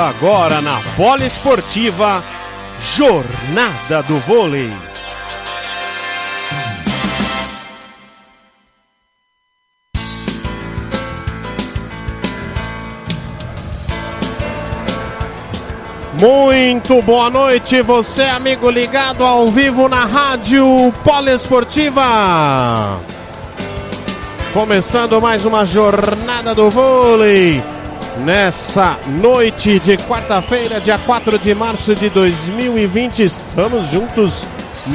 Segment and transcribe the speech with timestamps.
[0.00, 2.24] Começa agora na Poliesportiva
[2.96, 4.72] Jornada do Vôlei.
[16.18, 20.64] Muito boa noite, você amigo ligado ao vivo na Rádio
[21.04, 22.98] Poliesportiva.
[24.54, 27.62] Começando mais uma jornada do vôlei
[28.20, 33.22] nessa noite de quarta-feira, dia 4 de março de 2020.
[33.22, 34.44] Estamos juntos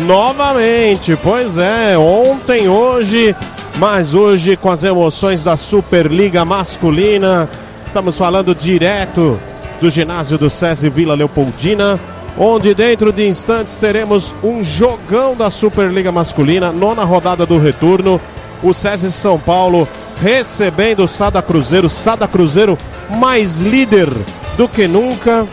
[0.05, 1.17] novamente.
[1.21, 3.35] Pois é, ontem, hoje,
[3.77, 7.49] mas hoje com as emoções da Superliga Masculina.
[7.85, 9.39] Estamos falando direto
[9.81, 11.99] do ginásio do SESI Vila Leopoldina,
[12.37, 18.21] onde dentro de instantes teremos um jogão da Superliga Masculina, nona rodada do retorno.
[18.61, 19.87] O SESI São Paulo
[20.21, 22.77] recebendo o Sada Cruzeiro, Sada Cruzeiro
[23.09, 24.09] mais líder
[24.57, 25.45] do que nunca,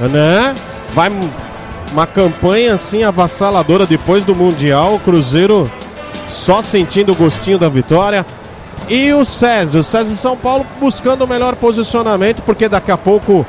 [0.00, 0.54] né?
[0.94, 1.10] Vai
[1.92, 5.70] uma campanha assim avassaladora depois do Mundial, o Cruzeiro
[6.28, 8.24] só sentindo o gostinho da vitória.
[8.88, 13.44] E o César, o César São Paulo buscando o melhor posicionamento, porque daqui a pouco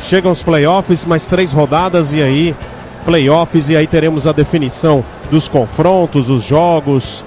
[0.00, 2.56] chegam os playoffs, mais três rodadas e aí
[3.04, 7.24] playoffs e aí teremos a definição dos confrontos, os jogos.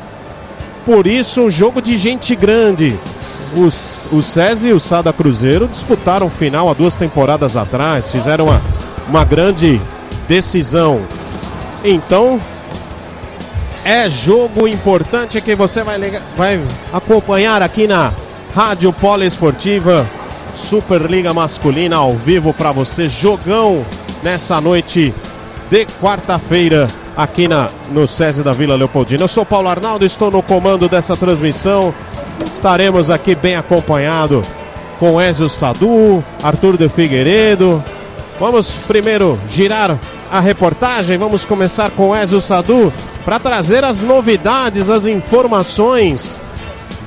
[0.86, 2.98] Por isso, um jogo de gente grande.
[3.56, 8.62] Os, o SESI e o Sada Cruzeiro disputaram final há duas temporadas atrás, fizeram uma,
[9.08, 9.82] uma grande
[10.28, 11.02] decisão.
[11.84, 12.40] Então,
[13.86, 16.00] é jogo importante que você vai,
[16.36, 16.62] vai
[16.92, 18.12] acompanhar aqui na
[18.54, 20.06] Rádio Poliesportiva
[20.56, 23.08] Superliga Masculina ao vivo para você.
[23.08, 23.86] Jogão
[24.24, 25.14] nessa noite
[25.70, 29.24] de quarta-feira aqui na, no SESI da Vila Leopoldina.
[29.24, 31.94] Eu sou Paulo Arnaldo, estou no comando dessa transmissão.
[32.54, 34.42] Estaremos aqui bem acompanhado
[35.00, 37.84] com Ezio Sadu, Arthur de Figueiredo.
[38.40, 39.98] Vamos primeiro girar
[40.32, 41.18] a reportagem.
[41.18, 42.92] Vamos começar com Ezio Sadu
[43.24, 46.42] para trazer as novidades, as informações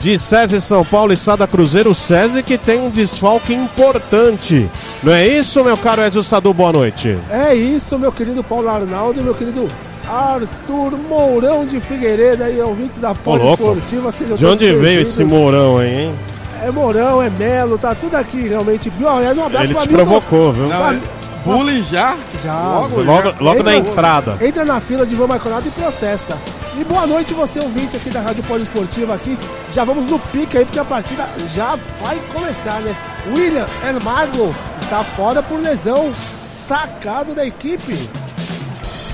[0.01, 1.95] de SESI São Paulo e Sada Cruzeiro.
[1.95, 4.69] SESI que tem um desfalque importante.
[5.03, 6.53] Não é isso, meu caro Ezio Sadu?
[6.55, 7.19] Boa noite.
[7.31, 9.69] É isso, meu querido Paulo Arnaldo, meu querido
[10.09, 14.11] Arthur Mourão de Figueiredo aí, ouvintes da Poliesportiva.
[14.37, 16.15] De onde veio esse Mourão aí, hein?
[16.63, 18.91] É Mourão, é Melo, tá tudo aqui realmente.
[19.07, 20.67] Aliás, um abraço Ele te provocou, viu?
[20.67, 21.01] Não,
[21.45, 22.17] Bullying já?
[22.43, 22.81] Já.
[22.81, 24.37] Logo, logo, logo na entrada.
[24.41, 26.37] Entra na fila de Ivan Marconado e processa.
[26.79, 29.39] E boa noite você ouvinte aqui da Rádio Poliesportiva aqui.
[29.73, 32.95] Já vamos no pique aí porque a partida já vai começar, né?
[33.33, 36.13] William Elmargo está fora por lesão,
[36.49, 37.99] sacado da equipe.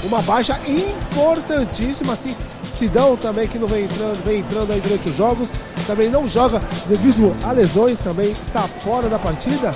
[0.04, 2.36] Uma baixa importantíssima, assim.
[2.64, 5.48] Sidão também que não vem entrando, vem entrando aí durante os jogos,
[5.86, 9.70] também não joga devido a lesões, também está fora da partida.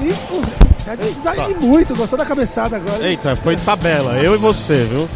[0.00, 3.06] E o César precisa ir muito, gostou da cabeçada agora.
[3.06, 5.08] Eita, foi tabela, eu e você, viu?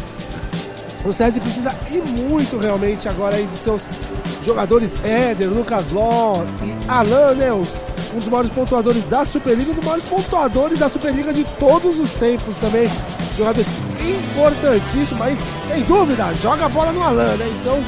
[1.03, 3.81] O César precisa ir muito realmente agora aí de seus
[4.45, 7.51] jogadores Éder, Lucas Ló e Alan, né?
[7.51, 7.65] Um
[8.17, 12.55] dos maiores pontuadores da Superliga, um dos maiores pontuadores da Superliga de todos os tempos
[12.57, 12.89] também.
[13.37, 13.65] Jogador
[14.11, 15.37] importantíssimo aí,
[15.67, 17.47] sem dúvida, joga a bola no Alan, né?
[17.61, 17.79] Então,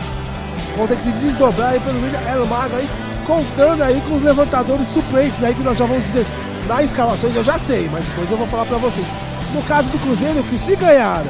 [0.76, 2.88] vão ter que se desdobrar aí pelo William Elmago aí,
[3.26, 6.26] contando aí com os levantadores suplentes aí que nós já vamos dizer
[6.66, 9.06] na escalações, eu já sei, mas depois eu vou falar pra vocês.
[9.52, 11.22] No caso do Cruzeiro, que se ganhar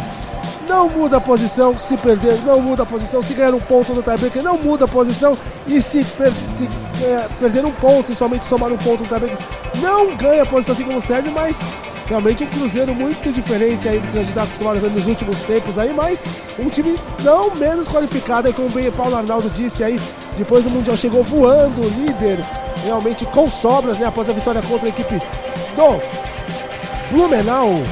[0.68, 4.02] não muda a posição, se perder, não muda a posição, se ganhar um ponto no
[4.02, 5.36] tiebreaker, não muda a posição,
[5.66, 6.68] e se, per se
[7.04, 9.38] é, perder um ponto e somente somar um ponto no tiebreaker,
[9.80, 11.58] não ganha a posição assim como o César, mas
[12.12, 15.06] realmente um Cruzeiro muito diferente aí do que a gente está acostumado a ver nos
[15.06, 16.22] últimos tempos aí, mas
[16.58, 16.94] um time
[17.24, 19.98] não menos qualificado aí, como bem o Paulo Arnaldo disse aí,
[20.36, 22.38] depois do Mundial chegou voando, líder,
[22.84, 25.14] realmente com sobras, né, após a vitória contra a equipe
[25.74, 27.82] do Blumenau,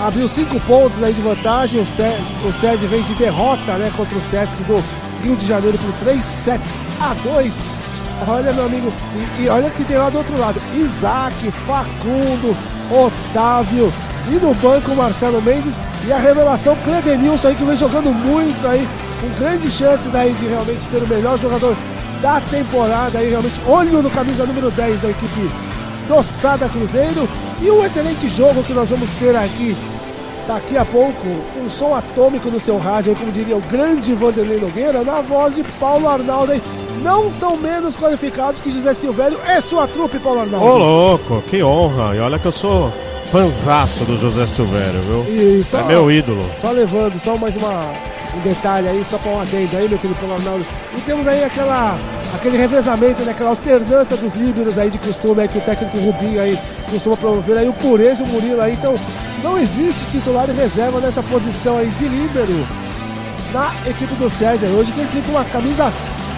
[0.00, 1.80] abriu cinco pontos aí de vantagem.
[1.80, 4.82] O SESI, o vem de derrota né, contra o Sesc do
[5.22, 6.68] Rio de Janeiro por 3 sets
[7.00, 7.77] a 2.
[8.26, 8.92] Olha, meu amigo,
[9.38, 12.56] e, e, olha que tem lá do outro lado: Isaac, Facundo,
[12.90, 13.92] Otávio
[14.28, 15.74] e no banco Marcelo Mendes
[16.06, 18.86] e a revelação Cledenilson aí que vem jogando muito aí,
[19.20, 21.76] com grandes chances aí de realmente ser o melhor jogador
[22.20, 25.50] da temporada aí, realmente olho no camisa número 10 da equipe
[26.08, 27.28] do Sada Cruzeiro
[27.60, 29.76] e um excelente jogo que nós vamos ter aqui
[30.48, 31.26] daqui a pouco,
[31.62, 35.62] um som atômico no seu rádio, como diria o grande Vanderlei Nogueira, na voz de
[35.62, 36.54] Paulo Arnaldo,
[37.02, 40.66] não tão menos qualificados que José Silvério é sua trupe, Paulo Arnaldo.
[40.66, 42.90] Ô louco, que honra, e olha que eu sou
[43.30, 45.62] fanzaço do José Silvério, viu?
[45.62, 46.42] Só, é meu ídolo.
[46.58, 47.82] Só levando, só mais uma,
[48.38, 50.60] um detalhe aí, só para um adendo aí, meu querido Paulo.
[50.96, 51.98] E temos aí aquela
[52.34, 56.40] aquele revezamento, né, aquela alternância dos líderes aí de costume aí que o técnico Rubinho
[56.40, 56.58] aí
[56.90, 58.74] costuma promover aí o Pureza e o Murilo aí.
[58.74, 58.94] Então
[59.42, 62.66] não existe titular e reserva nessa posição aí de líbero
[63.52, 64.66] na equipe do César.
[64.66, 65.92] Hoje que ele com uma camisa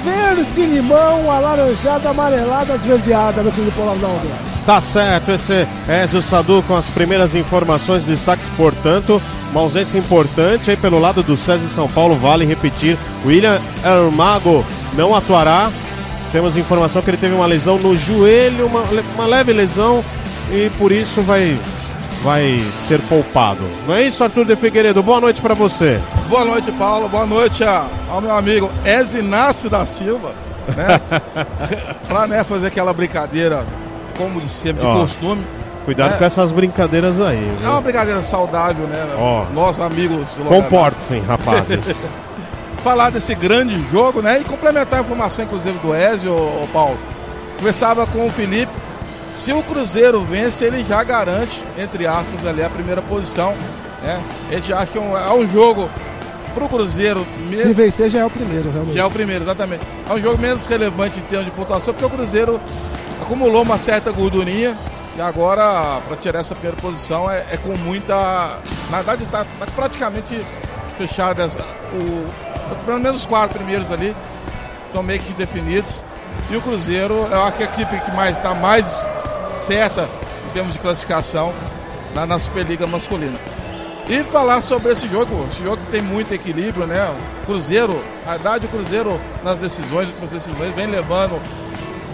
[0.05, 4.29] verde limão, alaranjada, amarelada, esverdeada, meu querido Paulo Arnaldo.
[4.67, 9.20] Tá certo, esse é Ezio Sadu com as primeiras informações, destaques, portanto,
[9.50, 14.64] uma ausência importante aí pelo lado do César São Paulo, vale repetir, William Ermago
[14.94, 15.70] não atuará,
[16.31, 20.05] temos informação que ele teve uma lesão no joelho, uma, uma leve lesão,
[20.50, 21.58] e por isso vai
[22.23, 23.62] vai ser poupado.
[23.87, 25.02] Não é isso, Arthur de Figueiredo?
[25.02, 26.00] Boa noite para você.
[26.30, 27.08] Boa noite, Paulo.
[27.08, 27.64] Boa noite
[28.08, 30.32] ao meu amigo Ezinácio da Silva,
[30.76, 31.00] né?
[32.06, 33.66] para né, fazer aquela brincadeira,
[34.16, 35.44] como de sempre, de costume.
[35.84, 36.18] Cuidado é.
[36.18, 37.52] com essas brincadeiras aí.
[37.58, 37.66] Viu?
[37.66, 39.08] É uma brincadeira saudável, né?
[39.18, 40.38] Ó, Nossos amigos.
[40.46, 42.12] Comportem-se, rapazes.
[42.84, 44.40] Falar desse grande jogo, né?
[44.40, 46.96] E complementar a informação, inclusive, do Ezio, o Paulo.
[47.58, 48.72] Conversava com o Felipe
[49.34, 53.52] se o Cruzeiro vence, ele já garante, entre aspas, ali a primeira posição.
[54.00, 54.22] Né?
[54.48, 55.90] A gente acha que é um, é um jogo
[56.50, 57.26] para o Cruzeiro.
[57.49, 58.97] Mesmo, Se vencer, já é o primeiro, realmente.
[58.97, 59.82] Já é o primeiro, exatamente.
[60.08, 62.61] É um jogo menos relevante em termos de pontuação, porque o Cruzeiro
[63.23, 64.76] acumulou uma certa gordurinha.
[65.17, 68.14] E agora, para tirar essa primeira posição, é, é, com muita.
[68.91, 70.41] Na verdade, está tá praticamente
[70.97, 71.43] fechado.
[71.43, 71.58] Essa,
[71.93, 72.26] o,
[72.85, 74.14] pelo menos os quatro primeiros ali
[74.87, 76.05] estão meio que definidos.
[76.50, 79.08] E o Cruzeiro é a equipe que mais está mais
[79.52, 80.08] certa
[80.49, 81.52] em termos de classificação
[82.14, 83.38] na, na Superliga masculina.
[84.10, 87.14] E falar sobre esse jogo, esse jogo tem muito equilíbrio, né?
[87.42, 91.40] O Cruzeiro, a verdade, o Cruzeiro nas decisões, nas decisões, vem levando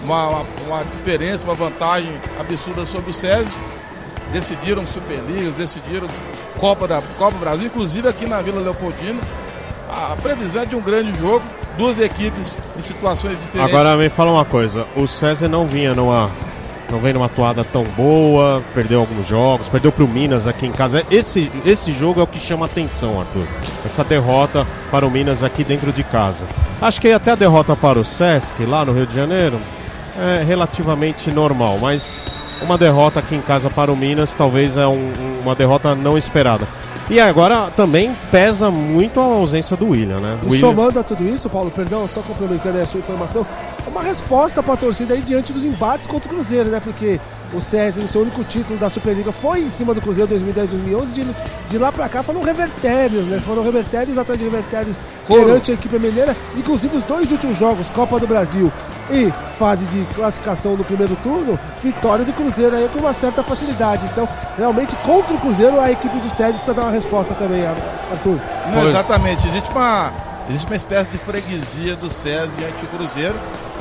[0.03, 3.49] uma, uma, uma, diferença, uma vantagem absurda sobre o César.
[4.31, 6.07] Decidiram Superligas, decidiram
[6.59, 9.19] Copa da Copa Brasil, inclusive aqui na Vila Leopoldina.
[9.89, 11.43] A previsão é de um grande jogo,
[11.79, 13.73] duas equipes em situações diferentes.
[13.73, 16.29] Agora me fala uma coisa, o César não vinha numa
[16.89, 20.71] não vem numa atuada tão boa, perdeu alguns jogos, perdeu para o Minas aqui em
[20.71, 21.03] casa.
[21.11, 23.45] Esse, esse jogo é o que chama atenção, Arthur.
[23.85, 26.45] Essa derrota para o Minas aqui dentro de casa.
[26.81, 29.59] Acho que até a derrota para o Sesc, lá no Rio de Janeiro,
[30.17, 32.21] é relativamente normal, mas
[32.61, 35.11] uma derrota aqui em casa para o Minas talvez é um,
[35.41, 36.67] uma derrota não esperada.
[37.09, 40.37] E agora também pesa muito a ausência do William, né?
[40.43, 40.59] E William...
[40.59, 43.47] somando a tudo isso, Paulo, perdão, só complementando a sua informação,
[43.85, 46.81] é uma resposta para a torcida aí diante dos embates contra o Cruzeiro, né?
[46.81, 47.17] Porque
[47.53, 51.13] o César, no seu único título da Superliga, foi em cima do Cruzeiro 2010-2011.
[51.13, 51.25] De,
[51.69, 53.39] de lá para cá foram revertérios, né?
[53.39, 56.35] Foram revertérios atrás de revertérios perante a equipe mineira.
[56.57, 58.69] Inclusive os dois últimos jogos, Copa do Brasil
[59.09, 64.05] e fase de classificação no primeiro turno, vitória do Cruzeiro aí com uma certa facilidade.
[64.05, 64.27] Então,
[64.57, 68.39] realmente, contra o Cruzeiro, a equipe do César precisa dar uma resposta também, Arthur.
[68.73, 69.47] Não, exatamente.
[69.47, 70.11] Existe uma,
[70.49, 73.35] existe uma espécie de freguesia do César diante do Cruzeiro,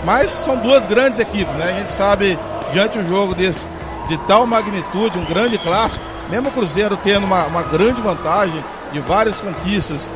[0.04, 1.70] mas são duas grandes equipes, né?
[1.70, 2.38] A gente sabe,
[2.72, 3.66] diante de um jogo desse,
[4.08, 8.62] de tal magnitude, um grande clássico, mesmo o Cruzeiro tendo uma, uma grande vantagem
[8.92, 10.08] de várias conquistas,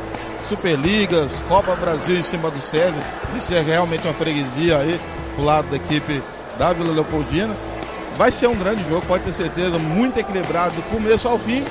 [0.51, 3.01] Superligas, Copa Brasil em cima do César.
[3.29, 4.99] Existe realmente uma freguesia aí
[5.33, 6.21] pro lado da equipe
[6.59, 7.55] da Vila Leopoldina.
[8.17, 11.63] Vai ser um grande jogo, pode ter certeza, muito equilibrado do começo ao fim.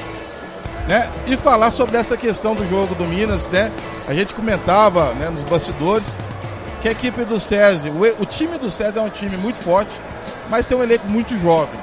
[0.88, 1.12] Né?
[1.26, 3.70] E falar sobre essa questão do jogo do Minas, né?
[4.08, 6.18] A gente comentava né, nos bastidores
[6.80, 9.92] que a equipe do César, o, o time do César é um time muito forte,
[10.48, 11.78] mas tem um elenco muito jovem.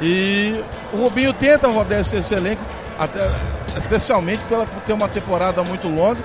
[0.00, 2.62] E o Rubinho tenta rodar esse, esse elenco,
[2.96, 3.20] até,
[3.76, 6.20] especialmente pela, ter uma temporada muito longa,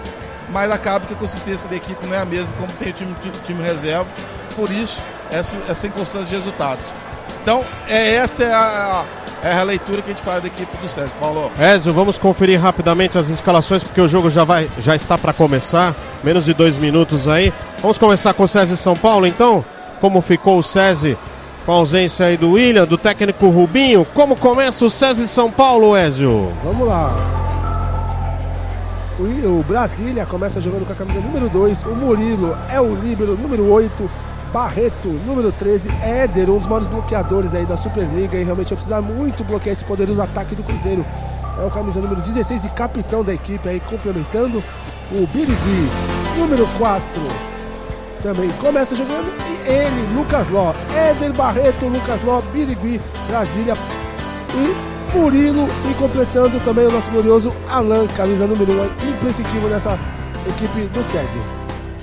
[0.49, 3.15] mas acaba que a consistência da equipe não é a mesma como tem o time,
[3.45, 4.07] time reserva,
[4.55, 6.93] por isso essa, essa inconstância de resultados.
[7.41, 9.05] Então, é, essa é a,
[9.43, 11.11] é a leitura que a gente faz da equipe do César.
[11.19, 11.51] Paulo.
[11.59, 15.93] Ezio, vamos conferir rapidamente as escalações, porque o jogo já, vai, já está para começar,
[16.23, 17.53] menos de dois minutos aí.
[17.81, 19.63] Vamos começar com o César São Paulo, então?
[20.01, 21.15] Como ficou o César
[21.65, 24.05] com a ausência aí do William, do técnico Rubinho.
[24.13, 26.53] Como começa o César São Paulo, Ezio?
[26.63, 27.15] Vamos lá.
[29.17, 31.83] O, Brasília começa jogando com a camisa número 2.
[31.83, 34.09] O Murilo é o líbero número 8.
[34.53, 39.01] Barreto, número 13, Éder, um dos maiores bloqueadores aí da Superliga e realmente vai precisar
[39.01, 41.05] muito bloquear esse poderoso ataque do Cruzeiro.
[41.59, 44.63] É o camisa número 16 e capitão da equipe aí, complementando
[45.11, 45.89] o Birigui,
[46.37, 47.54] número 4.
[48.25, 53.75] Também começa jogando e ele, Lucas Ló, Éder Barreto, Lucas Ló, Birigui, Brasília
[54.55, 59.99] e Murilo e completando também o nosso glorioso Alan, camisa número 1, imprescindível nessa
[60.47, 61.37] equipe do César.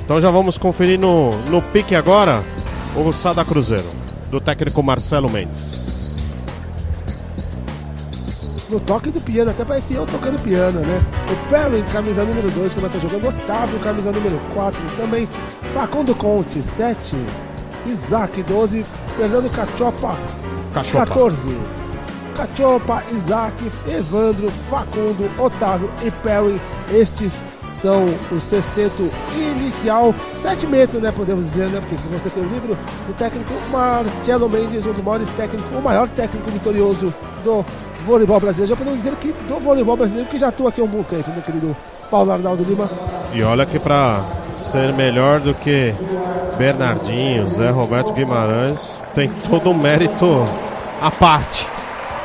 [0.04, 2.44] Então já vamos conferir no, no pique agora
[2.94, 3.90] o Sada Cruzeiro,
[4.30, 5.80] do técnico Marcelo Mendes.
[8.72, 11.02] No toque do piano, até parecia eu tocando piano, né?
[11.30, 13.28] O Perry, camisa número 2, começa jogando.
[13.28, 15.28] Otávio, camisa número 4, também.
[15.74, 17.14] Facundo Conte, 7.
[17.86, 18.84] Isaac, 12.
[19.16, 20.16] Fernando Cachopa,
[20.72, 21.06] Cachopa.
[21.06, 21.58] 14.
[22.34, 26.58] Cachopa, Isaac, Evandro, Facundo, Otávio e Perry.
[26.90, 27.44] Estes
[27.82, 31.12] são o sexteto inicial, sete metros, né?
[31.12, 31.80] Podemos dizer, né?
[31.80, 32.74] Porque você tem o livro
[33.06, 37.12] do técnico Marcelo Mendes, um dos maiores técnicos, o maior técnico vitorioso
[37.44, 37.64] do
[38.02, 38.70] voleibol brasileiro.
[38.70, 41.30] Já podemos dizer que do voleibol brasileiro, que já atua aqui há um bom tempo,
[41.30, 41.76] meu querido
[42.10, 42.90] Paulo Arnaldo Lima.
[43.32, 45.94] E olha que para ser melhor do que
[46.58, 50.44] Bernardinho, Zé Roberto Guimarães, tem todo um mérito
[51.00, 51.66] à parte,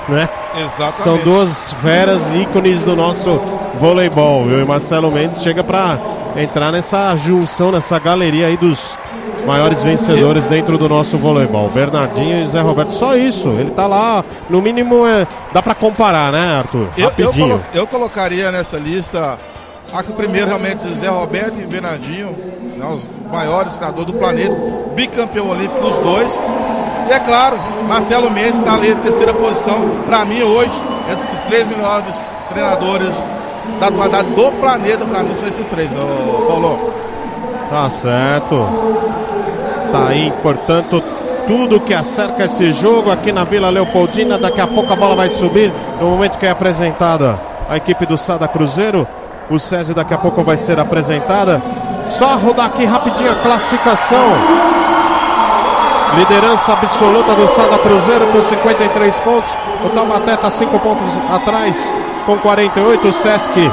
[0.10, 0.28] né?
[0.58, 1.02] Exatamente.
[1.02, 3.40] São duas feras ícones do nosso
[3.80, 4.46] voleibol.
[4.46, 4.62] viu?
[4.62, 5.98] E Marcelo Mendes chega para
[6.38, 8.98] entrar nessa junção, nessa galeria aí dos
[9.46, 11.70] maiores vencedores dentro do nosso voleibol.
[11.70, 12.92] Bernardinho e Zé Roberto.
[12.92, 13.48] Só isso.
[13.50, 16.88] Ele tá lá, no mínimo, é, dá para comparar, né, Arthur?
[16.98, 19.38] Eu, eu, colo- eu colocaria nessa lista
[19.94, 22.36] a que o primeiro realmente Zé Roberto e Bernardinho,
[22.78, 24.56] né, os maiores treinadores do planeta,
[24.96, 26.40] bicampeão olímpico dos dois.
[27.10, 29.90] E é claro, Marcelo Mendes está ali em terceira posição.
[30.06, 30.72] Para mim, hoje,
[31.10, 32.16] é dos três melhores
[32.50, 33.24] treinadores
[33.80, 35.06] da atualidade do planeta.
[35.06, 36.94] Para mim, são esses três, ô, Paulo.
[37.70, 38.68] Tá certo.
[39.92, 41.02] Tá aí, portanto,
[41.48, 44.38] tudo que acerca esse jogo aqui na Vila Leopoldina.
[44.38, 48.18] Daqui a pouco a bola vai subir no momento que é apresentada a equipe do
[48.18, 49.08] Sada Cruzeiro.
[49.50, 51.62] O SESI daqui a pouco vai ser apresentada.
[52.06, 54.77] Só rodar aqui rapidinho a classificação.
[56.16, 59.52] Liderança absoluta do Sada Cruzeiro com 53 pontos.
[59.86, 61.92] O Taubaté está 5 pontos atrás
[62.26, 63.08] com 48.
[63.08, 63.72] O Sesc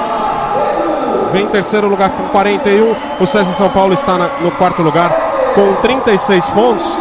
[1.33, 2.95] vem em terceiro lugar com 41.
[3.21, 5.11] O César São Paulo está na- no quarto lugar
[5.55, 6.99] com 36 pontos.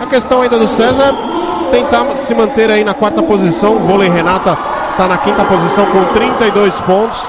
[0.00, 3.76] A questão ainda do César é tentar se manter aí na quarta posição.
[3.76, 4.56] O vôlei Renata
[4.88, 7.28] está na quinta posição com 32 pontos.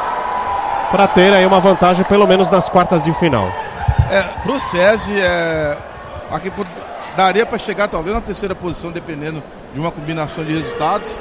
[0.91, 3.47] Para ter aí uma vantagem, pelo menos nas quartas de final.
[4.09, 5.77] É, pro SESI, é,
[6.29, 6.65] aqui pro-
[7.15, 11.19] daria para chegar talvez na terceira posição, dependendo de uma combinação de resultados.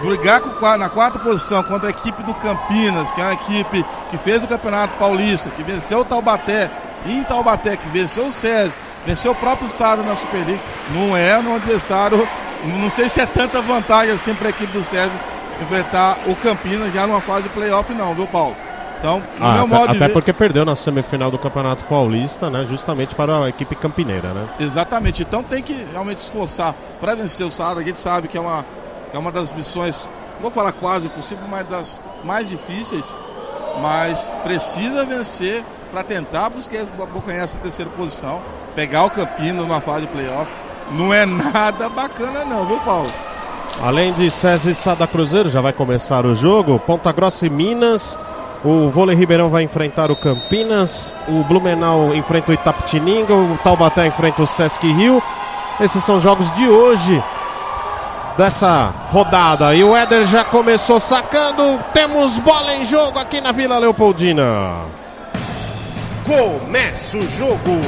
[0.00, 4.18] Brigar com, na quarta posição contra a equipe do Campinas, que é uma equipe que
[4.18, 6.70] fez o Campeonato Paulista, que venceu o Taubaté,
[7.06, 8.72] e em Taubaté, que venceu o SESI,
[9.06, 10.60] venceu o próprio Sado na Super League,
[10.90, 12.28] não é um adversário,
[12.64, 15.18] não sei se é tanta vantagem assim para a equipe do SESI
[15.62, 18.56] enfrentar o Campinas já numa fase de playoff não, viu Paulo?
[19.04, 20.12] Então, no Ah, meu até modo até ver...
[20.14, 22.64] porque perdeu na semifinal do Campeonato Paulista, né?
[22.66, 24.48] Justamente para a equipe campineira, né?
[24.58, 25.20] Exatamente.
[25.22, 27.80] Então tem que realmente esforçar para vencer o Sada.
[27.80, 28.64] A gente sabe que é uma,
[29.12, 33.14] é uma das missões, não vou falar quase impossível, mas das mais difíceis.
[33.82, 38.40] Mas precisa vencer para tentar buscar abocanhar essa terceira posição,
[38.74, 40.50] pegar o Campinas numa fase de playoff.
[40.92, 43.12] Não é nada bacana não, viu Paulo?
[43.82, 46.78] Além de César e Sada Cruzeiro, já vai começar o jogo.
[46.78, 48.18] Ponta Grossa e Minas.
[48.64, 51.12] O Vôlei Ribeirão vai enfrentar o Campinas.
[51.28, 53.34] O Blumenau enfrenta o Itapetininga.
[53.34, 55.22] O Taubaté enfrenta o Sesc Rio.
[55.78, 57.22] Esses são os jogos de hoje
[58.38, 59.74] dessa rodada.
[59.74, 61.78] E o Éder já começou sacando.
[61.92, 64.76] Temos bola em jogo aqui na Vila Leopoldina.
[66.24, 67.80] Começa o jogo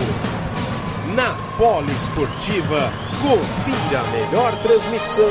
[1.15, 2.93] na Poliesportiva.
[3.27, 5.27] Confira a melhor transmissão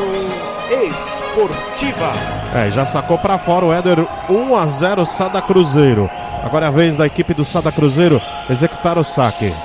[0.70, 2.12] esportiva.
[2.54, 6.10] É, já sacou pra fora o Éder 1 a 0 Sada Cruzeiro.
[6.44, 9.56] Agora é a vez da equipe do Sada Cruzeiro executar o saque.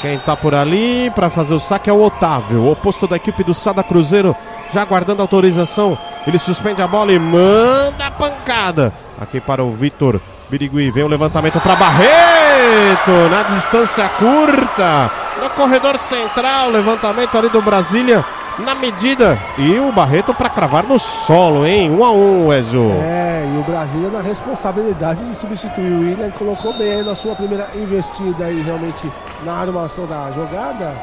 [0.00, 3.44] Quem tá por ali para fazer o saque é o Otávio, o oposto da equipe
[3.44, 4.34] do Sada Cruzeiro,
[4.72, 5.96] já aguardando autorização.
[6.26, 8.92] Ele suspende a bola e manda a pancada.
[9.20, 10.20] Aqui para o Vitor
[10.50, 10.90] Birigui.
[10.90, 15.23] Vem o levantamento para Barreto na distância curta.
[15.44, 18.24] No corredor central, levantamento ali do Brasília
[18.60, 19.38] na medida.
[19.58, 21.90] E o Barreto para cravar no solo, hein?
[21.90, 22.90] 1 um a 1 um, Ezio.
[23.02, 27.68] É, e o Brasil na responsabilidade de substituir o William, colocou bem na sua primeira
[27.74, 29.06] investida aí realmente
[29.44, 30.94] na armação da jogada.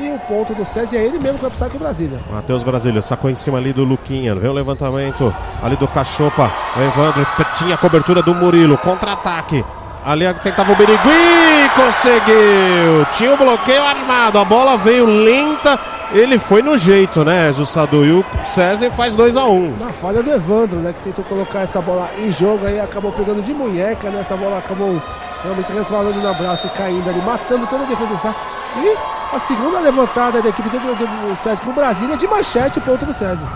[0.00, 2.18] E o ponto do César é ele mesmo que vai precisar que o Brasília.
[2.32, 4.34] Matheus Brasília sacou em cima ali do Luquinha.
[4.34, 6.50] Vem o levantamento ali do Cachopa.
[6.74, 8.78] O Evandro tinha a cobertura do Murilo.
[8.78, 9.62] Contra-ataque.
[10.04, 11.70] Ali tentava o Birigui.
[11.74, 13.06] Conseguiu.
[13.12, 14.38] Tinha o bloqueio armado.
[14.38, 15.78] A bola veio lenta.
[16.12, 18.04] Ele foi no jeito, né, Jussadu?
[18.04, 19.76] E o César faz 2 a 1 um.
[19.80, 20.92] Na falha do Evandro, né?
[20.92, 24.20] Que tentou colocar essa bola em jogo aí, acabou pegando de munheca, né?
[24.20, 25.02] Essa bola acabou
[25.42, 28.34] realmente resvalando no abraço e caindo ali, matando toda a defesa.
[28.76, 28.96] E
[29.34, 33.04] a segunda levantada da equipe do, do, do César com o Brasília de manchete, ponto
[33.04, 33.46] do César.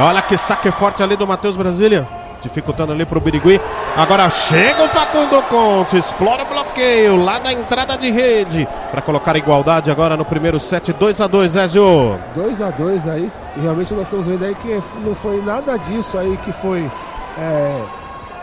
[0.00, 2.08] Olha que saque forte ali do Matheus Brasília.
[2.46, 3.60] Dificultando ali pro Birigui.
[3.96, 9.36] Agora chega o Facundo Conte, explora o bloqueio lá da entrada de rede para colocar
[9.36, 12.18] igualdade agora no primeiro set, 2 a 2 Ezio.
[12.34, 16.16] 2 a 2 aí, e realmente nós estamos vendo aí que não foi nada disso
[16.18, 16.88] aí que foi
[17.36, 17.82] é,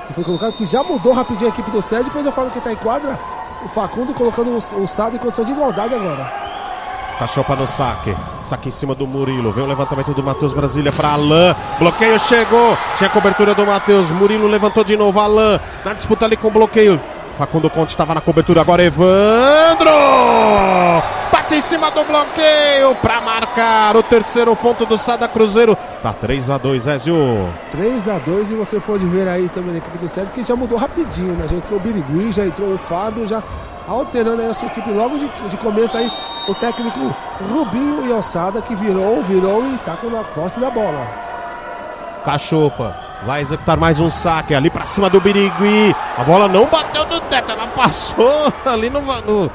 [0.07, 2.57] que foi colocado, que já mudou rapidinho a equipe do SED, depois eu falo que
[2.57, 3.17] está em quadra,
[3.63, 6.42] o Facundo colocando o, o Sado em condição de igualdade agora.
[7.23, 8.13] Cachopa no saque.
[8.43, 9.53] Saque em cima do Murilo.
[9.53, 11.55] Vem o levantamento do Matheus Brasília para Alain.
[11.79, 12.77] Bloqueio chegou.
[12.97, 14.11] Tinha cobertura do Matheus.
[14.11, 15.21] Murilo levantou de novo.
[15.21, 16.99] Alain na disputa ali com o bloqueio.
[17.37, 18.59] Facundo Conte estava na cobertura.
[18.59, 19.89] Agora Evandro.
[21.33, 25.75] Bate em cima do bloqueio para marcar o terceiro ponto do Sada Cruzeiro.
[26.03, 27.49] Tá 3 a 2 Ezio.
[27.71, 30.55] 3 a 2 e você pode ver aí também na equipe do César que já
[30.55, 31.47] mudou rapidinho, né?
[31.49, 33.41] Já entrou o Birigui, já entrou o Fábio, já
[33.87, 36.07] alterando aí a sua equipe logo de, de começo aí
[36.47, 36.99] o técnico
[37.51, 41.03] Rubinho e Ossada que virou, virou e tá com a posse da bola.
[42.23, 45.95] Cachopa vai executar mais um saque ali para cima do Birigui.
[46.15, 49.51] A bola não bateu no teto, ela passou ali no, no,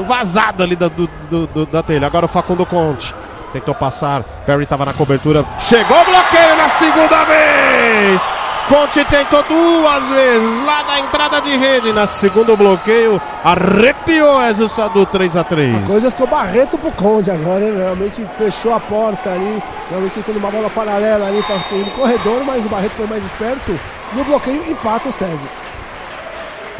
[0.00, 2.06] no vazado ali da, do, do, do, da telha.
[2.06, 3.14] Agora o Facundo Conte
[3.52, 8.30] tentou passar, Perry estava na cobertura, chegou bloqueio na segunda vez.
[8.68, 11.92] Conte tentou duas vezes lá na entrada de rede.
[11.92, 17.32] Na segundo bloqueio, arrepiou Ezio Sadu 3 a 3 A coisa ficou barreto pro Conde
[17.32, 17.64] agora?
[17.64, 19.60] Realmente fechou a porta ali.
[19.90, 23.76] Realmente tentando uma bola paralela ali para o corredor, mas o Barreto foi mais esperto.
[24.12, 25.48] No bloqueio, empata o César.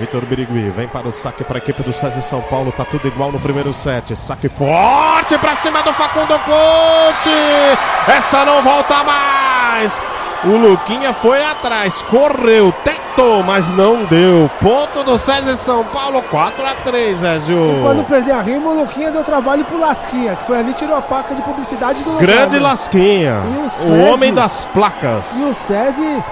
[0.00, 2.72] Vitor Birigui vem para o saque para a equipe do César São Paulo.
[2.72, 4.16] Tá tudo igual no primeiro set.
[4.16, 7.30] Saque forte para cima do Facundo Conte.
[8.08, 10.00] Essa não volta mais.
[10.42, 14.50] O Luquinha foi atrás, correu, tentou, mas não deu.
[14.58, 17.78] Ponto do César São Paulo, 4 a 3 Ezio.
[17.78, 20.96] E quando perder a rima, o Luquinha deu trabalho pro Lasquinha, que foi ali tirou
[20.96, 23.42] a placa de publicidade do Grande local, Lasquinha.
[23.86, 25.38] O, o, homem das placas.
[25.38, 26.24] E o César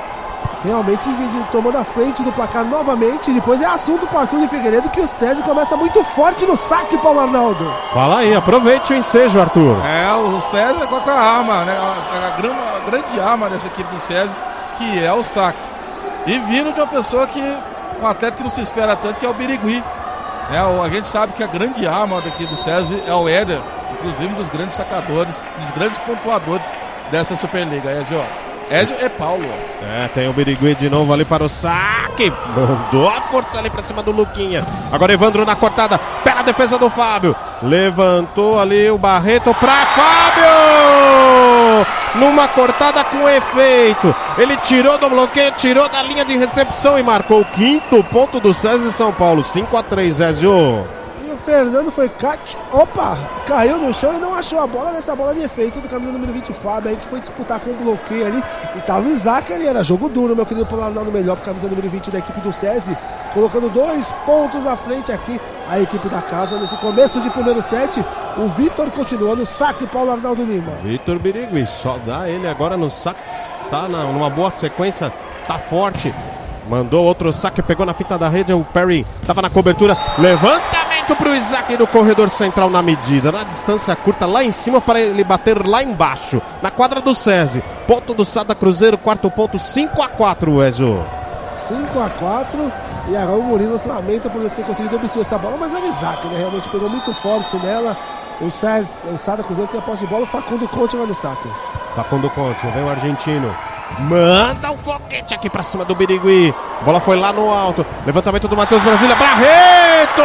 [0.64, 3.32] realmente de, de, tomando a frente do placar novamente.
[3.32, 6.98] Depois é assunto para Arthur de Figueiredo que o César começa muito forte no saque,
[6.98, 7.72] Paulo Arnaldo.
[7.92, 9.76] Fala aí, aproveite o ensejo, Arthur.
[9.86, 11.76] É, o César com a arma, né?
[11.76, 14.40] A, a, a, a, grande arma dessa equipe do César,
[14.76, 15.58] que é o saque.
[16.26, 17.42] E vindo de uma pessoa que,
[18.02, 19.82] um atleta que não se espera tanto, que é o Birigui.
[20.50, 23.60] É, a gente sabe que a grande arma daqui do César é o Éder,
[23.92, 26.64] inclusive um dos grandes sacadores, dos grandes pontuadores
[27.10, 27.90] dessa Superliga.
[27.90, 29.44] Aí, ó, Ezio é Paulo.
[29.82, 32.32] É, tem o Birigui de novo ali para o saque.
[32.54, 34.64] Mandou a força ali para cima do Luquinha.
[34.92, 35.98] Agora Evandro na cortada.
[36.22, 37.34] Pela defesa do Fábio.
[37.62, 40.48] Levantou ali o Barreto para Fábio.
[42.16, 44.14] Numa cortada com efeito.
[44.36, 48.52] Ele tirou do bloqueio, tirou da linha de recepção e marcou o quinto ponto do
[48.52, 49.42] César São Paulo.
[49.42, 50.86] 5 a 3 Ezio.
[51.38, 52.58] Fernando foi cat.
[52.72, 53.16] Opa!
[53.46, 56.32] Caiu no chão e não achou a bola nessa bola de efeito do camisa número
[56.32, 58.42] 20, Fábio, aí que foi disputar com o bloqueio ali.
[58.76, 61.88] E tava o Isaac ali, era jogo duro, meu querido Polarnaldo melhor pro camisa número
[61.88, 62.96] 20 da equipe do SESI,
[63.32, 68.02] colocando dois pontos à frente aqui a equipe da casa nesse começo de primeiro set.
[68.36, 70.72] O Vitor continua no saque, Paulo Arnaldo Lima.
[70.82, 73.20] Vitor Birigui, só dá ele agora no saque,
[73.70, 75.12] tá na, numa boa sequência,
[75.46, 76.12] tá forte.
[76.68, 80.77] Mandou outro saque, pegou na fita da rede, o Perry tava na cobertura, levanta
[81.08, 85.00] para pro Isaac no corredor central na medida, na distância curta lá em cima para
[85.00, 87.62] ele bater lá embaixo, na quadra do SESI.
[87.86, 91.02] Ponto do Sada Cruzeiro, quarto ponto, 5 a 4 Ezio.
[91.50, 92.72] 5 a 4
[93.08, 95.86] e agora o Murilo se lamenta por ter conseguido obstruir essa bola, mas é o
[95.86, 96.38] Isaac, né?
[96.38, 97.96] Realmente pegou muito forte nela.
[98.40, 101.14] O, Cés, o Sada Cruzeiro tem a posse de bola, o Facundo Conte vai no
[101.14, 101.48] saque.
[101.96, 103.56] Facundo Conte, vem o argentino.
[104.00, 106.54] Manda um foguete aqui pra cima do Birigui.
[106.82, 107.84] Bola foi lá no alto.
[108.06, 109.16] Levantamento do Matheus Brasília.
[109.16, 110.22] Barreto!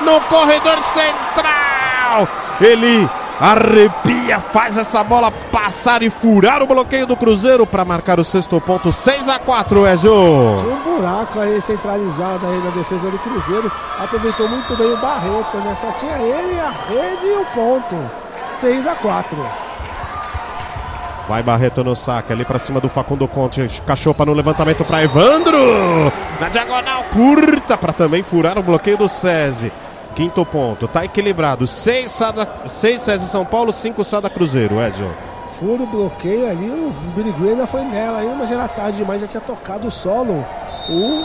[0.00, 2.28] No corredor central.
[2.60, 3.08] Ele
[3.40, 8.60] arrepia, faz essa bola passar e furar o bloqueio do Cruzeiro para marcar o sexto
[8.60, 8.92] ponto.
[8.92, 10.12] 6 a 4 Ezio.
[10.60, 13.70] Tinha um buraco aí centralizado aí na defesa do Cruzeiro.
[13.98, 15.74] Aproveitou muito bem o Barreto, né?
[15.74, 17.96] Só tinha ele, a rede e o ponto.
[18.50, 19.71] 6 a 4
[21.28, 23.66] Vai Barreto no saque, ali para cima do Facundo Conte.
[23.86, 26.12] Cachopa no levantamento para Evandro.
[26.40, 29.72] Na diagonal curta para também furar o bloqueio do SESI.
[30.14, 31.66] Quinto ponto, tá equilibrado.
[31.66, 35.10] 6 Sada, seis SESI São Paulo, 5 Sada Cruzeiro, Ezio.
[35.58, 39.40] Furo bloqueio ali, o Birigui ainda foi nela aí, mas era tarde demais, já tinha
[39.40, 40.44] tocado o solo.
[40.94, 41.24] O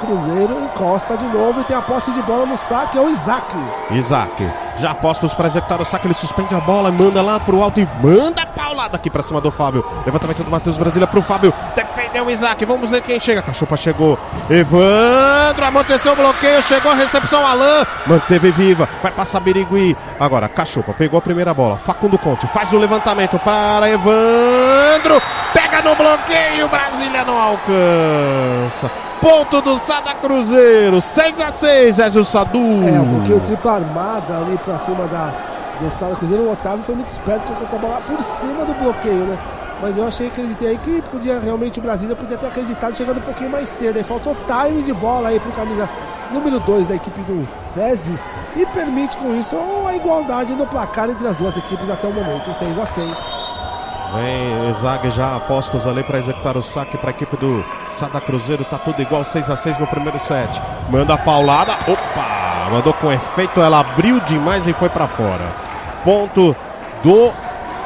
[0.00, 3.46] Cruzeiro encosta de novo e tem a posse de bola no saque, é o Isaac.
[3.92, 7.78] Isaac, já postos para executar o saque, ele suspende a bola, manda lá pro alto
[7.78, 9.84] e manda paulada aqui para cima do Fábio.
[10.04, 11.54] Levantamento do Matheus Brasília pro Fábio,
[11.94, 13.42] defendeu o Isaac, vamos ver quem chega.
[13.42, 14.18] Cachopa chegou,
[14.50, 19.96] Evandro, amorteceu o bloqueio, chegou a recepção, Alain, manteve viva, vai passar Birigui.
[20.18, 25.20] Agora, Cachopa pegou a primeira bola, Facundo Conte faz o levantamento para Evandro,
[25.52, 28.90] pega no bloqueio, Brasília não alcança.
[29.20, 31.00] ponto do Sada Cruzeiro.
[31.00, 32.58] 6 a 6 Ezio Sadu.
[32.58, 35.32] É, porque o triplo armada ali pra cima da,
[35.80, 39.24] do Sada Cruzeiro, o Otávio foi muito esperto com essa bola por cima do bloqueio,
[39.24, 39.38] né?
[39.84, 43.20] Mas eu achei, acreditei aí que podia realmente o Brasília podia ter acreditado chegando um
[43.20, 43.98] pouquinho mais cedo.
[43.98, 45.86] Aí faltou time de bola aí pro camisa
[46.32, 48.18] número 2 da equipe do SESI
[48.56, 49.54] e permite com isso
[49.86, 53.10] a igualdade no placar entre as duas equipes até o momento, 6 a 6
[54.14, 58.64] Vem Zague já apostos ali para executar o saque para a equipe do Sada Cruzeiro.
[58.64, 60.62] Tá tudo igual 6 a 6 no primeiro set.
[60.88, 61.72] Manda a paulada.
[61.72, 62.70] Opa!
[62.70, 63.60] Mandou com efeito.
[63.60, 65.44] Ela abriu demais e foi para fora.
[66.02, 66.56] Ponto
[67.02, 67.43] do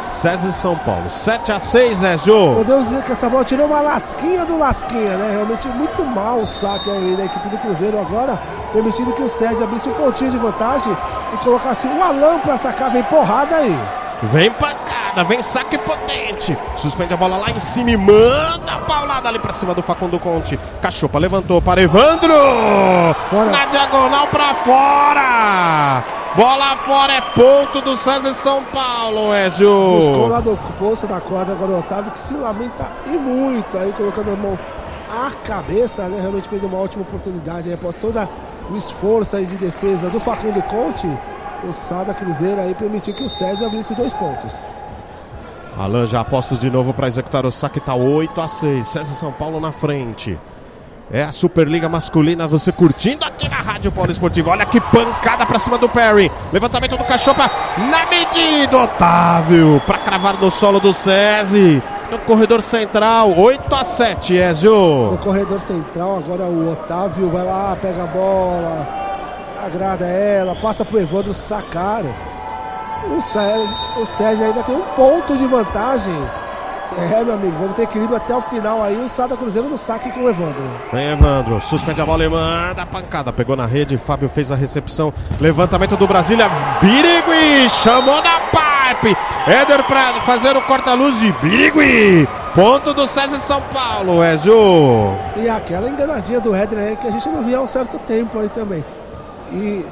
[0.08, 1.08] César São Paulo.
[1.10, 2.54] 7 a 6 Ezio.
[2.56, 5.32] Podemos dizer que essa bola tirou uma lasquinha do lasquinha, né?
[5.32, 8.38] Realmente muito mal o saque aí da equipe do Cruzeiro agora,
[8.72, 10.96] permitindo que o César abrisse um pontinho de vantagem
[11.34, 12.90] e colocasse o Alan para sacar.
[12.90, 13.78] Vem porrada aí.
[14.22, 16.56] Vem pancada, vem saque potente.
[16.76, 20.18] Suspende a bola lá em cima e manda a paulada ali pra cima do Facundo
[20.18, 20.58] Conte.
[20.82, 22.34] Cachopa levantou para Evandro.
[23.30, 23.50] Fora.
[23.50, 26.17] Na diagonal pra fora.
[26.38, 29.96] Bola fora é ponto do César São Paulo, Ezio.
[29.96, 33.90] Buscou lá do poço da quadra agora o Otávio que se lamenta e muito aí
[33.90, 34.56] colocando a mão
[35.10, 36.20] à cabeça, né?
[36.20, 38.16] Realmente perdeu uma ótima oportunidade aí após todo
[38.70, 41.08] o esforço aí de defesa do Facundo Conte.
[41.68, 44.54] O Sada Cruzeiro aí permitiu que o César abrisse dois pontos.
[45.76, 48.86] Alan já apostos de novo para executar o saque, tá 8 a 6.
[48.86, 50.38] César São Paulo na frente.
[51.10, 54.50] É a Superliga Masculina, você curtindo aqui na Rádio Polo Esportivo.
[54.50, 56.30] Olha que pancada pra cima do Perry.
[56.52, 59.80] Levantamento do Cachopa na medida, Otávio.
[59.86, 61.82] Pra cravar no solo do SESI.
[62.10, 65.12] No corredor central, 8 a 7, Ezio.
[65.12, 68.86] No corredor central, agora o Otávio vai lá, pega a bola,
[69.64, 72.02] agrada ela, passa pro Evandro sacar.
[73.16, 76.18] O César, o ainda tem um ponto de vantagem.
[76.96, 78.96] É, meu amigo, vamos ter equilíbrio até o final aí.
[78.96, 80.62] O Sada Cruzeiro no saque com o Evandro.
[80.92, 83.32] Vem Evandro, suspende a bola e manda a pancada.
[83.32, 85.12] Pegou na rede, Fábio fez a recepção.
[85.40, 86.48] Levantamento do Brasília,
[86.80, 89.16] Birigui, chamou na pipe.
[89.46, 92.26] Éder pra fazer o corta-luz de Birigui.
[92.54, 95.14] Ponto do César São Paulo, Ezio.
[95.36, 98.38] E aquela enganadinha do Éder aí que a gente não via há um certo tempo
[98.38, 98.84] aí também.
[99.52, 99.84] E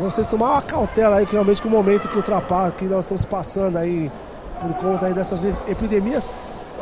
[0.00, 3.24] você tomar uma cautela aí, que realmente com o momento que ultrapassa, que nós estamos
[3.24, 4.10] passando aí
[4.60, 6.30] por conta dessas epidemias,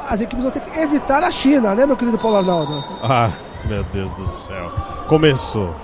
[0.08, 2.84] as equipes vão ter que evitar a China, né, meu querido Paulo Arnaldo?
[3.02, 3.30] Ah,
[3.64, 4.72] meu Deus do céu.
[5.08, 5.74] Começou.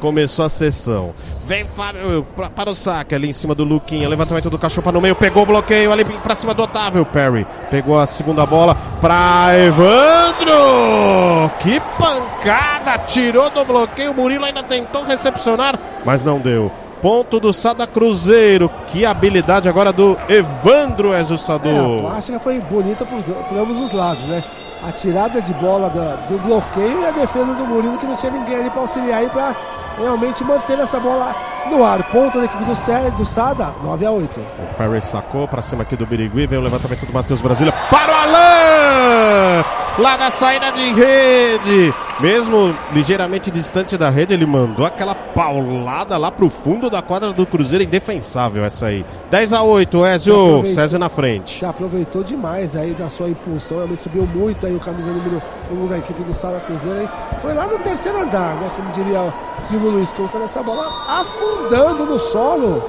[0.00, 1.14] Começou a sessão.
[1.46, 4.08] Vem Fábio pra, para o saque ali em cima do Luquinha.
[4.08, 5.14] Levantamento do Cachopa no meio.
[5.14, 7.04] Pegou o bloqueio ali pra cima do Otávio.
[7.06, 11.50] Perry pegou a segunda bola pra Evandro.
[11.60, 12.98] Que pancada!
[13.06, 14.10] Tirou do bloqueio.
[14.10, 16.70] O Murilo ainda tentou recepcionar, mas não deu.
[17.06, 18.68] Ponto do Sada Cruzeiro.
[18.88, 21.68] Que habilidade agora do Evandro Sadu.
[21.68, 23.20] É, a plástica foi bonita por,
[23.56, 24.42] ambos os lados, né?
[24.82, 28.32] A tirada de bola da, do bloqueio e a defesa do Murilo, que não tinha
[28.32, 29.54] ninguém ali para auxiliar e para
[29.96, 31.32] realmente manter essa bola
[31.70, 32.02] no ar.
[32.10, 35.82] Ponto da equipe do, Cé, do Sada, 9 a 8 O Perry sacou para cima
[35.82, 36.48] aqui do Birigui.
[36.48, 39.64] Vem o levantamento do Matheus Brasília para o Alain!
[39.96, 41.94] Lá na saída de rede.
[42.18, 47.44] Mesmo ligeiramente distante da rede, ele mandou aquela paulada lá pro fundo da quadra do
[47.44, 47.84] Cruzeiro.
[47.84, 49.04] Indefensável essa aí.
[49.30, 50.66] 10 a 8 Ezio.
[50.66, 51.58] César na frente.
[51.58, 53.76] Se aproveitou demais aí da sua impulsão.
[53.76, 57.00] Realmente subiu muito aí o camisa número 1 um da equipe do Sala Cruzeiro.
[57.00, 57.08] Aí.
[57.42, 58.70] Foi lá no terceiro andar, né?
[58.74, 60.86] Como diria o Silvio Luiz Costa nessa bola
[61.20, 62.82] afundando no solo.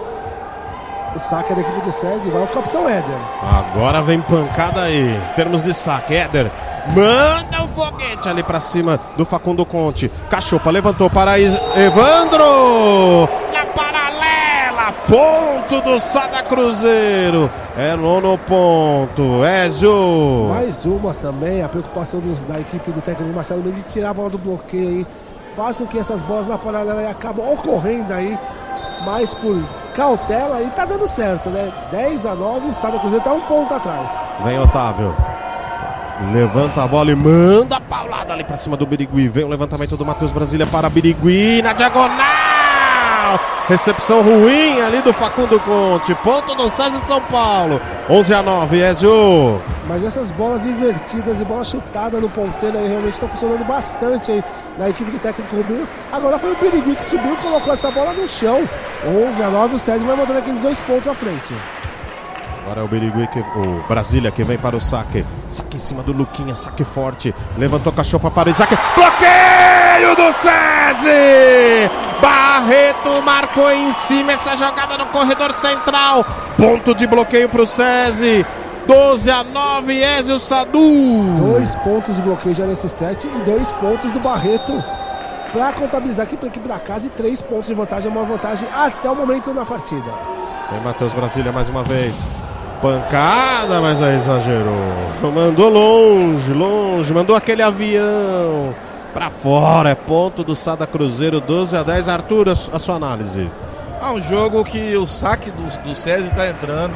[1.13, 3.17] O saque é da equipe do César e vai o capitão Éder.
[3.41, 5.03] Agora vem pancada aí.
[5.03, 6.49] Em termos de saque, Éder
[6.95, 10.11] manda o foguete ali pra cima do Facundo Conte.
[10.29, 13.29] Cachopa levantou para Evandro.
[13.53, 17.49] Na paralela, ponto do Sada Cruzeiro.
[17.77, 19.45] É nono ponto.
[19.45, 20.49] Ezio.
[20.49, 24.13] Mais uma também, a preocupação dos, da equipe do técnico Marcelo Mendes de tirar a
[24.13, 25.07] bola do bloqueio aí.
[25.55, 28.37] Faz com que essas bolas na paralela aí acabam ocorrendo aí.
[29.05, 29.63] Mas por
[29.95, 31.71] cautela e tá dando certo, né?
[31.91, 34.11] 10 a 9, o Sada Cruzeiro tá um ponto atrás.
[34.43, 35.15] Vem Otávio.
[36.33, 39.27] Levanta a bola e manda a paulada ali pra cima do Birigui.
[39.27, 43.39] Vem o levantamento do Matheus Brasília para Birigui na diagonal.
[43.67, 46.15] Recepção ruim ali do Facundo Conte.
[46.15, 47.79] Ponto do César São Paulo.
[48.09, 49.61] 11 a 9, Ezio.
[49.87, 54.43] Mas essas bolas invertidas e bola chutada no ponteiro aí realmente estão funcionando bastante aí
[54.77, 55.87] na equipe do técnico Rubinho.
[56.11, 58.67] Agora foi o Birigui que subiu e colocou essa bola no chão.
[59.05, 61.53] 11 a 9, o César vai mandando aqueles dois pontos à frente.
[62.67, 65.23] Agora é o Birigui, que, o Brasília que vem para o saque.
[65.47, 67.33] Saque em cima do Luquinha, saque forte.
[67.57, 68.77] Levantou a cachopa para o Isaac.
[68.93, 71.89] Bloqueio do SESI!
[72.21, 76.25] Barreto marcou em cima essa jogada no corredor central.
[76.57, 78.45] Ponto de bloqueio para o SESI.
[78.85, 81.23] 12 a 9, Ezio Sadu.
[81.39, 84.73] Dois pontos de bloqueio já nesse set e dois pontos do Barreto
[85.53, 88.67] para contabilizar aqui para a equipe da casa e três pontos de vantagem, uma vantagem
[88.75, 90.11] até o momento na partida.
[90.69, 92.27] Vem Matheus Brasília mais uma vez.
[92.81, 95.31] Pancada, mas aí exagerou.
[95.33, 98.73] Mandou longe, longe, mandou aquele avião
[99.13, 99.89] para fora.
[99.89, 102.07] É ponto do Sada Cruzeiro, 12 a 10.
[102.07, 103.49] Arthur, a sua análise.
[103.99, 106.93] É um jogo que o saque do, do César está entrando,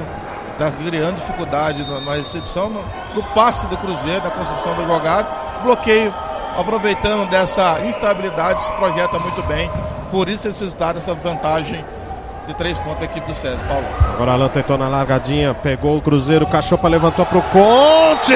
[0.52, 2.84] está criando dificuldade na, na recepção, no,
[3.16, 5.28] no, passe do Cruzeiro, na construção do jogado.
[5.64, 6.14] Bloqueio,
[6.56, 9.70] aproveitando dessa instabilidade, se projeta muito bem.
[10.12, 11.84] Por isso esse resultado, essa vantagem
[12.48, 13.86] de três pontos da equipe do César, Paulo.
[14.14, 18.36] Agora Alan tentou na largadinha, pegou o Cruzeiro, o Cachopa levantou pro Conte!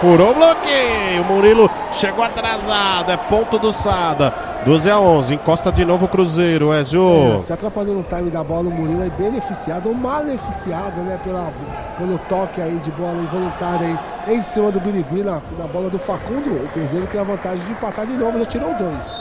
[0.00, 4.32] Furou o bloqueio, o Murilo chegou atrasado, é ponto do Sada.
[4.64, 7.38] 12 a 11, encosta de novo o Cruzeiro, Ezio.
[7.38, 11.50] É, se atrapalhou no time da bola, o Murilo é beneficiado ou maleficiado, né, pela,
[11.96, 15.98] pelo toque aí de bola involuntária aí em cima do Birigui na, na bola do
[15.98, 16.50] Facundo.
[16.64, 19.20] O Cruzeiro tem a vantagem de empatar de novo, já tirou dois.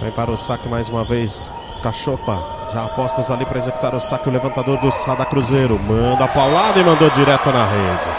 [0.00, 2.42] Vem para o saque mais uma vez, Cachopa.
[2.72, 5.78] Já apostos ali para executar o saque, o levantador do Sada Cruzeiro.
[5.78, 8.10] Manda a paulada e mandou direto na rede.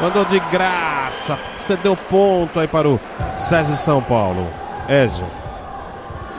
[0.00, 3.00] Mandou de graça, cedeu ponto aí para o
[3.36, 4.46] César São Paulo.
[4.88, 5.26] Ezio.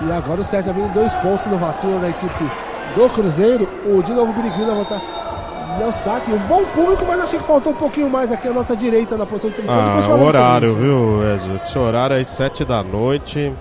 [0.01, 2.49] E agora o César abrindo dois pontos no vacilo da equipe
[2.95, 3.67] do Cruzeiro.
[3.85, 4.99] O de novo Birigui na volta.
[5.79, 8.75] Não saque, um bom público, mas achei que faltou um pouquinho mais aqui a nossa
[8.75, 10.13] direita na posição de televisão.
[10.13, 11.55] Ah, o horário, viu, Ezio?
[11.55, 13.53] Esse horário aí, sete da noite.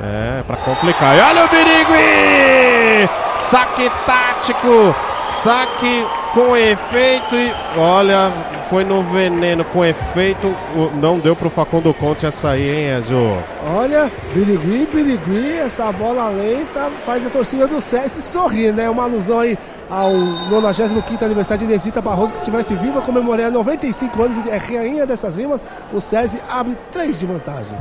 [0.00, 1.16] É, pra complicar.
[1.16, 3.08] E olha o Birigui!
[3.38, 8.30] Saque tático, saque com efeito e olha,
[8.70, 10.54] foi no veneno com efeito.
[10.94, 13.36] Não deu pro Facundo Conte essa aí, hein, Ezio?
[13.74, 18.88] Olha, Birigui, Birigui, essa bola lenta faz a torcida do SESI sorrir, né?
[18.88, 19.58] Uma alusão aí
[19.90, 24.56] ao 95 aniversário de Inesita Barroso, que se estivesse viva, comemorar 95 anos e é
[24.56, 25.66] rainha dessas rimas.
[25.92, 27.76] O SESI abre 3 de vantagem.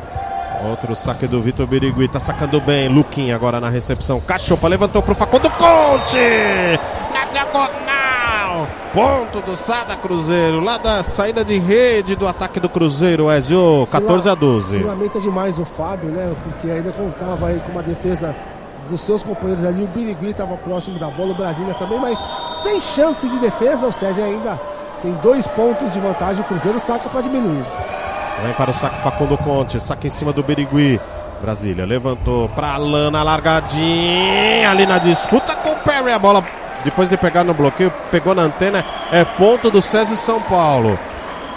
[0.63, 2.87] Outro saque do Vitor Birigui, tá sacando bem.
[2.87, 4.19] Luquinha agora na recepção.
[4.19, 6.17] Cachopa levantou pro Facundo Conte!
[7.11, 8.67] Na diagonal!
[8.93, 14.29] Ponto do Sada Cruzeiro, lá da saída de rede do ataque do Cruzeiro, Ezio, 14
[14.29, 14.75] a 12.
[14.75, 16.33] Se lamenta demais o Fábio, né?
[16.43, 18.35] Porque ainda contava aí com uma defesa
[18.89, 19.83] dos seus companheiros ali.
[19.83, 22.21] O Birigui estava próximo da bola, o Brasília também, mas
[22.61, 23.87] sem chance de defesa.
[23.87, 24.59] O César ainda
[25.01, 26.43] tem dois pontos de vantagem.
[26.43, 27.65] O Cruzeiro saca para diminuir.
[28.43, 30.99] Vem para o saque Facundo Conte, saque em cima do Birigui.
[31.41, 36.11] Brasília levantou para Lana, largadinha ali na disputa com o Perry.
[36.11, 36.43] A bola,
[36.83, 38.85] depois de pegar no bloqueio, pegou na antena.
[39.11, 40.97] É ponto do César São Paulo.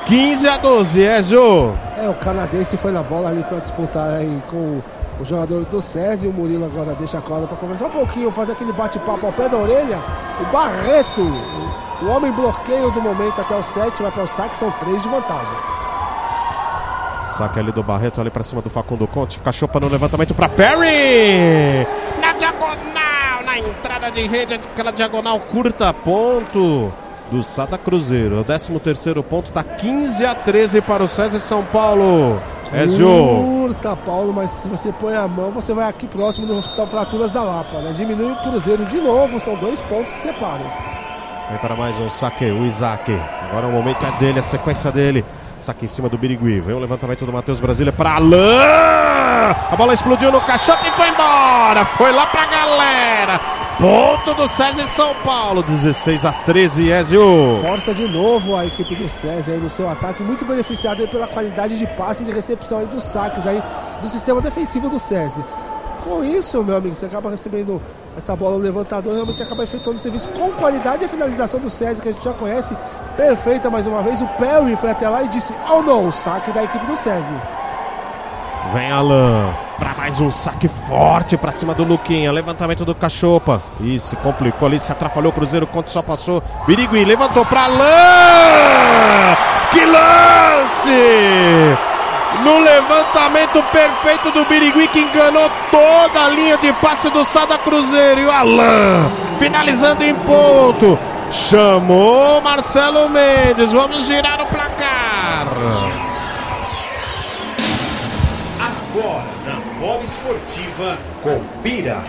[0.07, 1.75] 15 a 12, Ezio.
[1.99, 4.83] É, o canadense foi na bola ali para disputar aí com
[5.21, 5.79] o jogador do
[6.23, 9.33] e o Murilo agora deixa a corda para conversar um pouquinho, fazer aquele bate-papo ao
[9.33, 9.99] pé da orelha.
[10.41, 11.21] O Barreto,
[12.03, 15.09] o homem bloqueio do momento até o 7, vai para o saque, são 3 de
[15.09, 15.74] vantagem.
[17.37, 19.41] Saque ali do Barreto, ali pra cima do Facundo Conte.
[19.41, 21.85] Cachopa no levantamento pra Perry!
[22.21, 26.93] Na diagonal, na entrada de rede, aquela diagonal curta, ponto
[27.33, 28.41] do Sada Cruzeiro.
[28.41, 32.41] O 13 terceiro ponto tá 15 a 13 para o César São Paulo.
[32.73, 33.09] Ezio.
[33.09, 37.33] Curta, Paulo, mas se você põe a mão, você vai aqui próximo do Hospital Fraturas
[37.33, 37.93] da Lapa, né?
[37.93, 40.71] Diminui o Cruzeiro de novo, são dois pontos que separam.
[41.51, 43.13] Vem para mais um saque, o Isaac.
[43.49, 45.25] Agora o momento é dele, a sequência dele.
[45.65, 46.61] Saque em cima do Birigui.
[46.61, 48.39] Vem o levantamento do Matheus Brasília para Alain.
[49.73, 51.87] A bola explodiu no caixote e foi embora.
[51.97, 53.41] Foi lá pra galera.
[53.79, 55.63] Ponto do César em São Paulo.
[55.63, 57.61] 16 a 13, Ezio.
[57.63, 60.23] Força de novo a equipe do César aí no seu ataque.
[60.23, 63.63] Muito beneficiado pela qualidade de passe e de recepção aí dos saques aí
[64.03, 65.43] do sistema defensivo do César.
[66.05, 67.81] Com isso, meu amigo, você acaba recebendo
[68.17, 72.03] essa bola no levantador, realmente acaba efetuando o serviço com qualidade a finalização do César,
[72.03, 72.77] que a gente já conhece,
[73.17, 74.21] perfeita mais uma vez.
[74.21, 77.35] O Perry foi até lá e disse: Oh não, saque da equipe do César.
[78.75, 82.31] Vem Alan para mais um saque forte para cima do Luquinha.
[82.33, 83.63] Levantamento do Cachopa.
[83.81, 85.67] Ih, se complicou ali, se atrapalhou o Cruzeiro.
[85.67, 86.43] Quanto só passou.
[86.67, 89.37] Birigui levantou para Alan.
[89.73, 90.95] Que lance!
[92.43, 98.21] No levantamento perfeito do Birigui que enganou toda a linha de passe do Sada Cruzeiro.
[98.21, 100.99] E o Alain finalizando em ponto.
[101.31, 103.73] Chamou Marcelo Mendes.
[103.73, 105.49] Vamos girar o placar.
[108.61, 112.03] Agora na bola esportiva, confira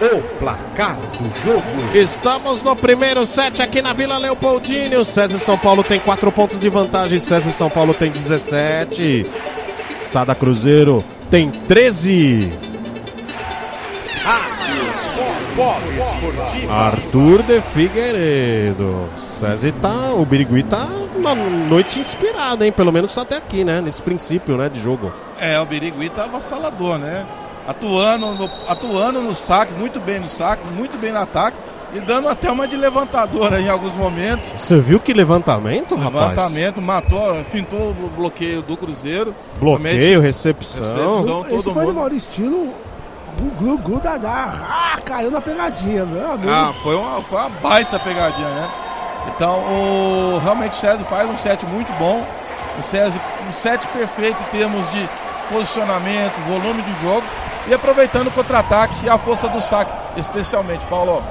[0.00, 1.96] o placar do jogo.
[1.96, 4.96] Estamos no primeiro set aqui na Vila Leopoldine.
[4.96, 7.18] O César São Paulo tem 4 pontos de vantagem.
[7.18, 9.24] César São Paulo tem 17.
[10.02, 12.50] Sada Cruzeiro tem 13.
[16.68, 19.08] Arthur de Figueiredo.
[19.40, 20.12] César tá.
[20.14, 22.72] O Birigui tá uma noite inspirada, hein?
[22.72, 23.80] Pelo menos até aqui, né?
[23.80, 24.68] Nesse princípio, né?
[24.68, 25.12] De jogo.
[25.40, 27.24] É, o Birigui tá avassalador, né?
[27.66, 31.56] Atuando no, atuando no saque, muito bem no saque, muito bem no ataque.
[31.94, 34.52] E dando até uma de levantadora em alguns momentos.
[34.56, 36.30] Você viu que levantamento, rapaz?
[36.30, 39.34] Levantamento, matou, fintou o bloqueio do Cruzeiro.
[39.58, 40.82] Bloqueio, Realmente, recepção.
[40.82, 41.94] recepção, Esse todo foi no mundo.
[41.96, 42.74] maior estilo.
[43.38, 44.52] O Glu Glu Dadá.
[44.68, 46.50] Ah, caiu na pegadinha, meu amigo.
[46.50, 48.68] Ah, foi uma, foi uma baita pegadinha, né?
[49.34, 52.24] Então, o, realmente o César faz um set muito bom.
[52.78, 55.08] O César, um set perfeito em termos de
[55.52, 57.24] posicionamento, volume de jogo.
[57.68, 61.22] E aproveitando o contra-ataque e a força do saque, especialmente, Paulo.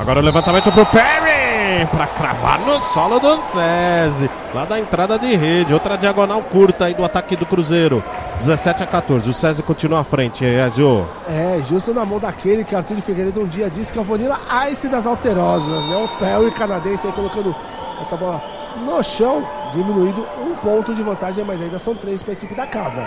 [0.00, 4.30] Agora o levantamento pro Perry pra cravar no solo do SESI.
[4.54, 5.74] Lá da entrada de rede.
[5.74, 8.02] Outra diagonal curta aí do ataque do Cruzeiro.
[8.38, 9.28] 17 a 14.
[9.28, 11.06] O SESI continua à frente, Ezio.
[11.28, 14.04] É, justo na mão daquele que Arthur de Figueiredo um dia disse que é o
[14.04, 14.38] Vanilla
[14.70, 15.96] Ice das Alterosas, né?
[15.96, 17.54] O Perry canadense aí colocando
[18.00, 18.42] essa bola
[18.84, 22.66] no chão, diminuindo um ponto de vantagem, mas ainda são três para a equipe da
[22.66, 23.06] casa.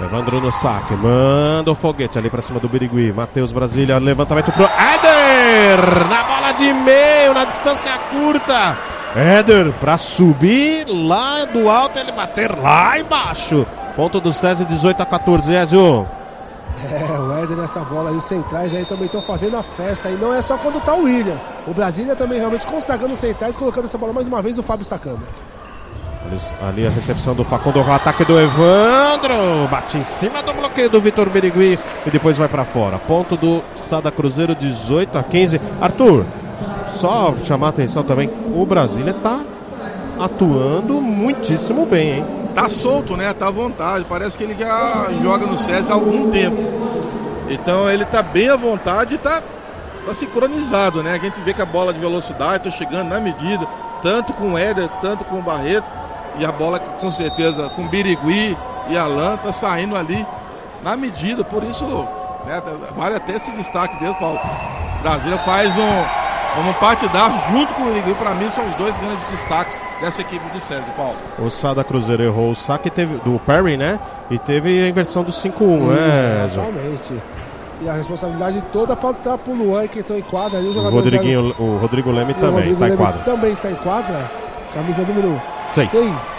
[0.00, 0.94] Evandro no saque.
[0.94, 3.12] Manda o foguete ali pra cima do Birigui.
[3.12, 3.98] Matheus Brasília.
[3.98, 6.08] Levantamento pro Éder.
[6.08, 8.76] Na bola de meio, na distância curta.
[9.16, 11.98] Éder pra subir lá do alto.
[11.98, 13.66] Ele bater lá embaixo.
[13.96, 15.52] Ponto do César 18 a 14.
[15.52, 16.06] Ezio.
[16.84, 20.08] É, o Éder nessa bola aí, os centrais aí também estão fazendo a festa.
[20.08, 21.36] E não é só quando tá o William.
[21.66, 24.84] O Brasília também realmente consagrando os centrais, colocando essa bola mais uma vez o Fábio
[24.84, 25.22] sacando.
[26.60, 29.68] Ali, a recepção do Facundo, o ataque do Evandro.
[29.70, 32.98] Bate em cima do bloqueio do Vitor Birigui e depois vai pra fora.
[32.98, 35.60] Ponto do Sada Cruzeiro, 18 a 15.
[35.80, 36.26] Arthur,
[36.94, 39.40] só chamar a atenção também, o Brasília tá
[40.18, 42.26] atuando muitíssimo bem, hein?
[42.54, 43.32] Tá solto, né?
[43.32, 44.04] Tá à vontade.
[44.08, 46.60] Parece que ele já joga no César há algum tempo.
[47.48, 49.42] Então ele tá bem à vontade e tá,
[50.04, 51.14] tá sincronizado, né?
[51.14, 53.66] A gente vê que a bola de velocidade tá chegando na medida,
[54.02, 55.97] tanto com o Éder, tanto com o Barreto.
[56.38, 58.56] E a bola com certeza com o Birigui
[58.88, 60.24] e Alan tá saindo ali
[60.82, 61.42] na medida.
[61.44, 61.84] Por isso,
[62.46, 62.62] né,
[62.96, 64.40] vale até esse destaque mesmo, Paulo.
[65.02, 68.14] Brasília faz um, um partidaço junto com o Birigui.
[68.14, 71.16] Para mim são os dois grandes destaques dessa equipe do César, Paulo.
[71.38, 73.98] O Sada Cruzeiro errou o saque teve, do Perry, né?
[74.30, 76.44] E teve a inversão do 5-1, né?
[76.44, 77.20] Exatamente.
[77.80, 80.68] E a responsabilidade toda pode estar pro Luan, que entrou em quadra ali.
[80.68, 83.22] O, O, Rodriguinho, o Rodrigo Leme E o também Rodrigo tá em Leme quadra.
[83.22, 84.30] Também está em quadra.
[84.74, 85.90] Camisa número Seis.
[85.90, 86.38] 6.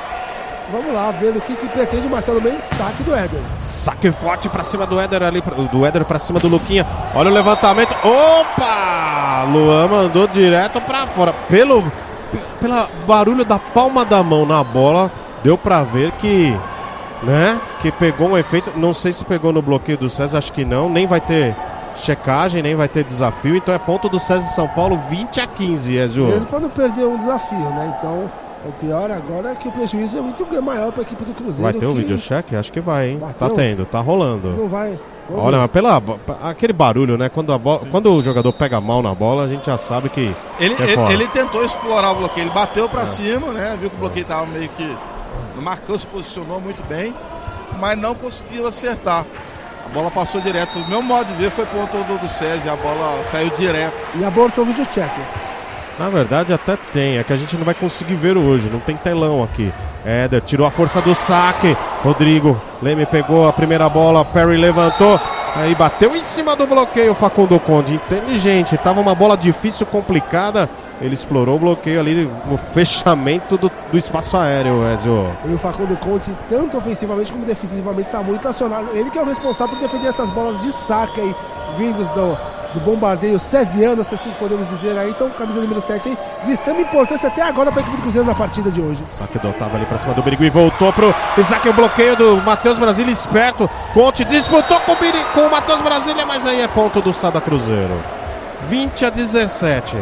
[0.72, 2.64] Vamos lá, ver o que, que pretende o Marcelo Mendes.
[2.64, 3.40] Saque do Éder.
[3.60, 6.86] Saque forte pra cima do Éder ali, do Éder pra cima do Luquinha.
[7.16, 7.92] Olha o levantamento.
[8.04, 9.46] Opa!
[9.52, 11.34] Luan mandou direto pra fora.
[11.50, 11.90] Pelo p-
[12.62, 15.12] pela barulho da palma da mão na bola,
[15.44, 16.56] deu pra ver que,
[17.24, 18.72] né, que pegou um efeito.
[18.76, 20.88] Não sei se pegou no bloqueio do César, acho que não.
[20.88, 21.56] Nem vai ter
[22.04, 23.56] checagem, nem vai ter desafio.
[23.56, 26.26] Então é ponto do César São Paulo 20 a 15, Ezio.
[26.28, 27.96] Mesmo para não perder um desafio, né?
[27.98, 28.30] Então,
[28.66, 31.64] o pior agora é que o prejuízo é muito maior para a equipe do Cruzeiro.
[31.64, 32.56] Vai ter um que videocheck?
[32.56, 33.18] Acho que vai, hein?
[33.18, 33.50] Bateu?
[33.50, 34.50] Tá tendo, tá rolando.
[34.50, 35.00] Não vai.
[35.30, 35.62] Vamos Olha, ver.
[35.62, 36.04] mas pela,
[36.50, 37.30] aquele barulho, né?
[37.30, 40.36] Quando, a bola, quando o jogador pega mal na bola, a gente já sabe que.
[40.60, 43.78] Ele, que é ele, ele tentou explorar o bloqueio, ele bateu pra cima, né?
[43.80, 44.98] Viu que o bloqueio tava meio que.
[45.62, 47.14] Marcou, se posicionou muito bem,
[47.80, 49.26] mas não conseguiu acertar.
[49.90, 50.78] A bola passou direto.
[50.80, 53.96] Do meu modo de ver, foi ponto do, do César, a bola saiu direto.
[54.20, 55.10] E abortou o videocheck.
[55.98, 57.18] Na verdade, até tem.
[57.18, 58.70] É que a gente não vai conseguir ver hoje.
[58.72, 59.74] Não tem telão aqui.
[60.06, 61.76] Éder tirou a força do saque.
[62.04, 64.24] Rodrigo Leme pegou a primeira bola.
[64.24, 65.20] Perry levantou.
[65.56, 67.16] Aí bateu em cima do bloqueio.
[67.16, 67.96] Facundo Conde.
[67.96, 68.78] Inteligente.
[68.78, 70.70] Tava uma bola difícil, complicada.
[71.02, 75.32] Ele explorou o bloqueio ali no fechamento do, do espaço aéreo, Ezio.
[75.46, 78.90] E o Facundo Conte, tanto ofensivamente como defensivamente, está muito acionado.
[78.94, 81.36] Ele que é o responsável por defender essas bolas de saque aí,
[81.78, 82.38] vindos do,
[82.74, 85.12] do bombardeio cesiano, se assim podemos dizer aí.
[85.12, 88.28] Então, camisa número 7 aí, de extrema importância até agora para a equipe do Cruzeiro
[88.28, 89.02] na partida de hoje.
[89.10, 90.50] Saque do Otávio ali pra cima do Birigui.
[90.50, 91.68] Voltou pro Isaac.
[91.70, 93.70] O bloqueio do Matheus Brasília esperto.
[93.94, 97.40] Conte disputou com o, Biri, com o Matheus Brasília, mas aí é ponto do Sada
[97.40, 97.98] Cruzeiro.
[98.68, 99.96] 20 a 17.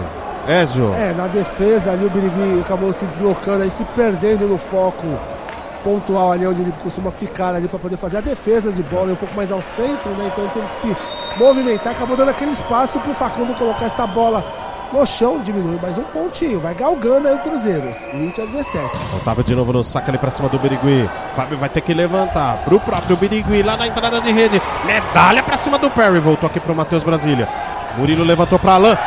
[0.48, 0.94] Ezio.
[0.96, 5.08] É, na defesa ali o Birigui acabou se deslocando aí, se perdendo no foco
[5.84, 9.16] pontual ali onde ele costuma ficar ali para poder fazer a defesa de bola, um
[9.16, 10.30] pouco mais ao centro, né?
[10.32, 10.98] Então ele teve que se
[11.38, 14.44] movimentar, acabou dando aquele espaço pro Facundo colocar esta bola
[14.92, 18.92] no chão, diminui mais um pontinho, vai galgando aí o Cruzeiro, 20 a 17.
[19.18, 21.10] Otávio de novo no saque ali pra cima do Birigui.
[21.36, 24.62] Fábio vai ter que levantar pro próprio Birigui lá na entrada de rede.
[24.86, 26.20] Medalha pra cima do Perry.
[26.20, 27.50] Voltou aqui pro Matheus Brasília.
[27.98, 28.98] Murilo levantou pra Alain.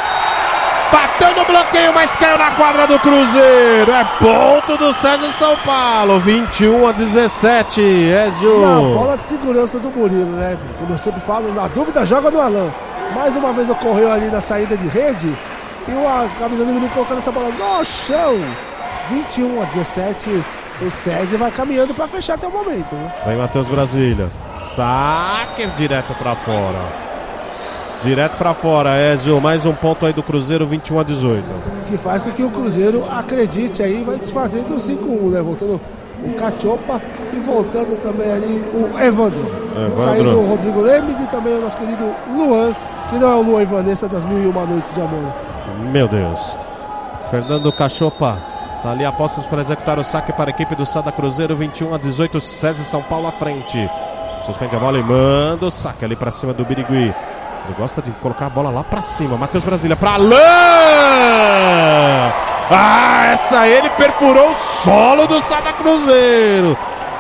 [1.81, 3.93] Bloqueio, mas caiu na quadra do Cruzeiro.
[3.93, 6.21] É ponto do César São Paulo.
[6.21, 7.81] 21 a 17.
[7.81, 8.65] Ezio.
[8.65, 10.59] A bola de segurança do Murilo, né?
[10.79, 12.71] Como eu sempre falo, na dúvida joga no Alan.
[13.15, 15.35] Mais uma vez ocorreu ali na saída de rede
[15.89, 18.39] E a camisa do menino colocando essa bola no chão.
[19.11, 20.45] 21 a 17.
[20.83, 22.95] O César vai caminhando para fechar até o momento.
[22.95, 23.13] Né?
[23.27, 24.31] Vem Matheus Brasília.
[24.55, 27.10] Saque direto para fora.
[28.03, 29.41] Direto para fora, Ezio.
[29.41, 31.45] Mais um ponto aí do Cruzeiro, 21 a 18.
[31.89, 35.43] Que faz com que o Cruzeiro acredite aí, vai desfazendo o 5-1, né?
[35.43, 35.81] Voltando
[36.25, 37.01] o Cachopa
[37.33, 39.47] e voltando também ali o Evandro.
[39.77, 40.03] Evandro.
[40.03, 42.75] Saindo o Rodrigo Lemes e também o nosso querido Luan,
[43.11, 45.33] que não é o Luan Vanessa das Mil e Uma Noites de Amor.
[45.93, 46.59] Meu Deus.
[47.31, 48.39] Fernando Cachopa
[48.83, 51.99] tá ali apostos para executar o saque para a equipe do Sada Cruzeiro, 21 a
[51.99, 52.41] 18.
[52.41, 53.91] César São Paulo à frente.
[54.47, 57.15] Suspende a bola e manda o saque ali para cima do Birigui.
[57.71, 59.37] Ele gosta de colocar a bola lá pra cima.
[59.37, 60.41] Matheus Brasília pra Alain!
[62.69, 66.77] Ah, essa ele perfurou o solo do Sada Cruzeiro.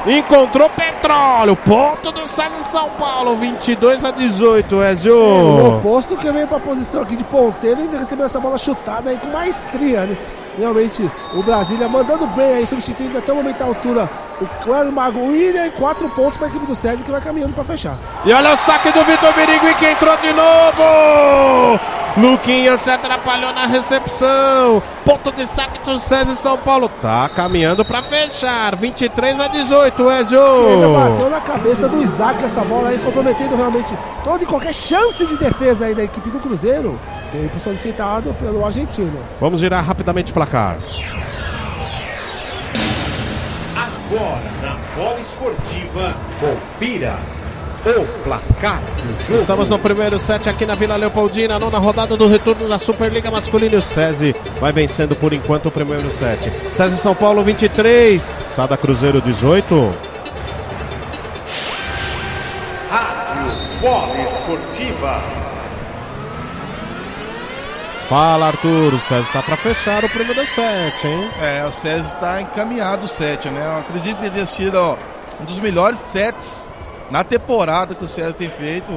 [0.07, 1.55] Encontrou petróleo.
[1.55, 3.37] Ponto do César São Paulo.
[3.37, 5.17] 22 a 18, Ezio.
[5.17, 9.11] O oposto que veio pra posição aqui de ponteiro e ainda recebeu essa bola chutada
[9.11, 10.17] aí com maestria, né?
[10.59, 14.11] Realmente, o Brasília mandando bem aí, substituindo até o momento da altura
[14.41, 17.65] o Coelho Maguire e quatro pontos para a equipe do César que vai caminhando para
[17.65, 17.97] fechar.
[18.25, 21.81] E olha o saque do Vitor Birigui que entrou de novo!
[22.17, 24.83] Luquinha se atrapalhou na recepção.
[25.05, 26.91] Ponto de saque do César São Paulo.
[27.01, 28.75] Tá caminhando para fechar.
[28.75, 30.41] 23 a 18, Ezio.
[30.93, 35.37] Bateu na cabeça do Isaac essa bola aí, comprometendo realmente toda e qualquer chance de
[35.37, 36.99] defesa aí da equipe do Cruzeiro.
[37.31, 39.21] Tempo solicitado pelo argentino.
[39.41, 40.79] Vamos girar rapidamente o placar.
[44.11, 47.17] Agora na bola esportiva, confira
[47.87, 49.37] o placar do jogo.
[49.37, 53.79] Estamos no primeiro set aqui na Vila Leopoldina, nona rodada do retorno da Superliga Masculina.
[53.79, 56.51] O SESI vai vencendo por enquanto o primeiro set.
[56.73, 59.91] SESI São Paulo 23, Sada Cruzeiro 18.
[62.91, 65.50] Rádio Bola Esportiva.
[68.11, 71.31] Fala Arthur, o César está para fechar o primeiro set, hein?
[71.41, 73.65] É, o César está encaminhado o set, né?
[73.65, 74.97] Eu acredito que tenha sido ó,
[75.41, 76.69] um dos melhores sets
[77.09, 78.91] na temporada que o César tem feito.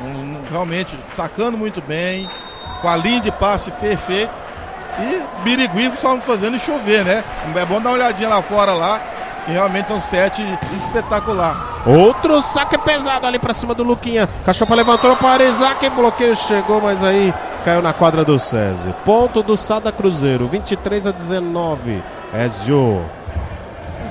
[0.00, 2.30] Um, realmente sacando muito bem,
[2.80, 4.30] com a linha de passe perfeita.
[5.00, 7.24] E Birigui só fazendo chover, né?
[7.52, 9.00] É bom dar uma olhadinha lá fora lá,
[9.46, 10.40] que realmente é um set
[10.76, 11.82] espetacular.
[11.84, 14.28] Outro saque pesado ali para cima do Luquinha.
[14.46, 18.94] Cachopa levantou para Isaac, bloqueio chegou, mas aí caiu na quadra do SESI.
[19.04, 22.02] Ponto do Sada Cruzeiro, 23 a 19.
[22.34, 23.02] Ezio.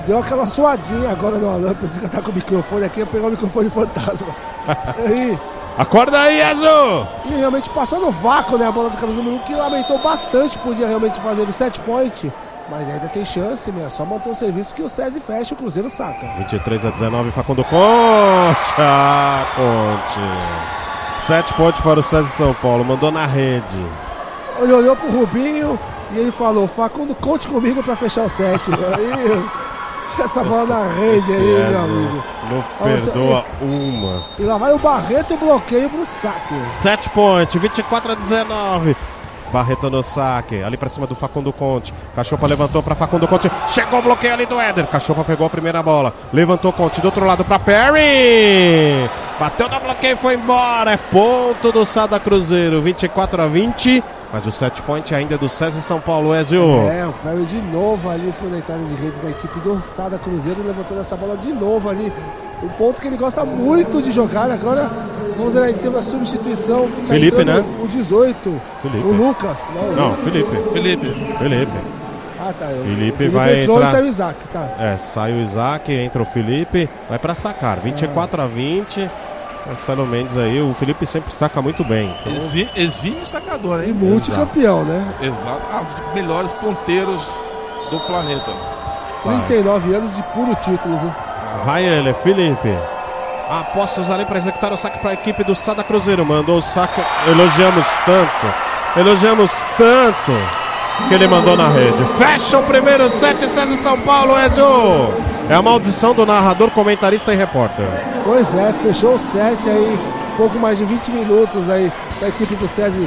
[0.06, 3.06] Deu aquela suadinha agora no Alan, pensei que eu tá com o microfone aqui, ia
[3.06, 4.28] pegar o microfone fantasma.
[5.06, 5.38] aí,
[5.78, 7.06] Acorda aí, Ezio!
[7.26, 10.58] e realmente passou no vácuo, né, a bola do camisa número 1, que lamentou bastante,
[10.58, 12.32] podia realmente fazer o set point,
[12.68, 15.88] mas ainda tem chance, né, só manter o serviço que o César fecha, o Cruzeiro
[15.88, 16.26] saca.
[16.38, 18.74] 23 a 19, Facundo Conte.
[18.78, 20.79] Ah, Conte.
[21.20, 23.78] Sete pontos para o César São Paulo, mandou na rede.
[24.60, 25.78] Ele olhou pro Rubinho
[26.12, 28.60] e ele falou, Facundo, conte comigo pra fechar o set.
[28.70, 29.44] aí,
[30.22, 32.24] essa bola na rede Esse aí, meu amigo.
[32.50, 34.24] não Olha, perdoa uma.
[34.38, 36.54] E lá vai o Barreto, bloqueio pro saque.
[36.68, 38.96] Sete pontos, 24 a 19.
[39.52, 41.92] Barreto no saque, ali pra cima do Facundo Conte.
[42.14, 43.50] Cachopa levantou pra Facundo Conte.
[43.68, 44.86] Chegou o bloqueio ali do Éder.
[44.86, 46.14] Cachopa pegou a primeira bola.
[46.32, 49.10] Levantou Conte do outro lado pra Perry.
[49.40, 50.92] Bateu no bloqueio e foi embora.
[50.92, 54.04] É ponto do Sada Cruzeiro, 24 a 20.
[54.30, 56.62] Mas o set point ainda é do César São Paulo, Ezio.
[56.90, 60.18] É, o Perry de novo ali foi na entrada de rede da equipe do Sada
[60.18, 62.12] Cruzeiro, levantando essa bola de novo ali.
[62.62, 64.50] Um ponto que ele gosta muito de jogar.
[64.50, 64.90] Agora,
[65.38, 66.82] vamos ver aí, teve a substituição.
[67.08, 67.64] Tá Felipe, né?
[67.82, 69.06] O 18, Felipe.
[69.08, 69.58] o Lucas.
[69.74, 70.16] Não, o Não.
[70.18, 70.56] Felipe.
[70.70, 71.06] Felipe,
[71.38, 71.72] Felipe.
[72.38, 72.66] Ah, tá.
[72.66, 73.88] o Felipe vai entrou entrar.
[73.88, 74.68] e saiu o Isaac, tá.
[74.78, 77.78] É, sai o Isaac, entra o Felipe, vai pra sacar.
[77.80, 79.10] 24 a 20.
[79.70, 82.12] Marcelo Mendes aí, o Felipe sempre saca muito bem.
[82.22, 83.92] Então, exi- exímio sacador, E hein?
[83.92, 85.06] multicampeão, né?
[85.22, 85.60] Exato.
[85.72, 87.22] Ah, um dos melhores ponteiros
[87.88, 88.50] do planeta.
[89.22, 91.12] 39 anos de puro título, viu?
[91.64, 92.76] vai ele, Felipe.
[93.48, 96.24] Apostos ali para executar o saque para a equipe do Sada Cruzeiro.
[96.26, 98.54] Mandou o saque, elogiamos tanto,
[98.96, 100.32] elogiamos tanto
[101.08, 102.04] que ele mandou na rede.
[102.18, 105.14] Fecha o primeiro set, César São Paulo, Ezio.
[105.48, 107.86] É a maldição do narrador, comentarista e repórter.
[108.24, 109.98] Pois é, fechou o set aí,
[110.36, 113.00] pouco mais de 20 minutos aí da equipe do César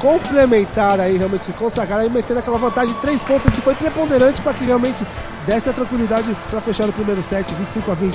[0.00, 4.54] complementar aí, realmente consagrar aí, metendo aquela vantagem de 3 pontos que foi preponderante para
[4.54, 5.06] que realmente
[5.46, 8.14] desse a tranquilidade para fechar o primeiro set, 25 a 20.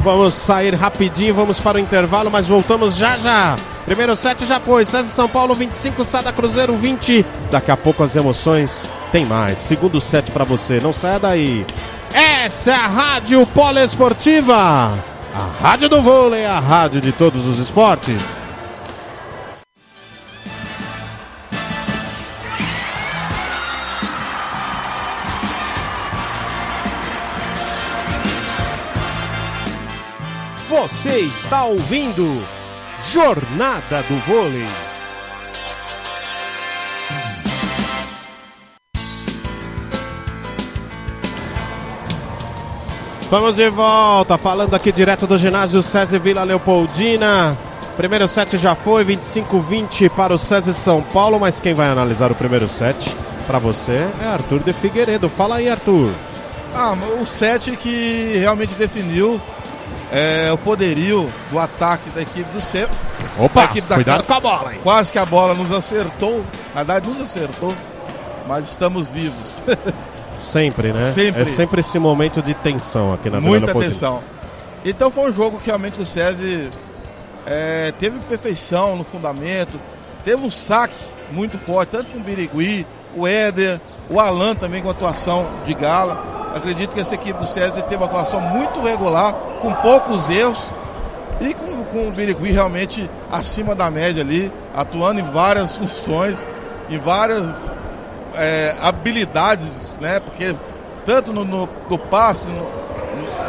[0.00, 3.56] Vamos sair rapidinho, vamos para o intervalo, mas voltamos já já.
[3.86, 7.24] Primeiro set já foi, César São Paulo 25, Sada Cruzeiro 20.
[7.50, 9.58] Daqui a pouco as emoções tem mais.
[9.58, 11.66] Segundo set para você, não saia daí.
[12.16, 18.22] Essa é a Rádio Poliesportiva, a rádio do vôlei, a rádio de todos os esportes.
[30.68, 32.40] Você está ouvindo
[33.10, 34.93] Jornada do Vôlei.
[43.34, 47.58] Estamos de volta, falando aqui direto do ginásio César Vila Leopoldina.
[47.96, 52.34] Primeiro set já foi, 25-20 para o César São Paulo, mas quem vai analisar o
[52.36, 53.12] primeiro set
[53.44, 55.28] para você é Arthur de Figueiredo.
[55.28, 56.12] Fala aí, Arthur.
[56.72, 59.40] Ah, o set que realmente definiu
[60.12, 62.96] é, o poderio do ataque da equipe do centro.
[63.36, 64.80] Opa, da equipe da cuidado com a bola, hein?
[64.80, 66.44] Quase que a bola nos acertou.
[66.72, 67.74] Na verdade, nos acertou.
[68.46, 69.60] Mas estamos vivos.
[70.44, 71.12] Sempre, né?
[71.12, 71.42] Sempre.
[71.42, 74.22] É sempre esse momento de tensão aqui na Muita atenção.
[74.84, 76.70] Então foi um jogo que realmente o César
[77.46, 79.80] é, teve perfeição no fundamento,
[80.24, 80.94] teve um saque
[81.32, 82.86] muito forte, tanto com o Birigui,
[83.16, 83.80] o Éder,
[84.10, 86.52] o Alan também com atuação de gala.
[86.54, 90.70] Acredito que essa equipe do César teve uma atuação muito regular, com poucos erros
[91.40, 96.46] e com, com o Birigui realmente acima da média ali, atuando em várias funções,
[96.90, 97.72] em várias
[98.36, 100.20] é, habilidades, né?
[100.20, 100.54] Porque
[101.06, 102.84] tanto no, no, no passe, no-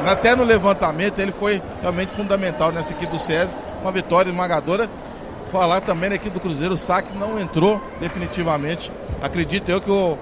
[0.10, 3.56] até no levantamento, ele foi realmente fundamental nessa equipe do César.
[3.82, 4.88] Uma vitória esmagadora.
[5.52, 8.92] Falar também na equipe do Cruzeiro, o saque não entrou definitivamente.
[9.22, 10.18] Acredito eu que o,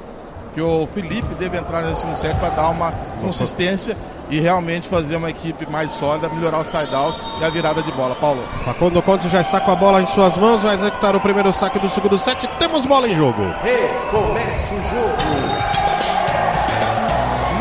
[0.53, 2.91] que o Felipe deve entrar nesse set para dar uma
[3.21, 3.97] consistência
[4.35, 8.15] e realmente fazer uma equipe mais sólida, melhorar o side-out e a virada de bola.
[8.15, 8.41] Paulo.
[8.65, 11.77] Facundo Conte já está com a bola em suas mãos, vai executar o primeiro saque
[11.79, 12.47] do segundo set.
[12.59, 13.41] Temos bola em jogo.
[13.61, 15.63] Recomeça o jogo.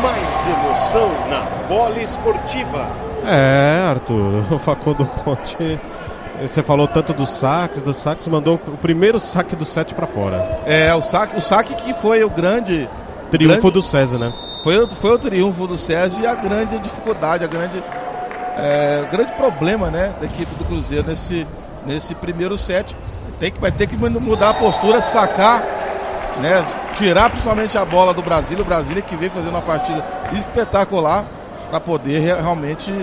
[0.01, 2.87] Mais emoção na bola esportiva.
[3.25, 5.79] É, Arthur, o Facundo Conte.
[6.41, 10.59] Você falou tanto dos saques, dos saques, mandou o primeiro saque do set para fora.
[10.65, 12.89] É, o saque, o saque que foi o grande
[13.31, 14.33] Triunfo grande- do César, né?
[14.63, 17.83] Foi, foi o triunfo do César e a grande dificuldade, a grande,
[18.57, 21.45] é, grande problema né, da equipe do Cruzeiro nesse,
[21.85, 22.95] nesse primeiro set.
[23.39, 25.61] Tem que, vai ter que mudar a postura, sacar,
[26.41, 26.63] né,
[26.97, 28.57] tirar principalmente a bola do Brasil.
[28.59, 31.25] O Brasília que vem fazendo uma partida espetacular
[31.69, 32.93] para poder re- realmente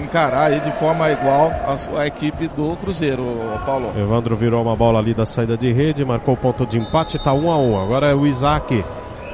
[0.00, 3.24] encarar de forma igual a, a equipe do Cruzeiro,
[3.66, 3.92] Paulo.
[3.98, 7.32] Evandro virou uma bola ali da saída de rede, marcou o ponto de empate, tá
[7.32, 8.84] 1 a 1 Agora é o Isaac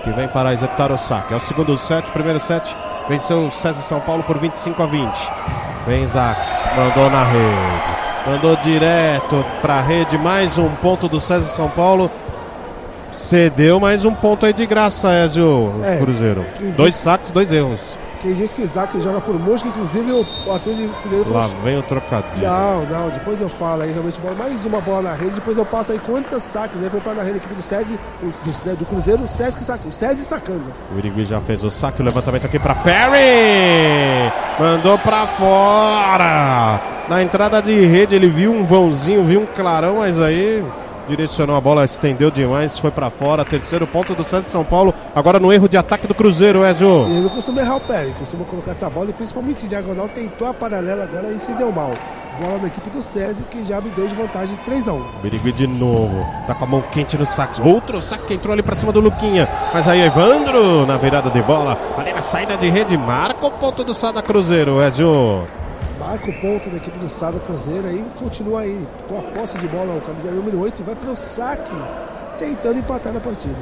[0.02, 1.32] que vem para executar o saque.
[1.32, 2.74] É o segundo set, primeiro set,
[3.08, 5.30] venceu o César São Paulo por 25 a 20.
[5.86, 6.40] Vem Isaac,
[6.76, 12.10] mandou na rede, mandou direto para a rede, mais um ponto do César São Paulo.
[13.10, 16.46] Cedeu mais um ponto aí de graça, Ezio É, Cruzeiro.
[16.76, 17.98] Dois saques, dois erros.
[18.22, 21.56] Quem diz que o Isaac joga por música, inclusive o Arthur de Figueiredo Lá falou.
[21.64, 22.46] vem o trocadilho.
[22.46, 25.90] Não, não, depois eu falo aí, realmente, mais uma bola na rede, depois eu passo
[25.90, 29.26] aí quantas saques aí foi para na rede aqui do SESI, do, do Cruzeiro, o
[29.26, 30.62] sac- o SESI sacando.
[30.94, 34.32] O Irigui já fez o saque, o levantamento aqui para Perry.
[34.58, 36.80] Mandou para fora.
[37.08, 40.64] Na entrada de rede ele viu um vãozinho, viu um clarão, mas aí
[41.08, 43.44] direcionou a bola, estendeu demais, foi para fora.
[43.44, 44.94] Terceiro ponto do César São Paulo.
[45.14, 47.06] Agora no erro de ataque do Cruzeiro, Ezio.
[47.06, 50.08] Ele não costuma errar o pé, ele costuma colocar essa bola e principalmente em diagonal,
[50.08, 51.90] tentou a paralela agora e se deu mal.
[52.40, 55.02] Bola da equipe do SESI que já abre dois de vantagem 3x1.
[55.22, 57.60] O Irigui de novo, tá com a mão quente no saque.
[57.60, 59.46] Outro saque que entrou ali para cima do Luquinha.
[59.72, 63.84] Mas aí Evandro na virada de bola, ali na saída de rede, marca o ponto
[63.84, 65.46] do Sada Cruzeiro, Ezio.
[66.12, 69.66] Marca o ponto da equipe do Sada Cruzeiro aí, continua aí com a posse de
[69.66, 71.72] bola, o camisa número 8 e vai pro saque,
[72.38, 73.56] tentando empatar na partida.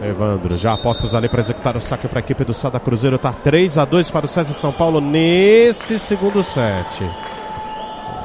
[0.00, 3.18] Evandro, já apostos ali para executar o saque para a equipe do Sada Cruzeiro.
[3.18, 7.04] Tá 3 a 2 para o César São Paulo nesse segundo set.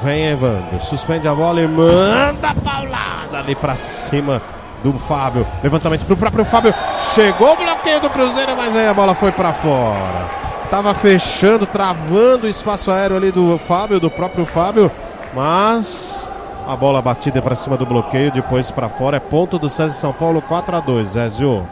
[0.00, 4.40] Vem Evandro, suspende a bola e manda a paulada ali para cima
[4.84, 5.44] do Fábio.
[5.64, 6.72] Levantamento pro próprio Fábio.
[7.12, 10.41] Chegou o bloqueio do Cruzeiro, mas aí a bola foi para fora.
[10.72, 14.90] Tava fechando, travando o espaço aéreo ali do Fábio, do próprio Fábio,
[15.34, 16.32] mas
[16.66, 19.18] a bola batida para cima do bloqueio, depois para fora.
[19.18, 21.68] É ponto do César São Paulo 4 a 2 Ezio.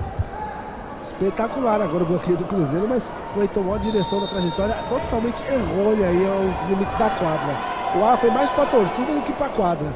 [1.03, 6.07] Espetacular agora o bloqueio do Cruzeiro, mas foi tomou a direção da trajetória totalmente errônea
[6.07, 7.57] aí aos limites da quadra.
[7.96, 9.86] O ar foi mais pra torcida do que pra quadra.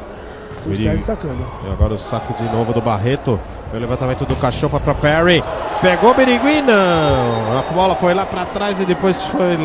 [0.65, 1.47] O sacando.
[1.63, 3.39] E agora o saque de novo do Barreto.
[3.71, 5.45] O levantamento do cachorro para Perry.
[5.81, 7.59] Pegou o Birigui, não.
[7.59, 9.57] A bola foi lá para trás e depois foi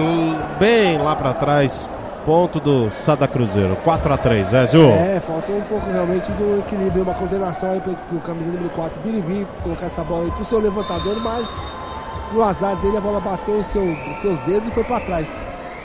[0.60, 1.90] bem lá para trás.
[2.26, 3.78] Ponto do Sada Cruzeiro.
[3.84, 4.92] 4 a 3 Ezio.
[4.92, 9.00] É, faltou um pouco realmente do equilíbrio, uma coordenação aí pro, pro camisa número 4,
[9.02, 11.48] Birigui, colocar essa bola aí pro seu levantador, mas
[12.34, 15.32] no azar dele a bola bateu em seu- seus dedos e foi pra trás.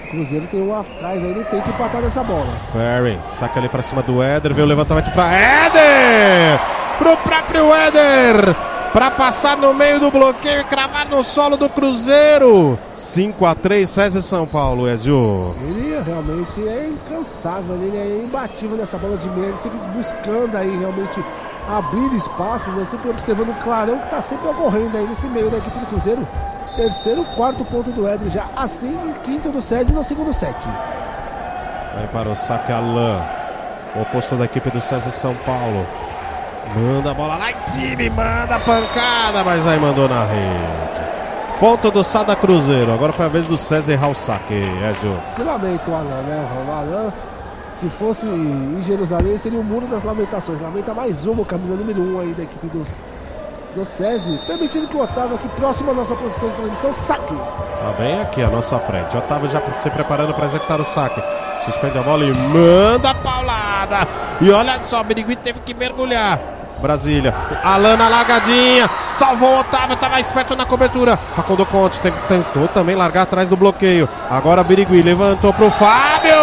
[0.07, 2.47] O Cruzeiro tem um atrás aí, ele tem que empatar nessa bola.
[2.72, 3.18] Perry.
[3.39, 4.53] Saca ali para cima do Éder.
[4.53, 6.59] Vê o levantamento para Éder.
[6.99, 8.55] Pro próprio Éder.
[8.95, 12.78] Para passar no meio do bloqueio e cravar no solo do Cruzeiro.
[12.95, 15.53] 5 a 3 César São Paulo, Ezio.
[15.62, 20.78] Ele realmente é incansável, ele é imbatível nessa bola de meia, ele sempre buscando aí
[20.78, 21.20] realmente
[21.68, 22.84] abrir espaços, né?
[22.84, 26.28] sempre observando o clarão que está sempre ocorrendo aí nesse meio da equipe do Cruzeiro.
[26.76, 30.57] Terceiro, quarto ponto do Éder já, assim, quinto do César no segundo set.
[31.97, 33.20] Vai para o saque Alain,
[33.97, 35.84] o oposto da equipe do César São Paulo.
[36.77, 40.95] Manda a bola lá em cima e manda a pancada, mas aí mandou na rede.
[41.61, 42.93] Ponto do Sada Cruzeiro.
[42.93, 44.55] Agora foi a vez do César errar o saque,
[44.91, 45.17] Ezio.
[45.31, 46.49] Se lamenta o Alan, né?
[46.67, 47.12] O Alan,
[47.79, 50.61] se fosse em Jerusalém, seria o muro das lamentações.
[50.61, 52.89] Lamenta mais uma, camisa número um aí da equipe dos,
[53.75, 54.37] do César.
[54.47, 57.35] Permitindo que o Otávio, aqui próximo à nossa posição de transmissão, saque.
[57.35, 59.17] Tá bem aqui à nossa frente.
[59.17, 61.23] Otávio já se preparando para executar o saque.
[61.65, 64.09] Suspende a bola e manda a paulada.
[64.41, 66.53] E olha só, o Birigui teve que mergulhar.
[66.81, 67.35] Brasília.
[67.62, 68.89] Alana largadinha.
[69.07, 69.95] Salvou o Otávio.
[69.95, 71.18] Estava esperto na cobertura.
[71.37, 74.09] Facundo Conte tentou também largar atrás do bloqueio.
[74.31, 76.35] Agora Birigui levantou pro Fábio.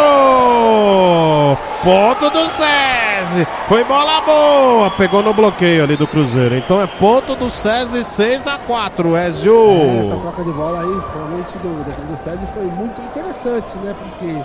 [1.83, 3.47] Ponto do SESI.
[3.67, 4.91] Foi bola boa.
[4.91, 6.55] Pegou no bloqueio ali do Cruzeiro.
[6.55, 9.53] Então é ponto do SESI 6 a 4 Ezio.
[9.53, 13.95] É, essa troca de bola aí, realmente, do, do SESI foi muito interessante, né?
[13.99, 14.37] Porque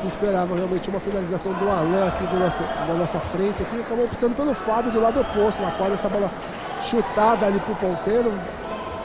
[0.00, 4.06] se esperava realmente uma finalização do Alan aqui do nossa, da nossa frente, aqui acabou
[4.06, 6.30] optando pelo Fábio do lado oposto, na qual essa bola
[6.82, 8.32] chutada ali pro ponteiro,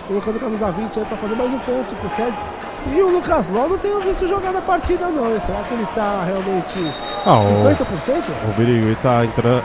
[0.08, 2.42] colocando camisa 20 aí para fazer mais um ponto pro César.
[2.88, 6.24] E o Lucas Ló não tenho visto jogar na partida não, será que ele tá
[6.24, 6.94] realmente
[7.26, 8.24] ah, 50%?
[8.46, 9.22] O, o Birigui tá,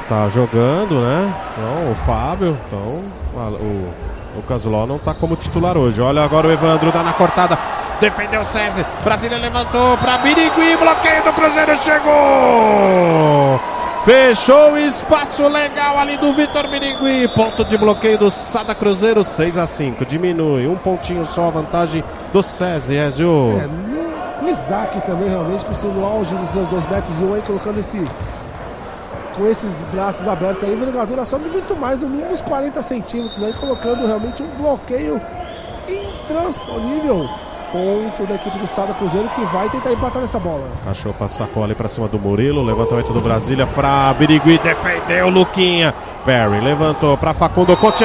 [0.08, 1.32] tá jogando, né?
[1.52, 3.04] Então, o Fábio, então
[3.36, 3.92] o,
[4.36, 6.00] o Casuló não tá como titular hoje.
[6.00, 7.58] Olha agora o Evandro, dá na cortada.
[8.00, 8.86] Defendeu o César.
[9.02, 10.76] Brasília levantou para Birigui.
[10.76, 11.76] Bloqueio do Cruzeiro.
[11.76, 13.60] Chegou!
[14.04, 17.28] Fechou o espaço legal ali do Vitor Birigui.
[17.34, 19.24] Ponto de bloqueio do Sada Cruzeiro.
[19.24, 20.66] 6 a 5 Diminui.
[20.66, 22.02] Um pontinho só a vantagem
[22.32, 22.94] do César.
[22.94, 23.60] Ezio.
[23.60, 27.42] É, o Isaac também realmente com o auge dos seus 2 metros e 1 aí
[27.42, 28.02] colocando esse
[29.36, 33.42] com esses braços abertos aí, a envergadura sobe muito mais, no mínimo uns 40 centímetros,
[33.42, 35.20] aí colocando realmente um bloqueio
[35.88, 37.28] intransponível.
[37.72, 40.66] Ponto da equipe do Sada Cruzeiro que vai tentar empatar nessa bola.
[40.84, 42.64] Cachorro sacou ali para cima do Murilo.
[42.64, 44.58] Levantamento do Brasília para Birigui.
[44.58, 45.94] Defendeu Luquinha.
[46.24, 48.04] Perry levantou para Facundo Conte.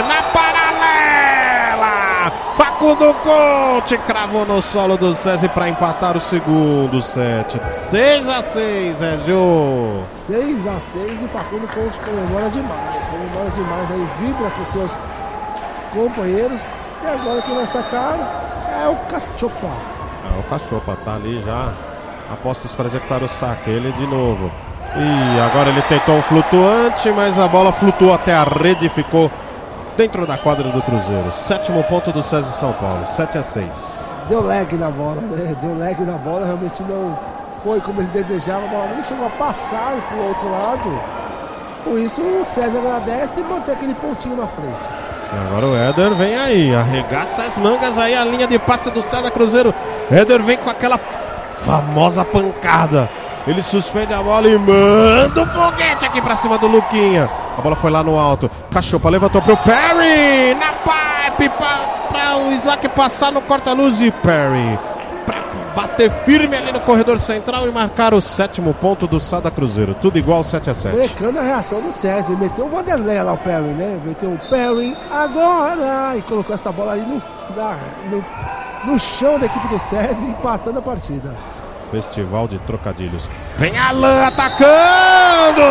[2.56, 7.60] Facundo Conte cravou no solo do César para empatar o segundo set.
[7.74, 10.04] 6 a 6 Ezio.
[10.06, 13.08] 6 a 6 e Facundo Conte comemora demais.
[13.08, 14.92] Comemora demais aí, vibra com seus
[15.94, 16.62] companheiros.
[17.04, 18.18] E agora quem vai sacar
[18.82, 19.68] é o Cachopa.
[20.34, 21.74] É o Cachopa, tá ali já.
[22.32, 23.70] Apostos para executar o saque.
[23.70, 24.50] Ele de novo.
[24.96, 29.30] E agora ele tentou um flutuante, mas a bola flutuou até a rede e ficou
[29.98, 31.32] dentro da quadra do Cruzeiro.
[31.34, 34.16] Sétimo ponto do César São Paulo, 7 a 6.
[34.28, 35.56] Deu lag na bola, né?
[35.62, 37.18] Deu lag na bola, realmente não
[37.64, 41.02] foi como ele desejava, a bola nem chegou a passar para o outro lado.
[41.84, 44.88] Com isso, o César agradece e mantém aquele pontinho na frente.
[45.48, 49.32] Agora o Éder vem aí, arregaça as mangas aí, a linha de passe do César
[49.32, 49.74] Cruzeiro.
[50.12, 51.00] Éder vem com aquela
[51.64, 53.10] famosa pancada.
[53.48, 57.30] Ele suspende a bola e manda o foguete aqui pra cima do Luquinha.
[57.58, 58.50] A bola foi lá no alto.
[58.72, 60.56] Cachopa levantou pro Perry.
[60.56, 60.74] Na
[61.32, 61.80] pipe pra,
[62.10, 64.80] pra o Isaac passar no corta-luz e Perry.
[65.28, 65.44] Pra
[65.76, 69.96] bater firme ali no corredor central e marcar o sétimo ponto do Sada Cruzeiro.
[70.02, 72.36] Tudo igual 7 a 7 Brecando a reação do César.
[72.36, 74.00] Meteu o Vanderlei lá, o Perry, né?
[74.04, 76.18] Meteu o Perry agora.
[76.18, 77.22] E colocou essa bola ali no,
[77.56, 77.78] na,
[78.10, 78.26] no,
[78.92, 81.32] no chão da equipe do César, empatando a partida.
[81.96, 83.30] Festival de trocadilhos.
[83.56, 85.62] Vem Alan atacando!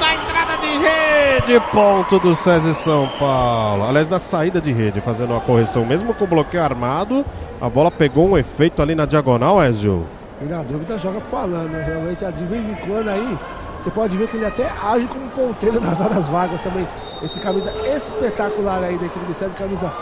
[0.00, 3.86] Na entrada de rede, ponto do César São Paulo.
[3.86, 7.22] Aliás, na saída de rede, fazendo uma correção, mesmo com o bloqueio armado,
[7.60, 10.06] a bola pegou um efeito ali na diagonal, Ezio.
[10.40, 11.84] E na dúvida joga pro Alan, né?
[11.86, 13.38] Realmente, de vez em quando aí,
[13.76, 16.88] você pode ver que ele até age como ponteiro nas horas vagas também.
[17.22, 19.92] Esse camisa espetacular aí da equipe do César, camisa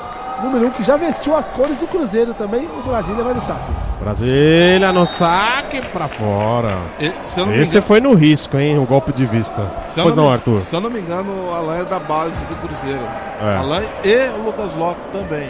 [0.42, 2.66] número 1, um, que já vestiu as cores do Cruzeiro também.
[2.66, 3.72] O Brasília vai no saque.
[4.00, 6.76] Brasília no saque pra fora.
[6.98, 7.82] E, Esse engano...
[7.82, 8.78] foi no risco, hein?
[8.78, 9.70] O golpe de vista.
[9.88, 10.32] Se pois não, me...
[10.32, 10.62] Arthur?
[10.62, 13.02] Se eu não me engano, o Alain é da base do Cruzeiro.
[13.40, 13.56] É.
[13.56, 15.48] Alain e o Lucas Lopes também.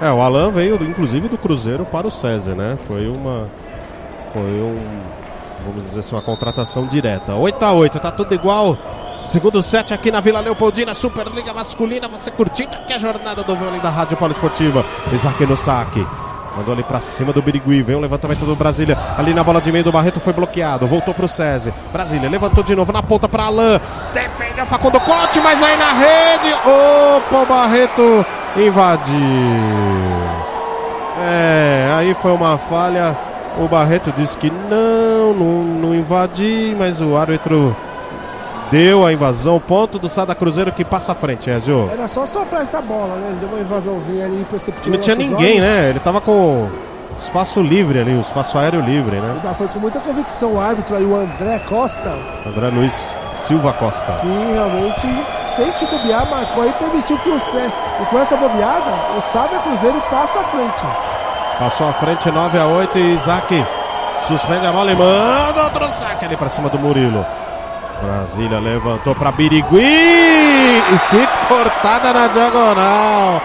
[0.00, 2.78] É, o Alain veio inclusive do Cruzeiro para o César, né?
[2.86, 3.48] Foi uma.
[4.32, 4.76] Foi um.
[5.66, 7.34] Vamos dizer assim, uma contratação direta.
[7.34, 8.78] 8 a 8 tá tudo igual.
[9.22, 12.08] Segundo set aqui na Vila Leopoldina, Superliga Masculina.
[12.08, 14.84] Você curtindo aqui a jornada do vôlei da Rádio Esportiva.
[15.12, 16.06] Isaac no saque.
[16.56, 17.82] Mandou ali pra cima do Birigui.
[17.82, 18.98] Vem o levantamento do Brasília.
[19.16, 20.86] Ali na bola de meio do Barreto foi bloqueado.
[20.86, 21.72] Voltou pro César.
[21.92, 23.78] Brasília levantou de novo na ponta pra Alain.
[24.12, 26.52] Defendeu Facundo Conte, mas aí na rede.
[26.64, 29.14] Opa, o Barreto invadiu.
[31.22, 33.16] É, aí foi uma falha.
[33.58, 37.76] O Barreto disse que não, não, não invadi, mas o árbitro
[38.70, 39.58] deu a invasão.
[39.60, 41.90] Ponto do Sada Cruzeiro que passa à frente, Ezio.
[41.92, 43.28] Era só soprar essa bola, né?
[43.30, 44.92] Ele deu uma invasãozinha ali imperceptível.
[44.92, 45.60] Não tinha ninguém, olhos.
[45.60, 45.90] né?
[45.90, 46.68] Ele tava com
[47.18, 49.40] espaço livre ali, o espaço aéreo livre, né?
[49.56, 52.16] Foi com muita convicção o árbitro aí, o André Costa,
[52.46, 54.12] André Luiz Silva Costa.
[54.20, 55.06] que realmente,
[55.54, 57.70] sem titubear, marcou e permitiu que o Cé.
[58.00, 60.86] E com essa bobeada, o Sada Cruzeiro passa à frente.
[61.58, 63.66] Passou à frente 9 a 8 e Isaac
[64.26, 67.24] suspende a bola e manda outro saque ali pra cima do Murilo.
[68.02, 69.80] Brasília levantou pra Birigui.
[69.82, 73.40] E que cortada na diagonal.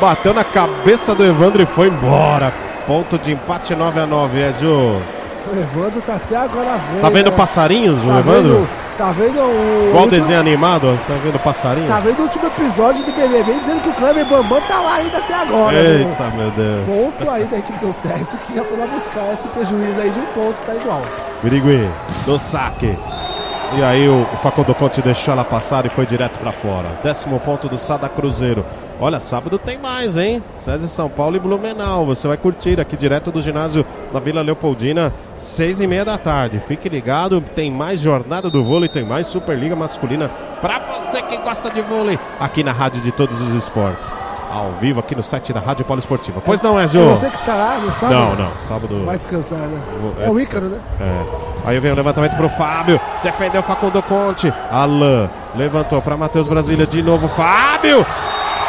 [0.00, 2.52] Bateu na cabeça do Evandro e foi embora.
[2.86, 4.70] Ponto de empate 9 a 9 Ezio.
[4.70, 7.00] O Evandro tá até agora vendo.
[7.00, 7.36] Tá vendo né?
[7.36, 8.54] passarinhos, o Tá Evandro?
[8.54, 8.68] vendo,
[8.98, 9.86] tá vendo o.
[9.88, 11.88] Igual último- desenho animado, tá vendo passarinho?
[11.88, 15.18] Tá vendo o último episódio do BBB dizendo que o Kleber Bambam tá lá ainda
[15.18, 15.72] até agora.
[15.72, 16.00] né?
[16.00, 16.86] Eita, meu Deus.
[16.86, 20.18] Ponto aí da equipe do César que já foi lá buscar esse prejuízo aí de
[20.20, 21.02] um ponto, tá igual.
[21.42, 21.88] Birigui,
[22.26, 22.96] do saque.
[23.76, 26.88] E aí o, Facundo Conte deixou ela passar e foi direto pra fora.
[27.04, 28.64] Décimo ponto do Sada Cruzeiro.
[28.98, 30.42] Olha, sábado tem mais, hein?
[30.54, 32.06] César São Paulo e Blumenau.
[32.06, 36.60] Você vai curtir aqui direto do ginásio da Vila Leopoldina, seis e meia da tarde.
[36.66, 40.30] Fique ligado, tem mais jornada do vôlei, tem mais Superliga Masculina
[40.62, 44.12] pra você que gosta de vôlei aqui na Rádio de Todos os Esportes.
[44.50, 46.40] Ao vivo aqui no site da Rádio Poliesportiva.
[46.42, 47.02] Pois não, Ezio?
[47.02, 48.18] É você que está lá no sábado?
[48.18, 48.50] Não, não.
[48.66, 49.04] Sábado.
[49.04, 49.78] Vai descansar, né?
[50.00, 50.78] Vou- É o é Ícaro, né?
[50.98, 51.47] é.
[51.68, 52.98] Aí vem o levantamento pro Fábio.
[53.22, 54.50] Defendeu Facundo Conte.
[54.72, 57.28] Alain levantou para Matheus Brasília de novo.
[57.28, 58.06] Fábio!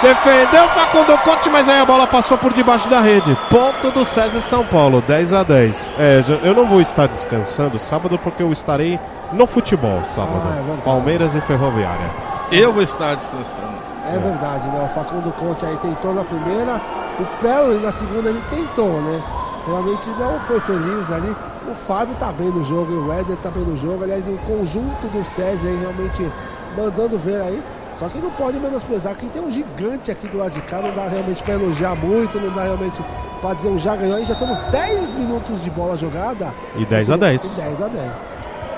[0.02, 3.38] Defendeu Facundo Conte, mas aí a bola passou por debaixo da rede.
[3.50, 5.92] Ponto do César São Paulo, 10 a 10.
[5.98, 9.00] É, eu não vou estar descansando sábado porque eu estarei
[9.32, 10.42] no futebol sábado.
[10.46, 10.82] Ah, é.
[10.84, 12.10] Palmeiras e Ferroviária.
[12.52, 13.80] Eu vou estar descansando.
[14.14, 14.90] É verdade, né?
[14.92, 16.82] O Facundo Conte aí tentou na primeira,
[17.18, 19.22] o Perry na segunda ele tentou, né?
[19.70, 21.36] Realmente não foi feliz ali.
[21.70, 24.04] O Fábio tá bem no jogo, o Éder tá bem no jogo.
[24.04, 26.28] Aliás, o conjunto do César aí realmente
[26.76, 27.62] mandando ver aí.
[28.00, 30.92] Só que não pode menosprezar que tem um gigante aqui do lado de cá, não
[30.96, 33.00] dá realmente pra elogiar muito, não dá realmente
[33.42, 34.16] pra dizer um já ganhou.
[34.16, 36.52] Aí já temos 10 minutos de bola jogada.
[36.76, 37.44] E 10 a 10.
[37.44, 38.12] E 10 a 10.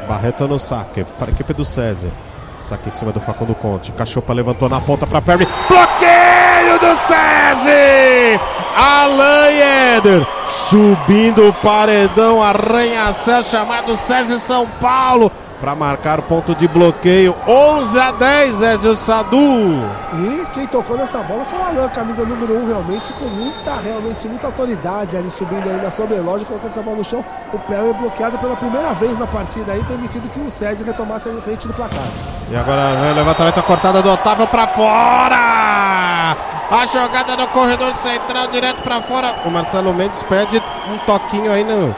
[0.09, 2.09] Barreto no saque para a equipe do César.
[2.59, 3.91] Saque em cima do Facundo Conte.
[3.93, 5.47] Cachopa levantou na ponta para Perry.
[5.67, 8.41] Bloqueio do César!
[8.75, 9.51] Alan
[9.97, 15.32] Eder subindo o paredão, arranha-céu chamado César São Paulo
[15.62, 17.36] para marcar o ponto de bloqueio.
[17.47, 19.38] 11 a 10, Ezio Sadu.
[19.38, 23.76] E quem tocou nessa bola foi o Alan, camisa número 1, um, realmente, com muita,
[23.76, 27.24] realmente, muita autoridade ali subindo aí na sobrelógica, colocando essa bola no chão.
[27.53, 31.41] O Perry bloqueado pela primeira vez na partida aí, permitindo que o César retomasse a
[31.41, 31.99] frente do placar.
[32.49, 36.36] E agora o levantamento cortada do Otávio para fora.
[36.72, 39.36] A jogada no corredor central direto para fora.
[39.45, 40.57] O Marcelo Mendes pede
[40.89, 41.93] um toquinho aí no,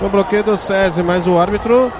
[0.00, 1.90] no bloqueio do César, mas o árbitro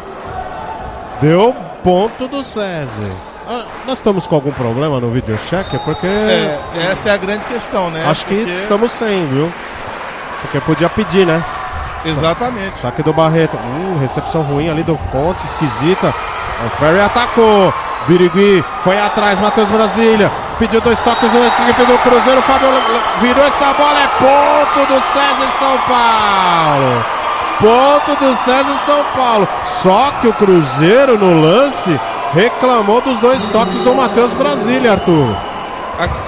[1.21, 3.11] deu ponto do César.
[3.49, 5.67] Ah, nós estamos com algum problema no vídeo check?
[5.85, 6.59] Porque É,
[6.91, 8.05] essa é a grande questão, né?
[8.09, 9.51] acho que Porque- estamos sem, viu?
[10.43, 11.43] Porque podia pedir, né?
[12.05, 12.79] Exatamente.
[12.79, 13.57] Saque do Barreto.
[13.57, 16.15] Hum, recepção ruim ali do Ponte, esquisita.
[16.67, 17.73] O Perry atacou.
[18.07, 20.31] Birigui foi atrás, Matheus Brasília.
[20.59, 22.41] Pediu dois toques a equipe do Cruzeiro.
[22.43, 22.69] Fábio
[23.21, 23.99] virou essa bola.
[24.01, 27.05] É ponto do César São Paulo.
[27.61, 29.49] Ponto do César São Paulo.
[29.83, 31.99] Só que o Cruzeiro no lance
[32.33, 35.37] reclamou dos dois toques do Matheus Brasília, Arthur.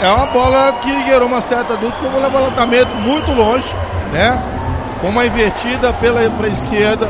[0.01, 3.73] É uma bola que gerou uma certa dúvida, que eu vou levantamento muito longe,
[4.13, 4.43] né?
[5.01, 7.09] Com uma invertida pela pra esquerda.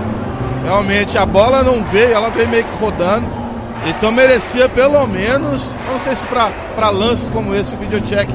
[0.65, 3.25] Realmente a bola não veio, ela veio meio que rodando.
[3.87, 8.31] Então merecia pelo menos, não sei se para lances como esse, o videocheck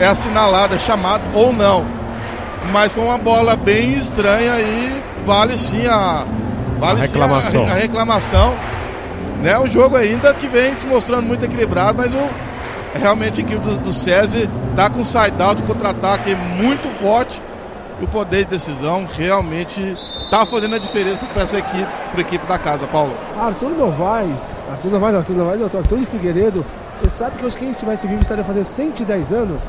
[0.00, 1.84] é assinalado, é chamado ou não.
[2.72, 6.24] Mas foi uma bola bem estranha e vale sim a,
[6.78, 7.66] vale A sim reclamação.
[7.66, 8.54] a, a reclamação.
[9.42, 9.58] Né?
[9.58, 12.28] O jogo ainda que vem se mostrando muito equilibrado, mas o,
[12.98, 17.40] realmente a equipe do, do SESI está com um side-out, contra-ataque muito forte.
[18.00, 19.80] E o poder de decisão realmente
[20.24, 23.12] está fazendo a diferença para essa equipe, para a equipe da casa, Paulo.
[23.38, 27.56] Arthur Novaes, Arthur Novaes, não, Arthur Novaes, não, Arthur de Figueiredo, você sabe que hoje
[27.56, 29.62] quem estivesse vivo estaria fazendo 110 anos?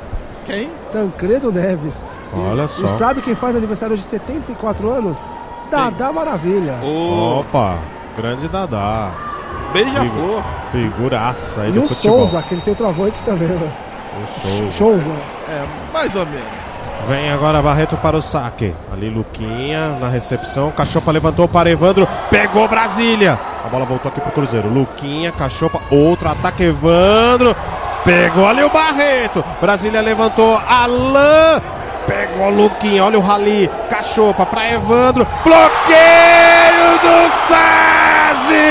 [0.46, 0.70] Quem?
[0.92, 2.06] Tancredo Neves.
[2.34, 2.88] Olha E só.
[2.88, 5.20] sabe quem faz aniversário hoje de 74 anos?
[5.72, 6.76] Dadá Maravilha.
[6.84, 7.78] O Opa,
[8.18, 9.10] grande Dadá.
[9.74, 10.44] Beija-Flor.
[10.72, 12.20] Figuraça aí E do o futebol.
[12.20, 13.72] Souza, aquele centroavante também, né?
[14.24, 14.72] O Souza.
[14.72, 15.12] Souza.
[15.50, 16.66] É, mais ou menos.
[17.10, 18.74] Vem agora Barreto para o saque.
[18.92, 20.72] Ali Luquinha na recepção.
[20.72, 22.08] Cachopa levantou para Evandro.
[22.30, 23.38] Pegou Brasília.
[23.64, 24.70] A bola voltou aqui pro Cruzeiro.
[24.70, 25.82] Luquinha, Cachopa.
[25.92, 27.56] Outro ataque, Evandro.
[28.06, 29.44] Pegou ali o Barreto.
[29.60, 30.62] Brasília levantou.
[30.70, 31.62] Alain.
[32.08, 33.04] Pegou Luquinha.
[33.04, 33.70] Olha o Rali.
[33.90, 35.28] Cachopa para Evandro.
[35.44, 38.66] Bloqueio do SESI.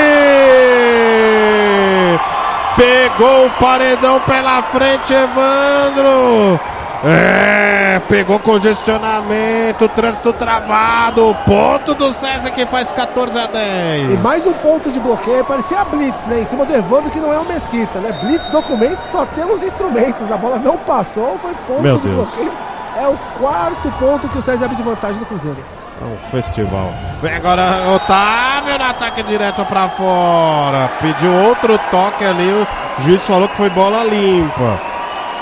[2.77, 6.59] Pegou o paredão pela frente, Evandro.
[7.03, 14.11] É, pegou congestionamento, trânsito travado, ponto do César que faz 14 a 10.
[14.11, 16.39] E mais um ponto de bloqueio, parecia a Blitz, né?
[16.41, 18.11] Em cima do Evandro, que não é o Mesquita, né?
[18.23, 20.31] Blitz, documentos, só temos instrumentos.
[20.31, 22.15] A bola não passou, foi ponto Meu de Deus.
[22.29, 22.51] bloqueio.
[22.97, 25.57] É o quarto ponto que o César abre de vantagem do Cruzeiro.
[26.01, 26.93] É um festival.
[27.21, 27.63] Vem agora
[27.95, 30.89] Otávio no ataque direto pra fora.
[30.99, 32.49] Pediu outro toque ali.
[32.49, 34.94] O juiz falou que foi bola limpa.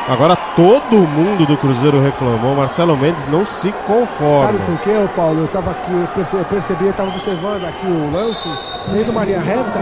[0.10, 2.54] Agora todo mundo do Cruzeiro reclamou.
[2.56, 4.48] Marcelo Mendes não se conforma.
[4.48, 5.40] Sabe por quê, Paulo?
[5.42, 8.50] Eu tava aqui, eu perce- eu percebi, eu tava observando aqui o lance,
[8.88, 9.80] no meio de uma linha reta.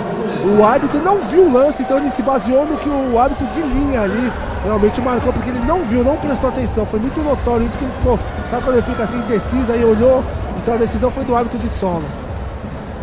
[0.59, 3.61] O árbitro não viu o lance, então ele se baseou no que o árbitro de
[3.61, 4.31] linha ali
[4.63, 6.85] realmente marcou, porque ele não viu, não prestou atenção.
[6.85, 8.19] Foi muito notório isso que ele ficou.
[8.49, 10.23] Sabe quando ele fica assim indeciso, aí olhou,
[10.61, 12.03] então a decisão foi do árbitro de solo.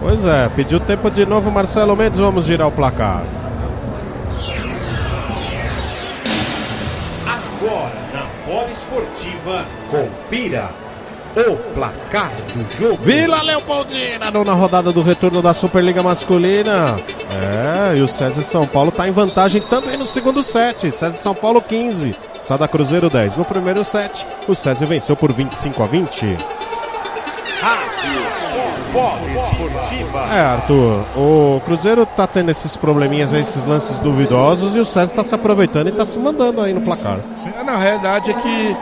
[0.01, 2.21] Pois é, pediu tempo de novo Marcelo Mendes.
[2.21, 3.23] Vamos girar o placar.
[8.79, 10.70] Esportiva, confira
[11.37, 13.03] o placar do jogo.
[13.03, 16.97] Vila Leopoldina, nona rodada do retorno da Superliga Masculina.
[17.93, 20.91] É, e o César São Paulo está em vantagem também no segundo set.
[20.91, 23.37] César São Paulo 15, Sada Cruzeiro 10.
[23.37, 26.37] No primeiro set, o César venceu por 25 a 20.
[27.61, 28.28] Rádio
[29.01, 30.21] Bola Esportiva.
[30.35, 35.15] É, Arthur, o Cruzeiro tá tendo esses probleminhas aí, esses lances duvidosos, e o César
[35.17, 37.19] tá se aproveitando e tá se mandando aí no placar.
[37.37, 38.77] Sim, na realidade é que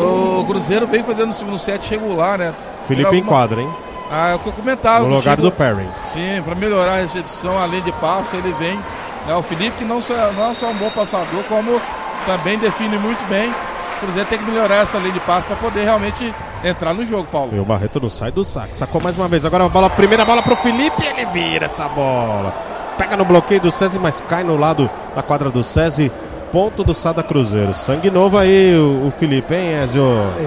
[0.00, 2.52] o Cruzeiro vem fazendo no segundo set regular, né?
[2.86, 3.68] Felipe Alguma- enquadra, hein?
[4.10, 5.06] Ah, é o que eu comentava.
[5.06, 5.86] No lugar do Perry.
[6.02, 8.78] Sim, para melhorar a recepção, além de passe, ele vem.
[9.26, 11.78] né, o Felipe, que não só, não é só um bom passador, como
[12.26, 13.52] também define muito bem.
[13.98, 16.32] O Cruzeiro tem que melhorar essa linha de passe para poder realmente
[16.62, 17.50] entrar no jogo, Paulo.
[17.52, 18.76] E o Barreto não sai do saque.
[18.76, 19.44] Sacou mais uma vez.
[19.44, 21.04] Agora a bola, primeira bola pro Felipe.
[21.04, 22.54] Ele vira essa bola.
[22.96, 26.12] Pega no bloqueio do César, mas cai no lado da quadra do César.
[26.52, 27.74] Ponto do Sada Cruzeiro.
[27.74, 30.02] Sangue novo aí, o, o Felipe, hein, Ezio?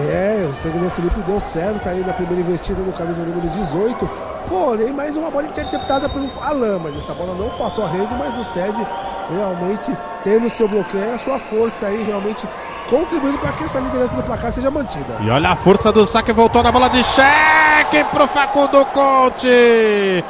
[0.10, 4.10] É, o segundo Felipe deu certo aí na primeira investida no camisa número 18.
[4.48, 8.36] Porém, mais uma bola interceptada pelo Alain, mas essa bola não passou a rede, mas
[8.38, 8.86] o SESI
[9.30, 12.48] realmente tendo seu bloqueio, a sua força aí realmente
[12.92, 15.16] contribuindo para que essa liderança do placar seja mantida.
[15.22, 20.24] E olha a força do saque, voltou na bola de cheque pro Facundo Conte.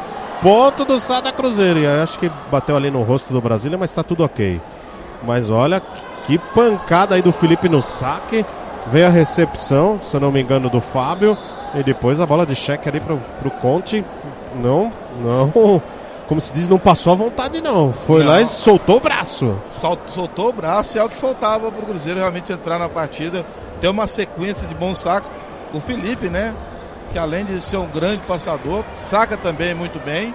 [0.43, 1.80] Ponto do Sada Cruzeiro.
[1.80, 4.62] E acho que bateu ali no rosto do Brasília, mas tá tudo ok.
[5.24, 5.82] Mas olha
[6.24, 8.45] que pancada aí do Felipe no saque.
[8.91, 11.36] Veio a recepção, se eu não me engano, do Fábio.
[11.74, 14.05] E depois a bola de cheque ali pro, pro Conte.
[14.55, 14.91] Não,
[15.24, 15.82] não.
[16.32, 17.92] Como se diz, não passou à vontade, não.
[17.92, 18.32] Foi Não.
[18.32, 19.54] lá e soltou o braço.
[19.82, 22.88] Sol- soltou o braço e é o que faltava para o Cruzeiro realmente entrar na
[22.88, 23.46] partida,
[23.82, 25.30] ter uma sequência de bons saques.
[25.74, 26.54] O Felipe, né?
[27.12, 30.34] Que além de ser um grande passador, saca também muito bem.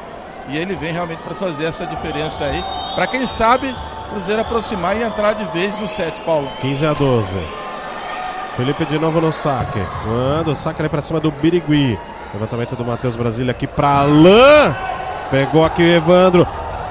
[0.50, 2.62] E ele vem realmente para fazer essa diferença aí.
[2.94, 3.74] Para quem sabe,
[4.06, 6.46] o Cruzeiro aproximar e entrar de vez no set, Paulo.
[6.60, 7.34] 15 a 12.
[8.54, 9.80] Felipe de novo no saque.
[10.06, 11.98] Manda o saque ali pra cima do Birigui.
[12.34, 14.74] Levantamento do Matheus Brasília aqui pra Alain.
[15.30, 16.46] Pegou aqui o Evandro.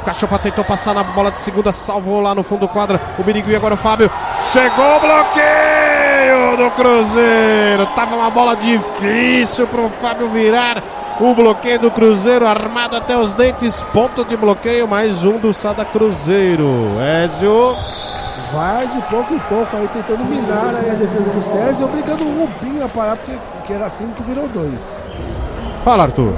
[0.05, 3.01] Cachopa tentou passar na bola de segunda, salvou lá no fundo do quadra.
[3.17, 4.09] O Birigui agora o Fábio.
[4.51, 7.85] Chegou o bloqueio do Cruzeiro.
[7.95, 10.83] Tava uma bola difícil pro Fábio virar.
[11.19, 13.81] O bloqueio do Cruzeiro armado até os dentes.
[13.93, 16.67] Ponto de bloqueio, mais um do Sada Cruzeiro.
[17.23, 17.75] Ezio.
[18.53, 22.41] Vai de pouco em pouco aí tentando minar aí a defesa do SESI, obrigando o
[22.41, 24.95] Rubinho a parar, porque, porque era assim que virou dois.
[25.83, 26.33] Fala, Arthur.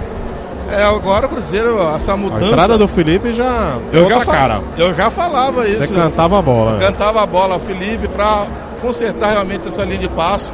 [0.70, 2.45] É, agora o Cruzeiro, essa A mudança.
[2.45, 4.61] entrada do Felipe já deu já outra cara.
[4.78, 5.82] eu já falava isso.
[5.82, 6.74] Você cantava a bola.
[6.74, 6.86] né?
[6.88, 8.45] cantava a bola ao Felipe para
[8.82, 10.51] consertar realmente essa linha de passo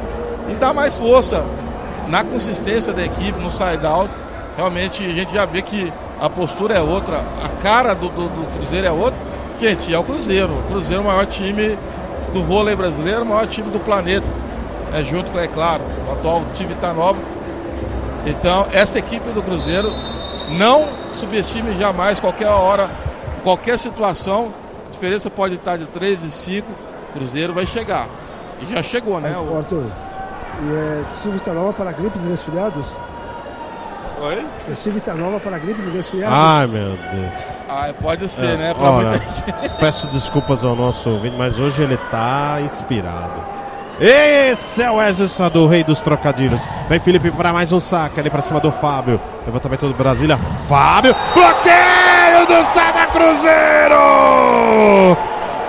[0.48, 1.42] e dar mais força
[2.08, 4.08] na consistência da equipe, no side-out.
[4.56, 8.56] Realmente a gente já vê que a postura é outra, a cara do, do- do
[8.58, 9.18] Cruzeiro é outra.
[9.60, 10.52] Gente, é o Cruzeiro.
[10.52, 11.76] O Cruzeiro é o maior time
[12.32, 14.26] do vôlei brasileiro, o maior time do planeta.
[14.96, 17.18] É junto com, é claro, o atual time Itanova.
[18.26, 19.92] Então, essa equipe do Cruzeiro
[20.58, 22.90] não subestime jamais qualquer hora,
[23.42, 24.52] qualquer situação.
[24.88, 26.66] A diferença pode estar de 3 e 5.
[27.10, 28.06] O Cruzeiro vai chegar.
[28.62, 29.34] E já chegou, né?
[29.36, 29.84] Aí, O- Arthur,
[30.62, 32.86] e é Silvio Nova para gripes e resfriados?
[34.22, 34.46] Oi?
[34.70, 36.34] É Silvio Nova para gripes e resfriados?
[36.38, 37.34] Ai, meu Deus.
[37.68, 38.74] Ah, pode ser, É, né?
[38.74, 39.20] Pra olha.
[39.80, 43.53] Peço desculpas ao nosso ouvinte, mas hoje ele tá inspirado.
[44.00, 46.68] Esse é o Wesley do rei dos trocadilhos.
[46.88, 49.20] Vem Felipe para mais um saque ali para cima do Fábio.
[49.46, 50.36] Levantamento do Brasília.
[50.68, 51.14] Fábio.
[51.32, 53.96] Bloqueio do Sada Cruzeiro.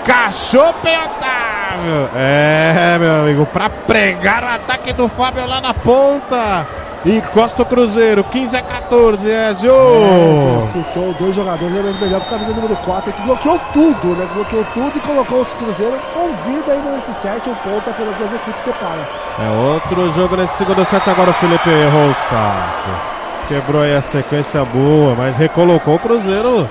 [0.05, 2.09] Cachope Otávio.
[2.15, 6.65] É, meu amigo, para pregar o ataque do Fábio lá na ponta.
[7.05, 9.71] Encosta o Cruzeiro, 15 a 14, Ezio.
[9.71, 13.59] É, você citou dois jogadores, é mas melhor que a camisa número 4, que bloqueou
[13.73, 14.27] tudo, né?
[14.33, 18.33] Bloqueou tudo e colocou o Cruzeiro com vida ainda nesse set, um ponto pelas duas
[18.33, 19.07] equipes separa.
[19.39, 23.15] É outro jogo nesse segundo set, agora o Felipe errou o saco.
[23.47, 26.67] Quebrou aí a sequência boa, mas recolocou o Cruzeiro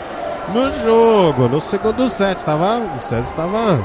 [0.53, 2.45] no jogo, no segundo set.
[2.45, 3.81] Tava, o César estava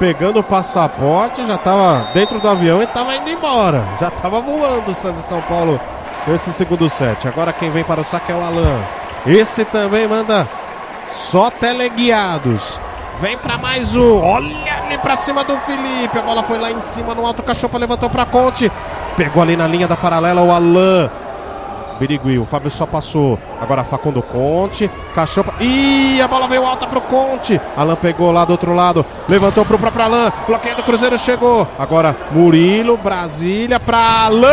[0.00, 3.84] pegando o passaporte, já estava dentro do avião e estava indo embora.
[4.00, 5.78] Já estava voando o César São Paulo
[6.26, 7.28] nesse segundo set.
[7.28, 8.80] Agora quem vem para o saque é o Alan.
[9.26, 10.48] Esse também manda
[11.12, 12.80] só teleguiados.
[13.20, 14.22] Vem para mais um.
[14.22, 16.18] Olha ali para cima do Felipe.
[16.18, 17.42] A bola foi lá em cima no alto.
[17.42, 18.72] Cachopa levantou para Conte.
[19.18, 21.10] Pegou ali na linha da paralela o Alan.
[22.00, 23.38] Birigui, o Fábio só passou.
[23.60, 24.90] Agora Facundo Conte.
[25.14, 25.52] Cachopa.
[25.60, 27.60] Ih, a bola veio alta pro Conte.
[27.76, 29.04] Alan pegou lá do outro lado.
[29.28, 30.32] Levantou pro próprio Alan.
[30.46, 31.68] Bloqueio do Cruzeiro chegou.
[31.78, 34.48] Agora Murilo, Brasília pra Alan.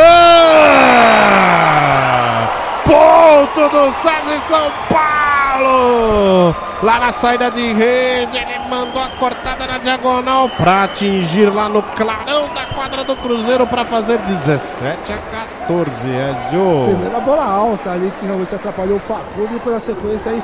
[2.83, 6.66] Ponto do César São Paulo.
[6.83, 11.81] Lá na saída de rede, ele mandou a cortada na diagonal para atingir lá no
[11.81, 15.17] clarão da quadra do Cruzeiro para fazer 17 a
[15.65, 16.07] 14.
[16.07, 16.85] Ezio.
[16.89, 20.43] Primeira bola alta ali que realmente atrapalhou o Facundo e pela sequência aí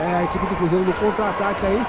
[0.00, 1.82] é, a equipe do Cruzeiro no contra-ataque aí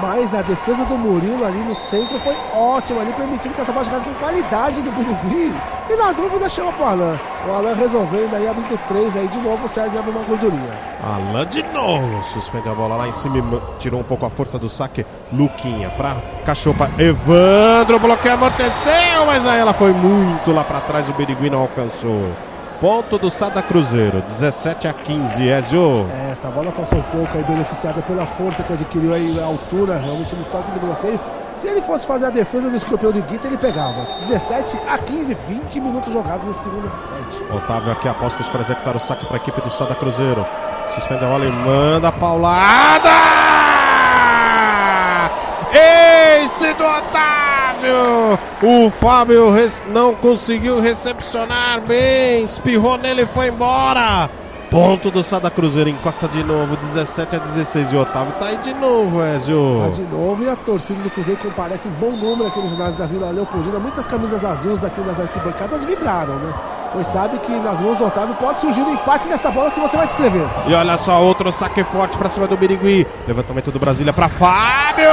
[0.00, 3.84] mas a defesa do Murilo ali no centro foi ótima ali, permitindo que essa bola
[3.84, 5.52] chegasse com qualidade do Birigui.
[5.88, 7.18] E na dúvida chama pro Alan.
[7.46, 10.70] O Alan resolvendo aí, abrindo três aí de novo, o César abre uma gordurinha.
[11.02, 13.40] Alan de novo, suspende a bola lá em cima
[13.78, 15.04] tirou um pouco a força do saque.
[15.32, 16.90] Luquinha pra Cachopa.
[16.98, 22.30] Evandro, bloqueio, amorteceu, mas aí ela foi muito lá para trás, o Birigui não alcançou.
[22.80, 26.08] Ponto do Sada Cruzeiro, 17 a 15, Ezio.
[26.10, 29.98] É, essa bola passou um pouco aí beneficiada pela força que adquiriu aí a altura,
[29.98, 31.20] realmente no toque do bloqueio.
[31.56, 34.06] Se ele fosse fazer a defesa do escorpião de Guita, ele pegava.
[34.26, 36.90] 17 a 15, 20 minutos jogados nesse segundo
[37.28, 37.42] set.
[37.54, 40.46] Otávio aqui aposta para executar o saque para a equipe do Sada Cruzeiro.
[40.94, 43.10] Suspende a bola e manda a paulada!
[46.60, 48.38] Ace do Otávio!
[48.62, 49.46] O Fábio
[49.88, 52.44] não conseguiu recepcionar bem.
[52.44, 54.28] Espirrou nele e foi embora.
[54.70, 57.92] Ponto do Sada Cruzeiro, encosta de novo, 17 a 16.
[57.92, 59.80] E o Otávio tá aí de novo, Ezio.
[59.82, 62.96] Tá de novo e a torcida do Cruzeiro comparece em bom número aqui no ginásio
[62.96, 63.80] da Vila Leopoldina.
[63.80, 66.54] Muitas camisas azuis aqui nas arquibancadas vibraram, né?
[66.92, 69.96] Pois sabe que nas mãos do Otávio pode surgir um empate nessa bola que você
[69.96, 70.46] vai descrever.
[70.68, 73.04] E olha só, outro saque forte pra cima do Birigui.
[73.26, 75.04] Levantamento do Brasília pra Fábio!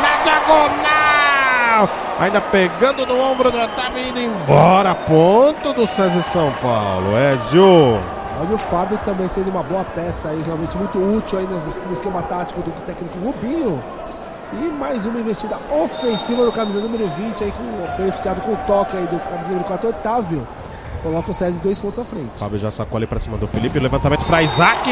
[0.00, 1.88] Na diagonal!
[2.20, 4.94] Ainda pegando no ombro do Otávio indo embora.
[4.94, 7.10] Ponto do César São Paulo.
[7.16, 8.17] Ezio.
[8.40, 11.58] Olha o Fábio também sendo uma boa peça aí, realmente muito útil aí no
[11.92, 13.82] esquema tático do técnico Rubinho.
[14.52, 18.96] E mais uma investida ofensiva do camisa número 20 aí, com, beneficiado com o toque
[18.96, 20.46] aí do camisa número 4, Otávio.
[21.02, 22.30] Coloca o César dois pontos à frente.
[22.36, 23.78] Fábio já sacou ali para cima do Felipe.
[23.78, 24.90] Levantamento para Isaac.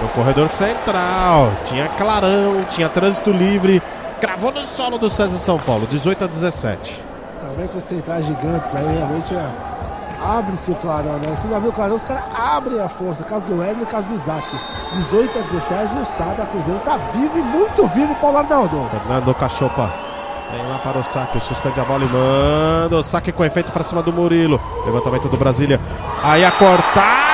[0.00, 1.50] No corredor central.
[1.64, 3.82] Tinha clarão, tinha trânsito livre.
[4.20, 7.04] Cravou no solo do César São Paulo, 18 a 17.
[7.40, 9.46] Também com centrais gigantes aí, realmente é,
[10.22, 11.36] abre-se o clarão, né?
[11.36, 13.24] Se não abrir o clarão, os caras abrem a força.
[13.24, 14.46] Caso do e caso do Isaac.
[14.94, 18.88] 18 a 16 e o Sada Cruzeiro tá vivo e muito vivo, Paulo Arnaldo.
[18.90, 20.06] Fernando Cachopa
[20.50, 23.82] Vem lá para o saque, suspende a bola e manda o saque com efeito para
[23.82, 24.60] cima do Murilo.
[24.84, 25.80] Levantamento do Brasília.
[26.22, 27.26] Aí a cortada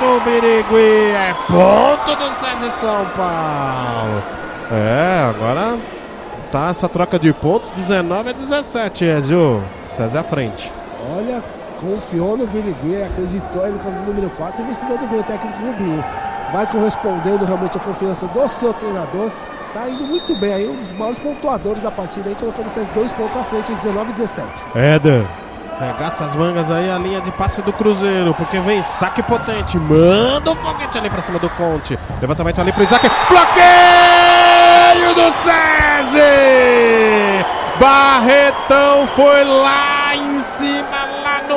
[0.00, 1.12] do Birigui.
[1.14, 4.22] É ponto do César São Paulo.
[4.72, 5.78] É, agora
[6.50, 9.62] tá essa troca de pontos, 19 a 17, Ezio.
[9.90, 10.72] César à frente.
[11.16, 11.42] Olha,
[11.80, 16.04] confiou no Birigui, acreditou aí no camisa número 4 e vencedor do meu técnico Rubinho.
[16.52, 19.30] Vai correspondendo realmente a confiança do seu treinador.
[19.72, 23.12] Tá indo muito bem aí, um dos maiores pontuadores da partida aí, colocando vocês dois
[23.12, 24.48] pontos à frente, 19 e 17.
[24.74, 25.26] Éder.
[25.78, 29.76] Regaça as mangas aí a linha de passe do Cruzeiro, porque vem saque potente.
[29.78, 31.98] Manda o foguete ali pra cima do Conte.
[32.18, 33.06] Levantamento ali pro Isaac.
[33.28, 36.24] Bloqueio do César!
[37.78, 39.95] Barretão foi lá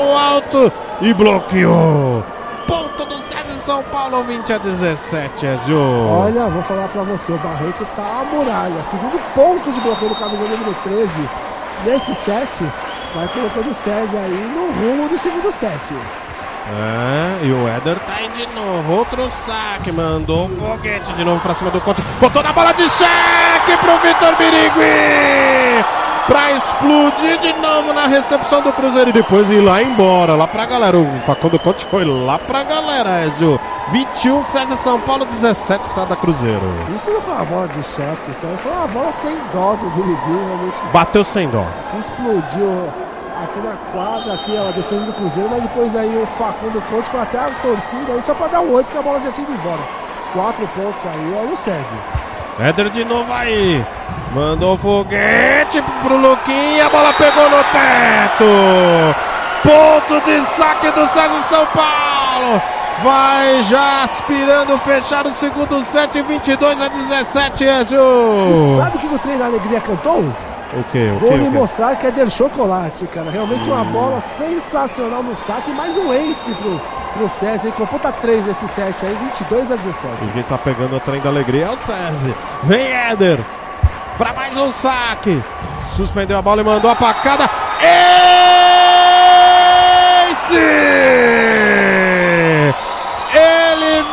[0.10, 2.24] no alto e bloqueou.
[2.68, 5.80] Ponto do César São Paulo, 20 a 17, Ezio.
[6.10, 8.84] Olha, vou falar pra você, o Barreto tá a muralha.
[8.84, 11.10] Segundo ponto de bloqueio do camisa número 13
[11.86, 12.64] nesse set
[13.16, 15.80] vai colocando o César aí no rumo do segundo set.
[16.72, 18.94] É, e o Éder tá aí de novo.
[18.94, 19.92] Outro saque.
[19.92, 22.04] Mandou um foguete de novo pra cima do Conte.
[22.20, 26.09] Botou na bola de cheque pro Vitor Birigui.
[26.30, 30.66] Pra explodir de novo na recepção do Cruzeiro e depois ir lá embora, lá pra
[30.68, 30.96] galera.
[30.96, 33.60] O Facundo Conte foi lá pra galera, Ezio.
[33.90, 36.62] 21, César São Paulo, 17, Sada Cruzeiro.
[36.96, 39.90] Isso não foi uma bola de cheque, isso aí foi uma bola sem dó do
[39.90, 40.82] Birigui, realmente.
[40.94, 41.66] Bateu sem dó.
[41.98, 42.88] Explodiu
[43.44, 47.22] aqui na quadra, aqui a defesa do Cruzeiro, mas depois aí o Facundo Conte foi
[47.22, 49.58] até a torcida aí só pra dar um oito, que a bola já tinha ido
[49.58, 49.82] embora.
[50.32, 51.98] Quatro pontos aí, olha o César.
[52.60, 53.84] Éder de novo aí.
[54.34, 56.86] Mandou foguete pro Luquinha.
[56.86, 59.16] A bola pegou no teto.
[59.64, 62.62] Ponto de saque do César São Paulo.
[63.04, 68.00] Vai já aspirando fechar o segundo set, 22 a 17, Ezio.
[68.52, 70.20] E sabe o que o trem da alegria cantou?
[70.74, 71.08] O que?
[71.20, 73.32] Vou lhe mostrar que é de chocolate, cara.
[73.32, 75.72] Realmente uma bola sensacional no saque.
[75.72, 76.82] Mais um ace pro,
[77.14, 77.68] pro César.
[77.68, 80.06] Ele computa 3 nesse set aí, 22 a 17.
[80.22, 82.36] E quem tá pegando o trem da alegria é o César.
[82.64, 83.40] Vem Éder.
[84.20, 85.42] Pra mais um saque.
[85.96, 87.50] Suspendeu a bola e mandou a pacada.
[90.30, 90.60] Ace!
[93.34, 94.04] Ele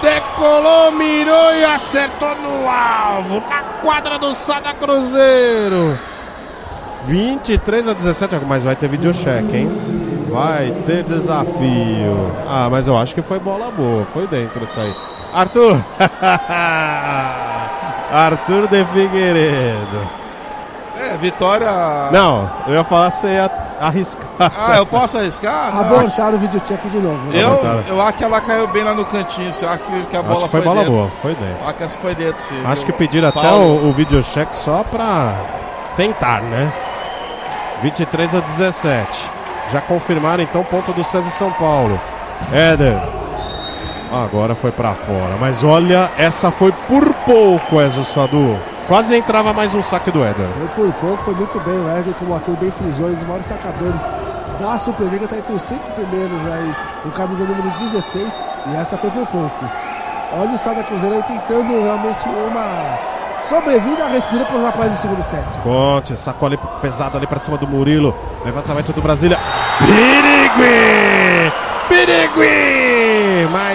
[0.00, 3.42] decolou, mirou e acertou no alvo.
[3.50, 5.98] Na quadra do Sada Cruzeiro.
[7.02, 10.26] 23 a 17, mas vai ter videocheque, hein?
[10.30, 12.32] Vai ter desafio.
[12.48, 14.06] Ah, mas eu acho que foi bola boa.
[14.12, 14.94] Foi dentro isso aí.
[15.34, 15.80] Arthur!
[18.12, 20.16] Arthur de Figueiredo.
[20.98, 21.68] É, vitória.
[22.10, 23.50] Não, eu ia falar se ia
[23.80, 24.26] arriscar.
[24.38, 25.76] Ah, eu posso arriscar?
[25.78, 27.16] Abortaram o videocheck de novo.
[27.30, 27.42] né?
[27.42, 27.84] Eu, Abortaram.
[27.88, 29.52] eu acho que ela caiu bem lá no cantinho.
[29.60, 30.92] Eu acho que, que a bola Acho que foi, bola dentro.
[30.92, 31.64] boa, foi dentro.
[31.64, 32.62] Acho que essa foi dentro, sim.
[32.66, 33.84] Acho que pediram até Paulo.
[33.84, 35.34] o, o videocheck só pra
[35.96, 36.72] tentar, né?
[37.82, 39.30] 23 a 17.
[39.72, 42.00] Já confirmaram então o ponto do César São Paulo.
[42.52, 42.98] Éder.
[44.12, 45.36] Agora foi pra fora.
[45.40, 48.56] Mas olha, essa foi por pouco, Ezio Sadu.
[48.86, 50.46] Quase entrava mais um saque do Éder.
[50.46, 51.74] Foi por pouco, foi muito bem.
[51.74, 54.00] O Herder, como ator bem frisou, um dos maiores sacadores
[54.60, 58.32] da Superliga, está entre os cinco primeiros aí, o camisa número 16.
[58.68, 59.64] E essa foi por pouco.
[60.32, 62.98] Olha o Sada Cruzeiro aí tentando realmente uma
[63.40, 65.44] sobrevida, respira para os rapazes do segundo set.
[65.62, 68.14] Conte, sacou ali pesado ali pra cima do Murilo.
[68.44, 69.38] Levantamento do Brasília.
[69.80, 71.52] Birigui!
[71.88, 72.75] Birigui!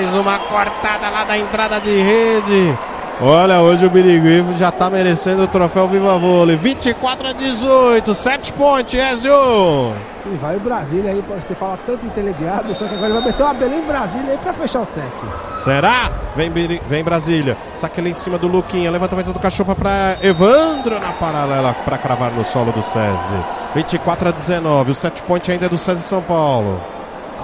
[0.02, 2.76] Mais uma cortada lá da entrada de rede.
[3.22, 6.56] Olha, hoje o Birigui já tá merecendo o troféu Viva Vôlei.
[6.58, 9.94] 24 a 18, 7 pontos, Ezio.
[10.26, 13.28] E vai o Brasília aí, você fala tanto em teleguiado, só que agora ele vai
[13.32, 15.14] meter uma Belém Brasília aí para fechar o set.
[15.54, 16.10] Será?
[16.36, 17.56] Vem, Biri- vem Brasília.
[17.76, 18.90] Saque ali em cima do Luquinha.
[18.90, 23.36] Levantamento do cachorro para Evandro na paralela para cravar no solo do SESI.
[23.76, 24.92] 24 a 19.
[24.94, 26.82] O set point ainda é do SESI São Paulo.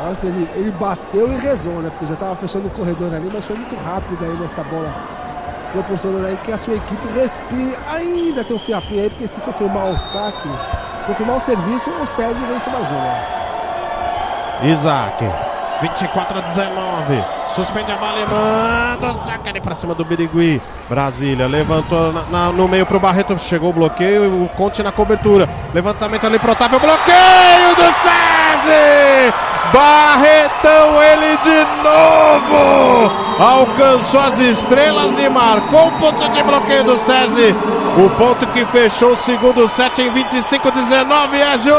[0.05, 1.89] Nossa, ele, ele bateu e rezou, né?
[1.89, 4.91] Porque já tava fechando o corredor ali, mas foi muito rápido aí nesta bola.
[5.71, 7.75] Proporcionando aí que a sua equipe respire.
[7.91, 10.49] Ainda tem um fiapinho aí, porque se confirmar o saque,
[11.01, 13.17] se confirmar o serviço, o César vence mais uma.
[14.63, 15.25] Isaac.
[15.81, 17.23] 24 a 19.
[17.53, 20.59] Suspende a bola e manda o saque ali pra cima do Birigui.
[20.89, 23.37] Brasília levantou na- na- no meio pro Barreto.
[23.37, 25.47] Chegou o bloqueio o Conte na cobertura.
[25.73, 26.79] Levantamento ali pro Otávio.
[26.79, 29.46] Bloqueio do César!
[29.73, 33.11] Barretão, ele de novo!
[33.39, 37.53] Alcançou as estrelas e marcou o ponto de bloqueio do César.
[37.97, 41.73] O ponto que fechou o segundo set em 25 a 19, Ezio!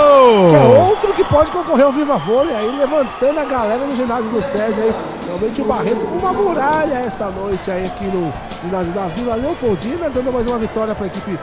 [0.51, 4.31] Que é outro que pode concorrer ao Viva Vôlei aí, levantando a galera no ginásio
[4.31, 4.95] do César aí.
[5.27, 8.33] Realmente o Barreto, uma muralha essa noite aí aqui no
[8.65, 11.39] ginásio da Vila Leopoldina, dando mais uma vitória para a equipe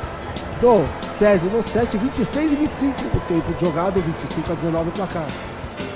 [0.61, 2.93] do César no set, 26 e 25.
[3.15, 5.23] O tempo jogado, 25 a 19 para cá.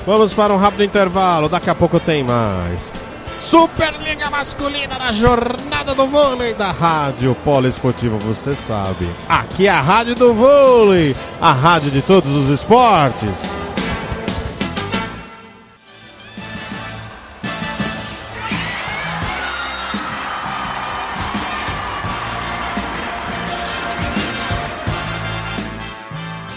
[0.09, 2.91] Vamos para um rápido intervalo, daqui a pouco tem mais.
[3.39, 9.07] Superliga Masculina na jornada do vôlei da Rádio Poliesportiva, você sabe.
[9.29, 13.51] Aqui é a Rádio do Vôlei, a rádio de todos os esportes.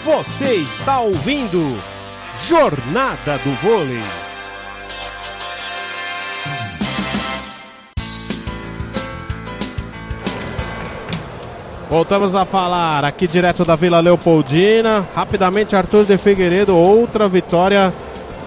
[0.03, 1.92] Você está ouvindo
[2.47, 4.03] Jornada do Vôlei.
[11.89, 15.05] Voltamos a falar aqui direto da Vila Leopoldina.
[15.13, 17.93] Rapidamente, Arthur de Figueiredo, outra vitória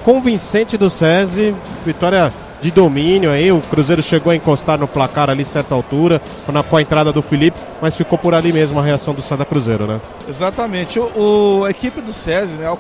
[0.04, 1.54] convincente do SESI.
[1.84, 3.52] Vitória de domínio aí.
[3.52, 7.22] O Cruzeiro chegou a encostar no placar ali certa altura, na- com a entrada do
[7.22, 10.00] Felipe, mas ficou por ali mesmo a reação do Santa Cruzeiro, né?
[10.28, 10.98] Exatamente.
[10.98, 12.76] O, o- a equipe do SESI, né, ao,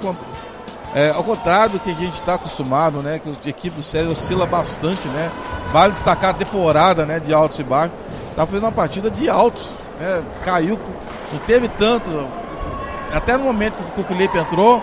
[0.94, 4.08] é, ao contrário do que a gente está acostumado, né, que a equipe do SESI
[4.08, 5.30] oscila bastante, né,
[5.72, 7.96] vale destacar a temporada, né, de altos e baixos,
[8.34, 9.68] tá fazendo uma partida de altos,
[10.00, 10.78] né, caiu,
[11.32, 12.26] não teve tanto
[13.12, 14.82] até no momento que o Felipe entrou,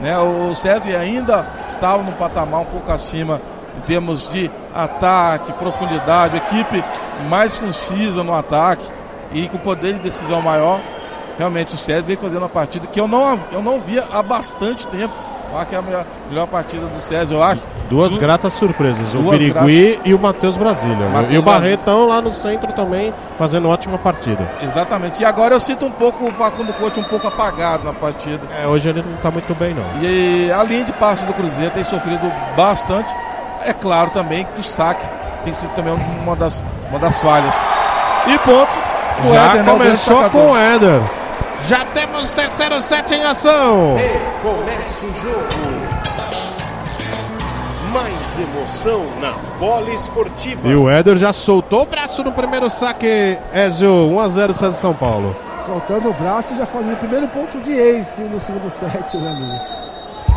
[0.00, 3.40] né, o César ainda estava num patamar um pouco acima
[3.76, 6.84] em termos de ataque, profundidade, equipe
[7.28, 8.84] mais concisa no ataque
[9.32, 10.80] e com poder de decisão maior.
[11.38, 14.86] Realmente o César vem fazendo uma partida que eu não, eu não via há bastante
[14.88, 15.14] tempo.
[15.52, 17.60] Eu acho que é a melhor, melhor partida do César, eu acho.
[17.90, 21.06] Duas Du- gratas surpresas, o Duas Birigui e o Matheus Brasília.
[21.28, 21.42] E o.
[21.42, 24.42] Barretão lá no centro também, fazendo ótima partida.
[24.62, 25.20] Exatamente.
[25.22, 28.40] E agora eu sinto um pouco o Facundo Couto um pouco apagado na partida.
[28.62, 29.84] É, hoje ele não tá muito bem, não.
[30.02, 33.14] E a linha de passe do Cruzeiro tem sofrido bastante.
[33.66, 35.04] É claro também que o saque
[35.44, 35.92] tem sido também
[36.22, 37.54] uma das, uma das falhas.
[38.26, 38.70] E ponto.
[39.28, 41.00] o Já Éder, né, começou com o Éder.
[41.68, 43.94] Já temos terceiro set em ação.
[44.42, 45.92] Começa o jogo.
[47.92, 50.66] Mais emoção na bola esportiva.
[50.66, 53.38] E o Éder já soltou o braço no primeiro saque.
[53.54, 55.36] Ezio, 1x0 César São Paulo.
[55.64, 59.28] Soltando o braço e já fazendo o primeiro ponto de ace no segundo set, meu
[59.28, 59.64] amigo.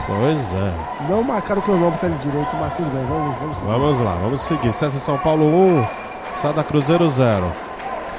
[0.05, 0.73] Pois é.
[1.09, 3.71] Não marcaram o cronômetro ali direito, mas tudo bem, vamos, vamos seguir.
[3.71, 4.73] Vamos lá, vamos seguir.
[4.73, 5.87] César São Paulo 1,
[6.35, 7.51] Sada Cruzeiro 0.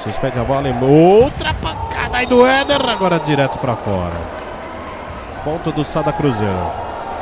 [0.03, 1.86] Suspende a bola em outra pancada
[2.17, 4.17] aí do Éder, agora direto pra fora.
[5.45, 6.73] Ponto do Sada Cruzeiro.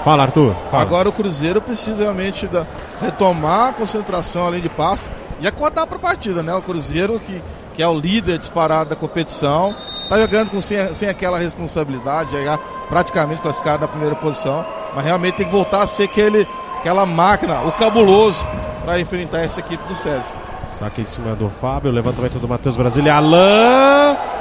[0.04, 0.54] Fala, Arthur.
[0.70, 0.82] Fala.
[0.82, 2.66] Agora o Cruzeiro precisa realmente da,
[3.00, 5.10] retomar a concentração além de passe
[5.40, 6.54] e acordar para a partida, né?
[6.54, 7.42] O Cruzeiro, que,
[7.74, 9.74] que é o líder disparado da competição,
[10.08, 12.58] tá jogando com, sem, sem aquela responsabilidade, já
[12.88, 14.64] praticamente classificado na primeira posição,
[14.94, 16.46] mas realmente tem que voltar a ser aquele,
[16.78, 18.46] aquela máquina, o cabuloso,
[18.84, 20.36] para enfrentar essa equipe do César.
[20.70, 23.14] Saque em cima do Fábio, levantamento do Matheus Brasília.
[23.16, 24.34] Alain!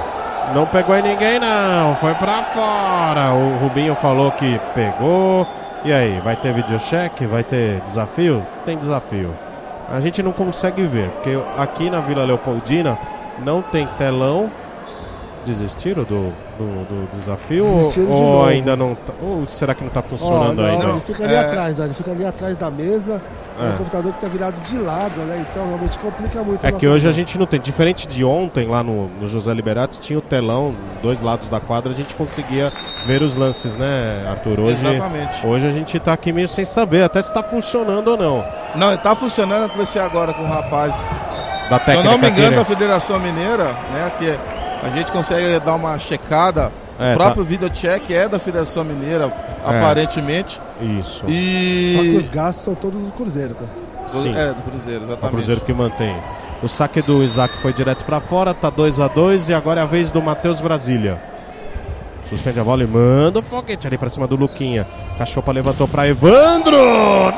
[0.54, 1.96] Não pegou em ninguém, não.
[1.96, 3.34] Foi pra fora.
[3.34, 5.48] O Rubinho falou que pegou.
[5.86, 7.26] E aí, vai ter videocheck?
[7.26, 8.46] Vai ter desafio?
[8.66, 9.34] Tem desafio.
[9.90, 12.98] A gente não consegue ver, porque aqui na Vila Leopoldina
[13.40, 14.50] não tem telão.
[15.46, 17.66] Desistiram do, do, do desafio?
[17.66, 20.86] Ou, de ou ainda não tá, Ou será que não tá Ó, funcionando não, ainda?
[20.86, 21.40] Ele fica ali É.
[21.40, 23.22] atrás, ó, ele fica ali atrás da mesa.
[23.60, 23.64] É.
[23.64, 23.70] É.
[23.70, 25.46] um computador que tá virado de lado, né?
[25.52, 26.66] Então realmente complica muito.
[26.66, 27.14] É que hoje a vida.
[27.14, 27.60] gente não tem.
[27.62, 31.94] Diferente de ontem, lá no, no José Liberato, tinha o telão, dois lados da quadra,
[31.94, 32.74] a gente conseguia
[33.06, 34.60] ver os lances, né, Arthur?
[34.60, 35.46] Hoje, Exatamente.
[35.46, 38.44] hoje a gente tá aqui meio sem saber, até se tá funcionando ou não.
[38.76, 40.96] Não, ele tá funcionando, eu conversei agora com o rapaz
[41.70, 42.66] Da Se eu técnica não me engano, aqui, a né?
[42.66, 44.36] Federação Mineira, né, que
[44.84, 49.32] a gente consegue dar uma checada, É, o próprio videocheck é da Federação Mineira,
[49.66, 49.70] É.
[49.78, 50.62] aparentemente,
[51.00, 51.20] Isso.
[51.20, 52.16] Só que e...
[52.18, 53.70] os gastos são todos do Cruzeiro, cara.
[54.10, 54.36] Sim.
[54.36, 55.36] É, do Cruzeiro, É o exatamente.
[55.36, 56.16] Cruzeiro que mantém.
[56.62, 59.84] O saque do Isaac foi direto pra fora, tá 2 a 2 e agora é
[59.84, 61.20] a vez do Matheus Brasília.
[62.30, 64.88] Suspende a bola e manda o foguete ali pra cima do Luquinha.
[65.18, 66.78] Cachopa levantou pra Evandro!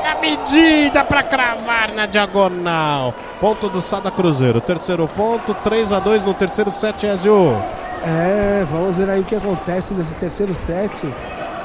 [0.02, 3.12] Na medida pra cravar na diagonal.
[3.40, 4.60] Ponto do Sada Cruzeiro.
[4.60, 7.56] Terceiro ponto, 3 a 2 no terceiro set, Ezio.
[8.04, 10.92] É, vamos ver aí o que acontece nesse terceiro set.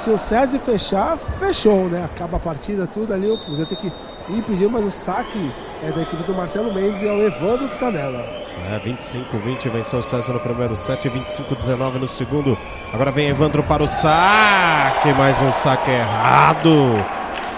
[0.03, 2.03] Se o César fechar, fechou, né?
[2.03, 3.29] Acaba a partida, tudo ali.
[3.29, 3.93] O Cruzeiro tem que
[4.33, 5.51] impedir, mas o saque
[5.83, 8.17] é da equipe do Marcelo Mendes e é o Evandro que tá nela.
[8.71, 12.57] É, 25-20 venceu o César no primeiro set, 25-19 no segundo.
[12.91, 16.69] Agora vem Evandro para o saque, mais um saque errado.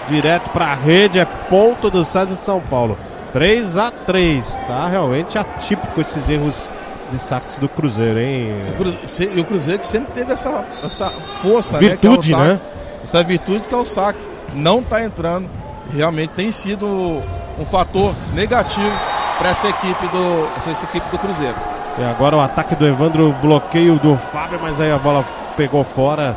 [0.06, 2.98] Direto para a rede, é ponto do César São Paulo.
[3.32, 6.68] 3 a 3 tá realmente atípico esses erros
[7.10, 8.48] de saques do Cruzeiro, hein?
[9.36, 11.10] E o Cruzeiro que sempre teve essa, essa
[11.42, 12.38] força, Virtude, né?
[12.38, 12.54] é o né?
[12.54, 12.74] saque.
[13.04, 14.18] Essa virtude que é o saque.
[14.54, 15.48] Não tá entrando.
[15.92, 18.90] Realmente tem sido um fator negativo
[19.38, 21.56] para essa equipe do essa equipe do Cruzeiro.
[21.98, 25.24] E agora o ataque do Evandro, bloqueio do Fábio, mas aí a bola
[25.56, 26.36] pegou fora.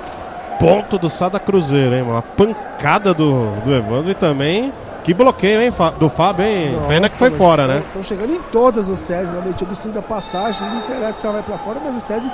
[0.60, 2.02] Ponto do Sada Cruzeiro, hein?
[2.02, 4.74] Uma pancada do, do Evandro e também.
[5.08, 5.74] Que bloqueio, hein?
[5.98, 6.78] Do Fábio, hein?
[6.86, 7.78] Pena que foi fora, né?
[7.78, 9.62] Estão chegando em todas o César, realmente.
[9.62, 12.30] Eu gostei da passagem, não interessa se ela vai pra fora, mas o César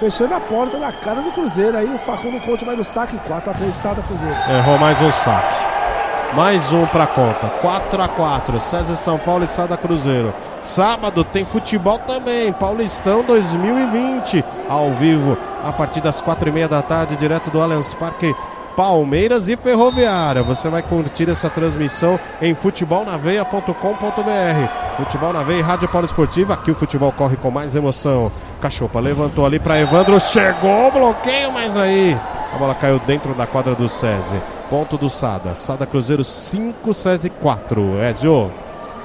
[0.00, 1.78] fechando a porta na cara do Cruzeiro.
[1.78, 4.34] Aí o Facundo Conte vai no saque, 4x3 Sada Cruzeiro.
[4.58, 5.54] Errou mais um saque.
[6.34, 7.46] Mais um pra conta.
[7.62, 10.34] 4 a 4 César São Paulo e Sada Cruzeiro.
[10.64, 12.52] Sábado tem futebol também.
[12.52, 14.44] Paulistão 2020.
[14.68, 18.34] Ao vivo, a partir das 4 e meia da tarde, direto do Allianz Parque.
[18.76, 20.42] Palmeiras e Ferroviária.
[20.42, 24.96] Você vai curtir essa transmissão em futebolnaveia.com.br.
[24.98, 26.54] Futebol na Veia Rádio Paulo Esportiva.
[26.54, 28.30] Aqui o futebol corre com mais emoção.
[28.60, 30.20] Cachopa levantou ali para Evandro.
[30.20, 32.14] Chegou bloqueio, mas aí
[32.54, 34.38] a bola caiu dentro da quadra do SESI.
[34.68, 35.56] Ponto do Sada.
[35.56, 38.04] Sada Cruzeiro 5, SESI 4.
[38.04, 38.52] Ezio.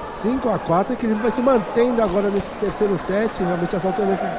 [0.06, 3.42] 5x4, o equilíbrio vai se mantendo agora nesse terceiro set.
[3.42, 4.30] Realmente as alternâncias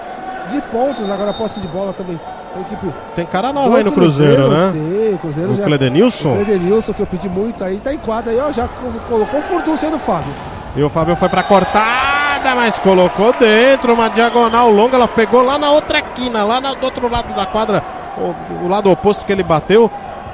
[0.51, 2.19] de pontos, agora a posse de bola também.
[2.61, 4.69] Equipe Tem cara nova aí no Cruzeiro, né?
[4.71, 5.63] Sim, o Cruzeiro O já.
[5.63, 6.29] Cledenilson.
[6.33, 8.51] O Cledenilson, que eu pedi muito aí, tá em quadra aí, ó.
[8.51, 10.31] Já co- colocou o furdúncio aí no Fábio.
[10.75, 14.95] E o Fábio foi pra cortada, mas colocou dentro uma diagonal longa.
[14.95, 17.83] Ela pegou lá na outra quina, lá na- do outro lado da quadra.
[18.17, 19.89] o, o lado oposto que ele bateu,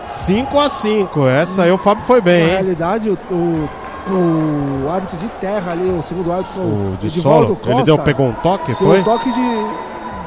[0.07, 2.51] 5 a 5 Essa aí o Fábio foi bem, Na hein?
[2.55, 3.69] realidade, o, o,
[4.85, 7.55] o árbitro de terra ali, o segundo árbitro, que é O o de Edivaldo solo,
[7.55, 8.99] Costa, ele deu, pegou um toque, foi?
[8.99, 9.65] um toque de.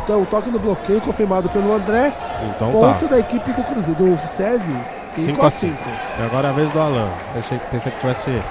[0.04, 2.12] Então, um toque no bloqueio confirmado pelo André.
[2.54, 3.14] Então ponto tá.
[3.14, 4.76] da equipe do Cruzeiro, do SESI,
[5.14, 5.74] 5 5 a a 5
[6.18, 7.08] E agora é a vez do Alan.
[7.34, 8.42] Pensei, pensei que tivesse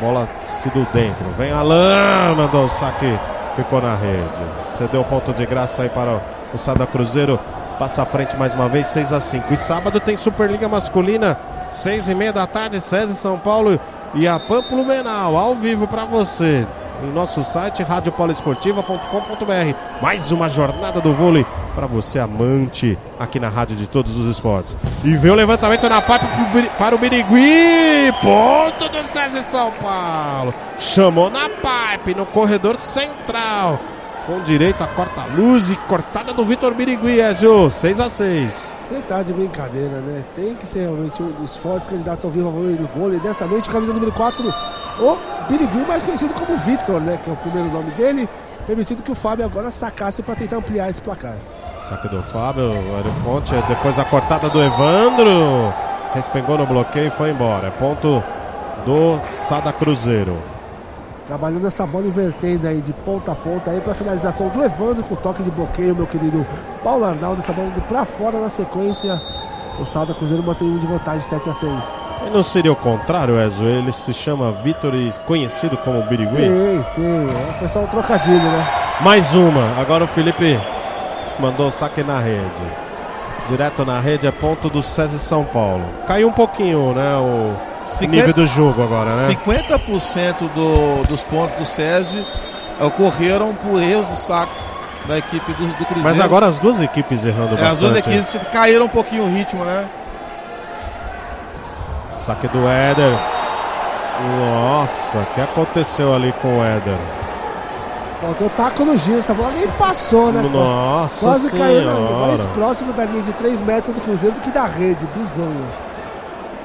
[0.00, 1.26] bola sido dentro.
[1.36, 3.18] Vem Alan, mandou o saque,
[3.54, 4.28] ficou na rede.
[4.72, 6.20] Cedeu o ponto de graça aí para
[6.52, 7.38] o Sada Cruzeiro.
[7.78, 11.36] Passa à frente mais uma vez, 6 a 5 E sábado tem Superliga Masculina,
[11.72, 13.80] 6 e meia da tarde, César São Paulo
[14.14, 16.64] e a Pampo Menal, ao vivo para você.
[17.02, 20.00] Em nosso site, radiopoliesportiva.com.br.
[20.00, 21.44] Mais uma jornada do vôlei
[21.74, 24.76] para você, amante, aqui na Rádio de Todos os Esportes.
[25.02, 26.26] E vem o levantamento na pipe
[26.78, 28.12] para o Birigui.
[28.22, 30.54] Ponto do César São Paulo.
[30.78, 33.78] Chamou na pipe, no corredor central.
[34.26, 37.68] Com direito a corta-luz e cortada do Vitor Birigui, Ezio.
[37.68, 40.24] 6 a 6 Você tá de brincadeira, né?
[40.34, 43.44] Tem que ser realmente um dos fortes candidatos ao vivo ao vôlei do vôlei desta
[43.44, 44.42] noite, camisa número 4,
[45.00, 47.18] o Birigui, mais conhecido como Vitor, né?
[47.22, 48.26] Que é o primeiro nome dele.
[48.66, 51.36] Permitindo que o Fábio agora sacasse para tentar ampliar esse placar.
[51.86, 55.70] Saque do Fábio, era o ponte, depois a cortada do Evandro.
[56.14, 57.66] Respengou no bloqueio e foi embora.
[57.66, 58.22] É ponto
[58.86, 60.53] do Sada Cruzeiro.
[61.26, 65.14] Trabalhando essa bola invertendo aí de ponta a ponta aí para finalização do Evandro com
[65.14, 66.46] toque de bloqueio, meu querido
[66.82, 67.40] Paulo Arnaldo.
[67.40, 69.18] Essa bola indo pra fora na sequência.
[69.80, 71.72] O Salda Cruzeiro mantém um de vantagem 7 a 6
[72.26, 73.66] E não seria o contrário, Ezio?
[73.66, 76.30] Ele se chama Vitor e conhecido como Birigui?
[76.36, 77.26] Sim, sim.
[77.26, 78.64] É, Foi só um trocadilho, né?
[79.00, 79.80] Mais uma.
[79.80, 80.60] Agora o Felipe
[81.40, 82.62] mandou o saque na rede.
[83.48, 85.84] Direto na rede é ponto do César São Paulo.
[86.06, 87.16] Caiu um pouquinho, né?
[87.16, 87.54] O
[88.08, 89.28] nível do jogo agora, né?
[89.28, 92.26] 50% do- dos pontos do SESI
[92.80, 94.64] ocorreram por erros de saques
[95.06, 96.02] da equipe do, do Cruzeiro.
[96.02, 98.16] Mas agora as duas equipes errando É, as duas bastante.
[98.18, 99.84] equipes caíram um pouquinho o ritmo, né?
[102.18, 103.12] Saque do Éder.
[104.38, 106.96] Nossa, o que aconteceu ali com o Éder?
[108.22, 109.18] Faltou taco no giro.
[109.18, 110.40] Essa bola nem passou, né?
[110.50, 112.26] Nossa Quase caiu na- senhora.
[112.28, 115.06] mais próximo da linha de 3 metros do Cruzeiro do que da rede.
[115.14, 115.66] Bizonho.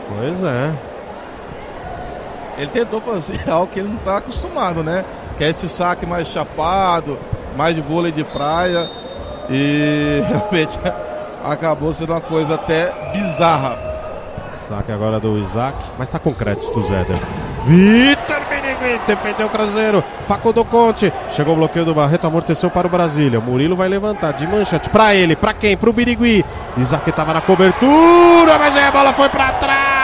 [0.07, 0.71] Pois é.
[2.59, 5.05] Ele tentou fazer algo que ele não está acostumado, né?
[5.37, 7.17] Que é esse saque mais chapado,
[7.55, 8.87] mais de vôlei de praia.
[9.49, 10.77] E realmente
[11.43, 13.79] acabou sendo uma coisa até bizarra.
[14.67, 17.15] Saque agora do Isaac, mas tá com crédito do Zéder.
[17.65, 20.03] Vitor Benegui defendeu o Cruzeiro.
[20.27, 21.11] Facundo Conte.
[21.31, 23.39] Chegou o bloqueio do Barreto, amorteceu para o Brasília.
[23.39, 25.35] Murilo vai levantar de manchete para ele.
[25.35, 25.75] Para quem?
[25.75, 26.45] Para o Birigui.
[26.77, 29.98] Isaac tava na cobertura, mas aí a bola foi para trás.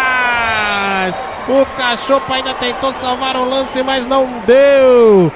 [1.48, 5.32] O Cachopo ainda tentou salvar o lance, mas não deu.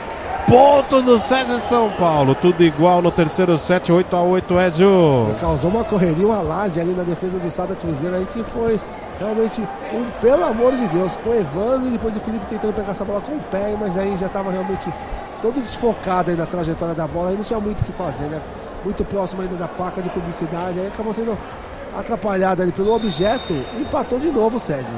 [0.48, 2.34] Ponto do César São Paulo.
[2.34, 5.36] Tudo igual no terceiro set, 8 a 8 Ezio.
[5.40, 8.80] Causou uma correria, um alarde ali na defesa do Sada Cruzeiro aí que foi
[9.20, 9.62] realmente
[9.94, 11.16] um pelo amor de Deus.
[11.18, 13.96] Com o Evandro e depois o Felipe tentando pegar essa bola com o pé, mas
[13.96, 14.92] aí já estava realmente
[15.40, 18.42] todo desfocado aí na trajetória da bola, aí não tinha muito o que fazer, né?
[18.84, 21.38] Muito próximo ainda da placa de publicidade, aí acabou sendo
[21.96, 24.96] atrapalhado ali pelo objeto e empatou de novo o César.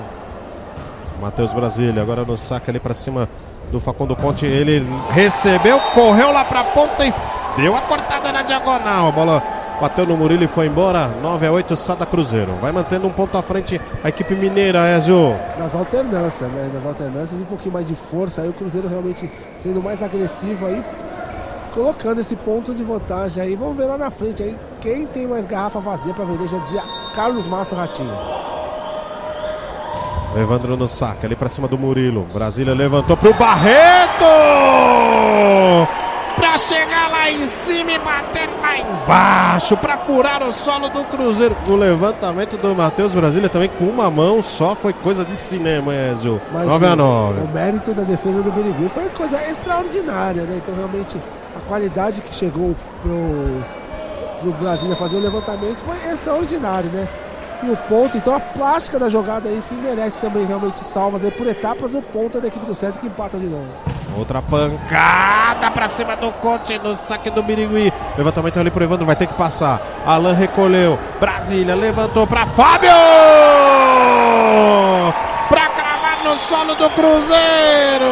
[1.22, 3.30] Matheus Brasília, agora no saque ali pra cima
[3.72, 4.46] do Facundo Conte.
[4.48, 7.14] Ele recebeu, correu lá pra ponta e
[7.56, 9.08] deu a cortada na diagonal.
[9.08, 9.44] A bola
[9.80, 11.08] bateu no Murilo e foi embora.
[11.22, 12.52] 9 a 8 Sada Cruzeiro.
[12.60, 15.36] Vai mantendo um ponto à frente a equipe mineira, Ezio.
[15.60, 16.72] nas alternâncias, né?
[16.74, 20.84] Nas alternâncias um pouquinho mais de força, aí o Cruzeiro realmente sendo mais agressivo aí,
[21.72, 23.56] colocando esse ponto de vantagem aí.
[23.56, 26.82] Vamos ver lá na frente aí quem tem mais garrafa vazia para vender, já dizia
[27.16, 28.18] Carlos Massa Ratinho.
[30.36, 32.26] Evandro no saque ali pra cima do Murilo.
[32.34, 34.26] Brasília levantou pro Barreto!
[36.36, 39.76] Pra chegar lá em cima e bater lá embaixo.
[39.78, 41.56] Pra furar o solo do Cruzeiro.
[41.68, 46.42] O levantamento do Matheus Brasília também com uma mão só foi coisa de cinema, Ezio.
[46.54, 47.42] Mas 9 a o- 9.
[47.42, 50.62] O mérito da defesa do Birigui foi coisa extraordinária, né?
[50.64, 51.18] Então realmente
[51.56, 53.62] a qualidade que chegou pro,
[54.42, 57.08] pro Brasília fazer o levantamento foi extraordinário, né?
[57.64, 61.46] E o ponto, então a plástica da jogada aí merece também realmente salvas aí por
[61.46, 63.68] etapas o ponto da equipe do César que empata de novo.
[64.18, 67.94] Outra pancada pra cima do Conte no saque do Birigui.
[68.18, 69.80] Levantamento ali pro Evandro, vai ter que passar.
[70.06, 70.98] Alan recolheu.
[71.20, 72.90] Brasília levantou pra Fábio!
[75.48, 78.12] Pra cravar no solo do Cruzeiro!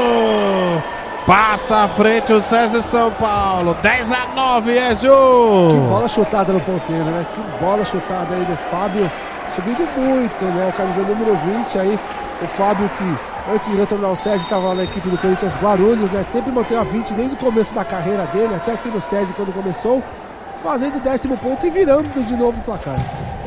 [1.26, 3.76] Passa à frente o César São Paulo.
[3.82, 5.12] 10 a 9, Ezio!
[5.72, 7.26] Que bola chutada no ponteiro, né?
[7.36, 9.12] Que bola chutada aí do Fábio.
[9.60, 10.70] Subindo muito, né?
[10.70, 12.00] A camisa número 20 aí.
[12.42, 16.24] O Fábio que antes de retornar ao SESI estava na equipe do Corinthians Guarulhos, né?
[16.32, 19.54] Sempre manteve a 20 desde o começo da carreira dele, até aqui no SESI quando
[19.54, 20.02] começou.
[20.64, 22.96] fazendo o décimo ponto e virando de novo o placar.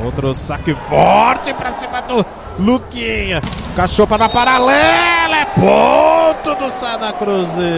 [0.05, 2.24] Outro saque forte pra cima do
[2.59, 3.40] Luquinha.
[3.74, 5.36] Cachopa na paralela.
[5.36, 7.72] É ponto do Sada Cruzeiro.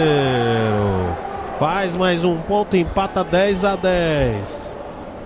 [1.58, 4.74] Faz mais um ponto, empata 10 a 10.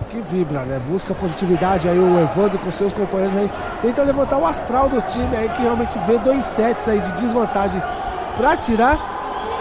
[0.09, 0.81] Que vibra, né?
[0.87, 3.51] Busca positividade aí o Evandro com seus companheiros aí.
[3.79, 7.79] Tenta levantar o astral do time aí, que realmente vê dois sets aí de desvantagem
[8.35, 8.97] pra tirar.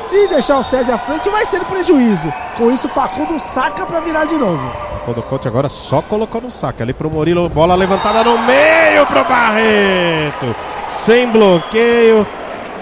[0.09, 2.33] Se deixar o César à frente, vai ser prejuízo.
[2.57, 4.73] Com isso, Facundo saca pra virar de novo.
[5.07, 6.83] O coach agora só colocou no saque.
[6.83, 10.57] Ali pro Murilo, bola levantada no meio pro Barreto.
[10.89, 12.27] Sem bloqueio.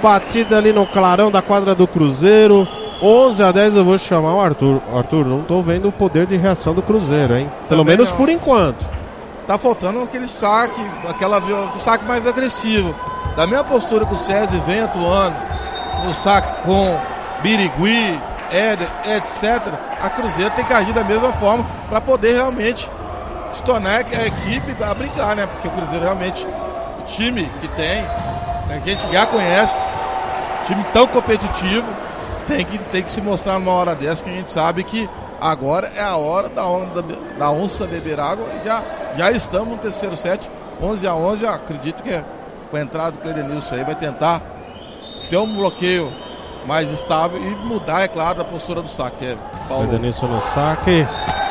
[0.00, 2.66] Batida ali no clarão da quadra do Cruzeiro.
[3.02, 4.80] 11 a 10 eu vou chamar o Arthur.
[4.94, 7.50] Arthur, não tô vendo o poder de reação do Cruzeiro, hein?
[7.68, 8.16] Pelo Também menos não.
[8.16, 8.86] por enquanto.
[9.46, 12.94] Tá faltando aquele saque, aquela, o saque mais agressivo.
[13.36, 15.36] Da mesma postura que o César vem atuando
[16.04, 16.96] no saque com
[17.42, 18.18] Birigui,
[18.50, 19.60] Éder, etc.
[20.02, 22.90] A Cruzeiro tem que agir da mesma forma para poder realmente
[23.50, 25.46] se tornar a equipe a brigar, né?
[25.46, 26.46] Porque o Cruzeiro realmente,
[26.98, 28.04] o time que tem,
[28.70, 29.84] a gente já conhece,
[30.66, 31.86] time tão competitivo,
[32.46, 35.08] tem que, tem que se mostrar numa hora dessa que a gente sabe que
[35.40, 37.02] agora é a hora da, onda,
[37.38, 38.82] da onça beber água já,
[39.16, 40.48] já estamos no terceiro set,
[40.80, 42.22] 11 a 11, eu acredito que
[42.70, 44.42] com a entrada do Cledenilson aí vai tentar
[45.28, 46.12] ter um bloqueio
[46.66, 49.24] mais estável e mudar, é claro, a postura do saque.
[49.24, 49.36] É,
[49.68, 49.86] Paulo.
[49.86, 51.06] No saque.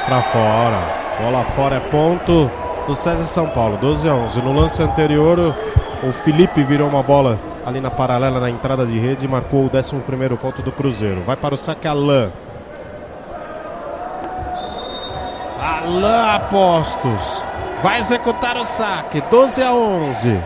[0.06, 1.06] Pra fora.
[1.20, 2.52] Bola fora é ponto
[2.86, 3.78] do César São Paulo.
[3.78, 4.42] 12 a 11.
[4.42, 5.56] No lance anterior,
[6.04, 9.94] o Felipe virou uma bola ali na paralela na entrada de rede marcou o 11
[10.40, 11.22] ponto do Cruzeiro.
[11.26, 12.32] Vai para o saque Alain.
[15.60, 17.44] Alain Apostos.
[17.82, 19.22] Vai executar o saque.
[19.32, 20.40] 12 a 11.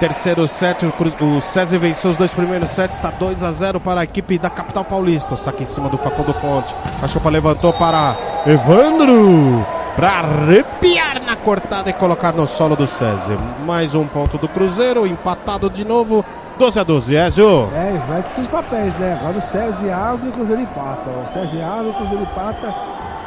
[0.00, 4.04] Terceiro set, o, César venceu os dois primeiros sets, está 2 a 0 para a
[4.04, 5.34] equipe da capital paulista.
[5.34, 6.74] O saque em cima do Facundo Ponte.
[7.00, 9.64] A Chopa levantou para Evandro.
[9.96, 13.36] Para arrepiar na cortada e colocar no solo do César.
[13.66, 16.24] Mais um ponto do Cruzeiro, empatado de novo.
[16.58, 17.68] 12 a 12, Ezio.
[17.74, 19.18] É, inverte seus papéis, né?
[19.20, 21.10] Agora o César abre e o Cruzeiro empata.
[21.10, 22.74] O César abre, o Cruzeiro empata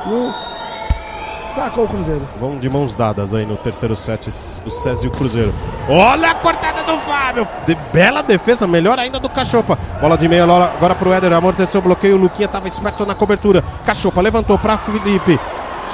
[0.08, 0.34] e o
[1.56, 2.28] sacou o Cruzeiro.
[2.38, 4.28] Vão de mãos dadas aí no terceiro set,
[4.66, 5.54] o César e o Cruzeiro.
[5.88, 7.48] Olha a cortada do Fábio.
[7.66, 9.78] De bela defesa, melhor ainda do Cachopa.
[10.02, 11.32] Bola de meia agora pro Éder.
[11.32, 12.16] Amorteceu o bloqueio.
[12.16, 13.64] O Luquinha tava esperto na cobertura.
[13.86, 15.40] Cachopa levantou pra Felipe.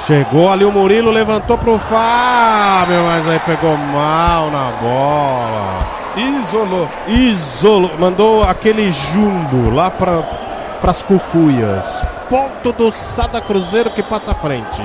[0.05, 6.01] Chegou ali o Murilo, levantou pro Fábio, mas aí pegou mal na bola.
[6.17, 6.89] Isolou.
[7.07, 10.23] Isolou, mandou aquele jumbo lá para
[10.83, 12.03] as cucuias.
[12.27, 14.81] Ponto do Sada Cruzeiro que passa à frente.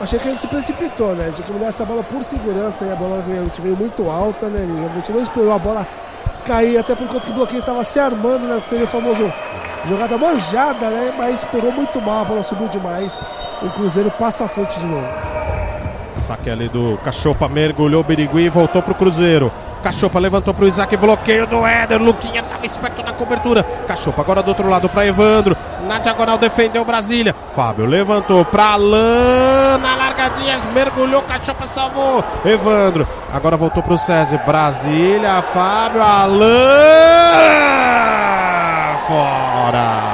[0.00, 1.32] Achei que ele se precipitou, né?
[1.34, 4.60] Tinha que mudar essa bola por segurança e a bola realmente veio muito alta, né?
[4.62, 5.86] Ele realmente não esperou a bola
[6.46, 8.60] cair, até por conta que o bloqueio estava se armando, né?
[8.62, 9.30] Seria o famoso
[9.88, 11.12] jogada manjada, né?
[11.18, 13.18] Mas pegou muito mal, a bola subiu demais.
[13.62, 15.06] O Cruzeiro passa à frente de novo.
[16.14, 19.52] Saque ali do Cachopa, mergulhou o Birigui e voltou pro Cruzeiro.
[19.82, 22.00] Cachopa levantou pro Isaac, bloqueio do Éder.
[22.00, 23.62] Luquinha tava esperto na cobertura.
[23.86, 25.56] Cachopa agora do outro lado pra Evandro.
[25.86, 27.34] Na diagonal defendeu Brasília.
[27.54, 29.80] Fábio levantou pra Alain.
[29.80, 31.22] Na largadinha, mergulhou.
[31.22, 32.22] Cachopa salvou.
[32.44, 34.38] Evandro agora voltou pro César.
[34.46, 36.40] Brasília, Fábio, Alain.
[39.06, 40.09] Fora.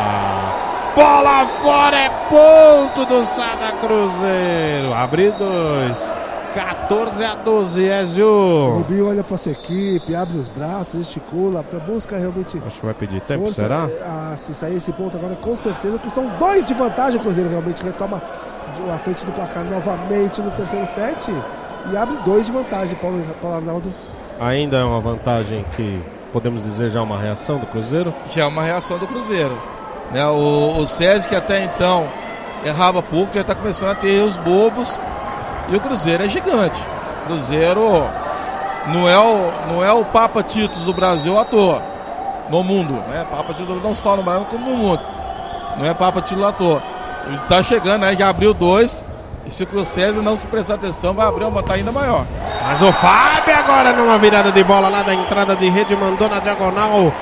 [0.97, 4.95] Bola fora é ponto do Sada Cruzeiro.
[4.95, 6.11] Abre dois.
[6.55, 8.71] 14 a 12, O Ezio.
[8.79, 12.59] Rubinho olha pra sua equipe, abre os braços, gesticula, pra buscar realmente.
[12.67, 13.61] Acho que vai pedir tempo, força.
[13.63, 13.87] será?
[14.03, 17.21] Ah, se sair esse ponto agora, com certeza, porque são dois de vantagem.
[17.21, 18.23] O Cruzeiro realmente retoma
[18.95, 21.31] a frente do placar novamente no terceiro set
[21.93, 23.93] e abre dois de vantagem, Paulo, Paulo Arnaldo.
[24.41, 26.03] Ainda é uma vantagem que
[26.33, 28.15] podemos dizer já uma reação do Cruzeiro.
[28.31, 29.61] Já é uma reação do Cruzeiro.
[30.13, 30.27] Né?
[30.27, 32.07] O, o César, que até então
[32.65, 35.01] errava pouco, já está começando a ter os bobos.
[35.69, 36.81] E o Cruzeiro é gigante.
[37.27, 38.05] Cruzeiro
[38.89, 41.83] não é o, não é o Papa Títulos do Brasil à toa.
[42.49, 42.93] No mundo.
[43.09, 43.27] Né?
[43.31, 45.01] Papa Títulos não só no Brasil, como no mundo.
[45.77, 46.83] Não é Papa Título à toa.
[47.33, 49.05] Está chegando aí, já abriu dois.
[49.45, 52.25] E se o César não se prestar atenção, vai abrir uma vantagem ainda maior.
[52.63, 56.41] Mas o Fábio agora numa virada de bola lá da entrada de rede, mandou na
[56.41, 57.13] diagonal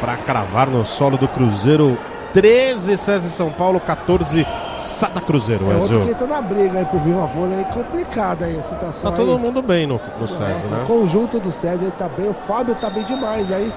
[0.00, 1.96] para cravar no solo do Cruzeiro.
[2.32, 4.46] 13 César São Paulo, 14
[4.78, 8.58] Sada Cruzeiro, É outro que entra na briga aí vir uma vôlei aí complicada aí
[8.58, 9.10] a situação.
[9.10, 9.38] Tá todo aí.
[9.38, 10.84] mundo bem no, no Nossa, César, O né?
[10.86, 13.72] conjunto do César ele tá bem, o Fábio tá bem demais aí.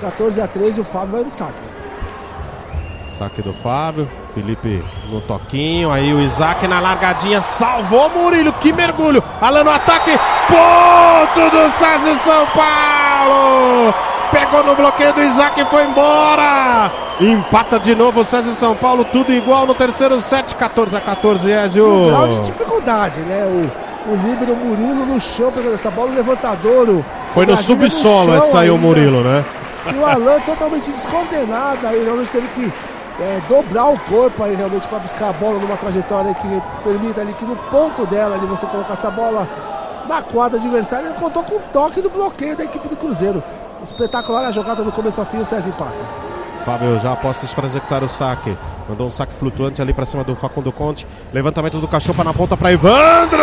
[0.00, 1.52] 14 a 13 o Fábio vai no saco.
[3.08, 9.22] Saque do Fábio, Felipe no toquinho, aí o Isaac na largadinha, salvou Murilo, que mergulho,
[9.40, 10.10] Alan no ataque,
[10.48, 13.94] ponto do César São Paulo,
[14.32, 16.90] Pegou no bloqueio do Isaac e foi embora.
[17.20, 21.50] Empata de novo o César São Paulo, tudo igual no terceiro set, 14 a 14,
[21.50, 21.86] Ezio.
[21.86, 23.44] Um grau de dificuldade, né?
[23.44, 26.88] O, o Líbero Murilo no chão pegando essa bola, o levantador.
[26.88, 27.04] O
[27.34, 29.44] foi no subsolo que saiu o Murilo, né?
[29.92, 32.72] E o Alan totalmente descondenado, aí realmente teve que
[33.20, 37.34] é, dobrar o corpo aí realmente para buscar a bola numa trajetória que permita ali
[37.34, 39.46] que no ponto dela ali você colocar essa bola
[40.08, 41.06] na quadra adversária.
[41.06, 43.42] Ele contou com o toque do bloqueio da equipe do Cruzeiro.
[43.82, 45.92] Espetacular a jogada do começo ao fim, o César empata.
[46.64, 48.56] Fábio já apostos para executar o saque.
[48.88, 51.06] Mandou um saque flutuante ali para cima do Facundo Conte.
[51.32, 53.42] Levantamento do cachorro na ponta para Evandro.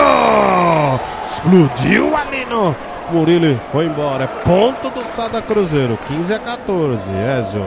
[1.24, 2.74] Explodiu ali no
[3.12, 3.60] Murilo.
[3.72, 4.24] Foi embora.
[4.24, 6.00] É ponto do Sada Cruzeiro.
[6.08, 7.12] 15 a 14.
[7.40, 7.66] Ezio.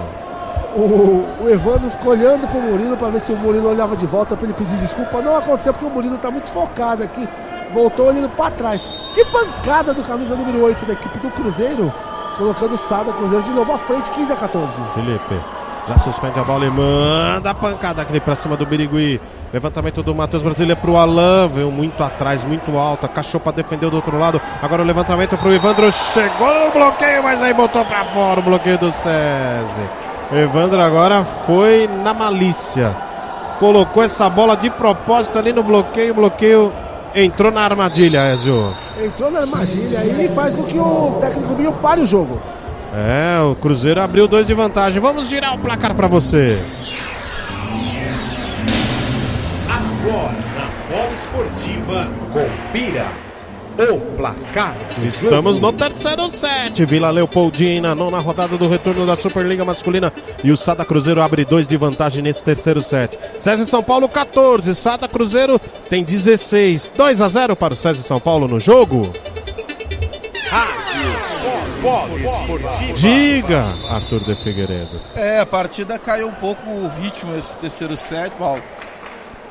[0.75, 4.07] O, o Evandro ficou olhando para o Murilo para ver se o Murilo olhava de
[4.07, 5.21] volta para ele pedir desculpa.
[5.21, 7.29] Não aconteceu porque o Murilo está muito focado aqui.
[7.75, 8.81] Voltou olhando para trás.
[9.15, 11.93] Que pancada do camisa número 8 da equipe do Cruzeiro
[12.37, 14.73] colocando o Sada Cruzeiro de novo à frente, 15 a 14.
[14.95, 19.21] Felipe já suspende a bola e manda a pancada aqui pra cima do Birigui.
[19.53, 23.09] Levantamento do Matheus Brasília pro Alan, veio muito atrás, muito alta.
[23.09, 24.41] Cachou pra defender do outro lado.
[24.63, 28.79] Agora o levantamento pro Evandro, chegou no bloqueio, mas aí botou pra fora o bloqueio
[28.79, 29.89] do César.
[30.33, 32.95] Evandro agora foi na malícia.
[33.59, 36.73] Colocou essa bola de propósito ali no bloqueio, bloqueio
[37.15, 38.75] entrou na armadilha, Ezio.
[39.03, 42.41] Entrou na armadilha e faz com que o técnico Binho pare o jogo.
[42.95, 45.01] É, o Cruzeiro abriu dois de vantagem.
[45.01, 46.63] Vamos girar o placar para você.
[49.69, 53.07] Agora, na bola esportiva, confira
[53.79, 54.77] o placar.
[55.05, 56.85] Estamos no terceiro set.
[56.85, 60.13] Vila Leopoldina, nona rodada do retorno da Superliga Masculina.
[60.45, 63.19] E o Sada Cruzeiro abre dois de vantagem nesse terceiro set.
[63.39, 64.75] César São Paulo 14.
[64.75, 65.59] Sada Cruzeiro
[65.89, 66.93] tem 16.
[66.97, 69.11] 2 a 0 para o César São Paulo no jogo.
[72.95, 75.01] Diga, Arthur de Figueiredo.
[75.17, 78.63] É, a partida caiu um pouco o ritmo esse terceiro set, Paulo.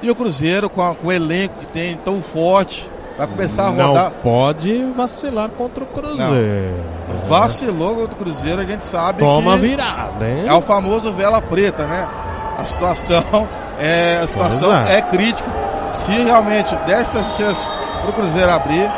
[0.01, 3.69] E o Cruzeiro, com, a, com o elenco que tem tão forte, Vai começar a
[3.69, 4.03] rodar.
[4.05, 6.19] Não pode vacilar contra o Cruzeiro.
[6.19, 7.29] Não.
[7.29, 10.45] Vacilou contra o Cruzeiro, a gente sabe Toma que virada, hein?
[10.47, 12.07] É o famoso vela preta, né?
[12.57, 13.23] A situação
[13.79, 14.97] é, a situação é.
[14.97, 15.01] é.
[15.01, 15.49] crítica.
[15.93, 17.67] Se realmente desta chance
[18.01, 18.89] para o Cruzeiro abrir,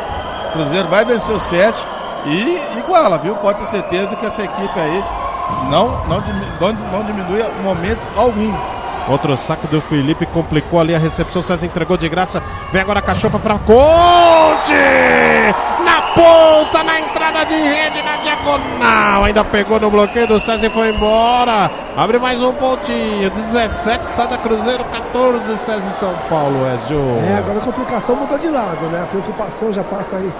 [0.50, 1.86] o Cruzeiro vai vencer o 7
[2.26, 3.36] e iguala, viu?
[3.36, 5.04] Pode ter certeza que essa equipe aí
[5.70, 6.20] não, não,
[6.62, 8.54] não, não diminui momento algum.
[9.08, 11.42] Outro saque do Felipe complicou ali a recepção.
[11.42, 12.42] César entregou de graça.
[12.72, 14.74] Vem agora a cachopa para Conte!
[15.84, 19.24] Na ponta, na entrada de rede, na diagonal.
[19.26, 21.70] Ainda pegou no bloqueio do César e foi embora.
[21.98, 23.30] Abre mais um pontinho.
[23.30, 27.20] 17, Sada Cruzeiro, 14, César São Paulo, Ezio.
[27.30, 29.04] É, agora a complicação mudou de lado, né?
[29.04, 30.32] A preocupação já passa aí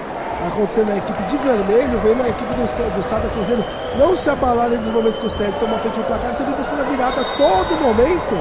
[0.48, 3.64] acontecendo na equipe de vermelho, vem na equipe do, do Sada Cruzeiro
[3.98, 6.84] não se abalar nos momentos que o César toma frente do placar, sempre buscando a
[6.84, 8.36] virada a todo momento,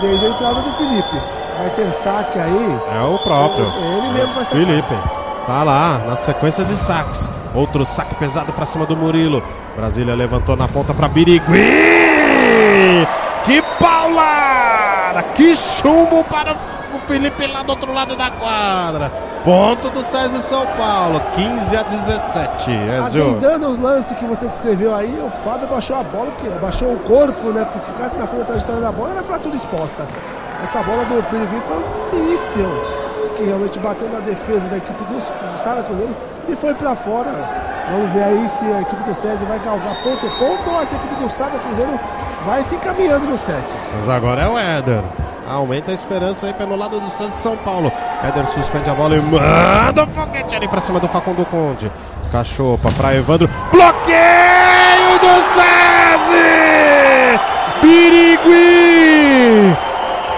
[0.00, 1.42] desde a entrada do Felipe.
[1.58, 2.80] Vai ter saque aí.
[2.96, 3.66] É o próprio.
[3.66, 4.56] Ele mesmo vai ser.
[4.56, 4.94] Felipe.
[5.46, 7.28] Tá lá, na sequência de saques.
[7.54, 9.42] Outro saque pesado para cima do Murilo.
[9.76, 11.42] Brasília levantou na ponta para Birigui.
[13.44, 15.22] Que paulada!
[15.34, 16.71] Que chumbo para o
[17.02, 19.10] Felipe lá do outro lado da quadra.
[19.44, 22.70] Ponto do César São Paulo, 15 a 17.
[23.06, 26.98] Atendendo o lance que você descreveu aí, o Fábio baixou a bola, porque baixou o
[27.00, 27.64] corpo, né?
[27.64, 30.06] Porque se ficasse na frente da trajetória da bola, era fratura exposta.
[30.62, 32.68] Essa bola do Piriguim foi um míssil
[33.36, 36.14] que realmente bateu na defesa da equipe do, do Sara Cruzeiro
[36.48, 37.30] e foi para fora.
[37.90, 40.94] Vamos ver aí se a equipe do César vai galgar ponto a ponto ou se
[40.94, 41.98] a equipe do Sara Cruzeiro
[42.46, 43.64] vai se encaminhando no set.
[43.96, 45.02] Mas agora é o Éder.
[45.48, 47.92] Aumenta a esperança aí pelo lado do Santos São Paulo.
[48.22, 51.90] Éder suspende a bola e manda o foguete ali pra cima do Facundo Conde.
[52.30, 53.48] Cachopa pra Evandro.
[53.70, 57.40] Bloqueio do César!
[57.82, 59.76] Birigui!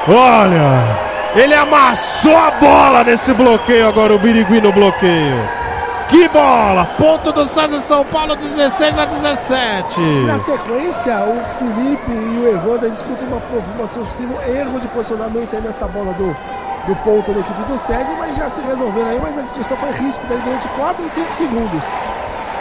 [0.08, 0.96] Olha,
[1.36, 5.63] ele amassou a bola nesse bloqueio agora, o Birigui no bloqueio.
[6.08, 6.84] Que bola!
[6.98, 10.00] Ponto do César São Paulo, 16 a 17.
[10.26, 15.60] Na sequência, o Felipe e o Evandro discutem uma, uma possível erro de posicionamento aí
[15.62, 16.36] nessa bola do,
[16.86, 19.90] do ponto da equipe do César, mas já se resolveram aí, mas a discussão foi
[19.92, 21.82] ríspida durante 4 e 5 segundos.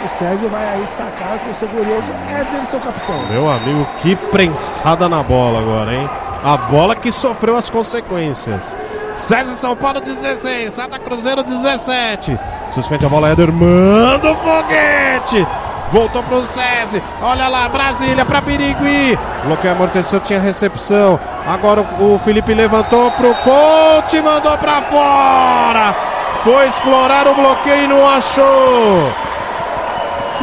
[0.04, 3.26] O César vai aí sacar com o seu glorioso Éder, seu capitão.
[3.30, 6.10] Meu amigo, que prensada na bola agora, hein?
[6.42, 8.76] A bola que sofreu as consequências.
[9.16, 12.38] César São Paulo 16, Santa Cruzeiro 17.
[12.72, 15.46] Suspende a bola, Éder manda o foguete.
[15.92, 17.00] Voltou pro César.
[17.22, 19.16] Olha lá, Brasília para Birigui.
[19.44, 21.20] Bloqueio amorteceu, tinha recepção.
[21.46, 25.94] Agora o Felipe levantou pro Conte, mandou para fora.
[26.42, 29.12] Foi explorar o bloqueio e não achou.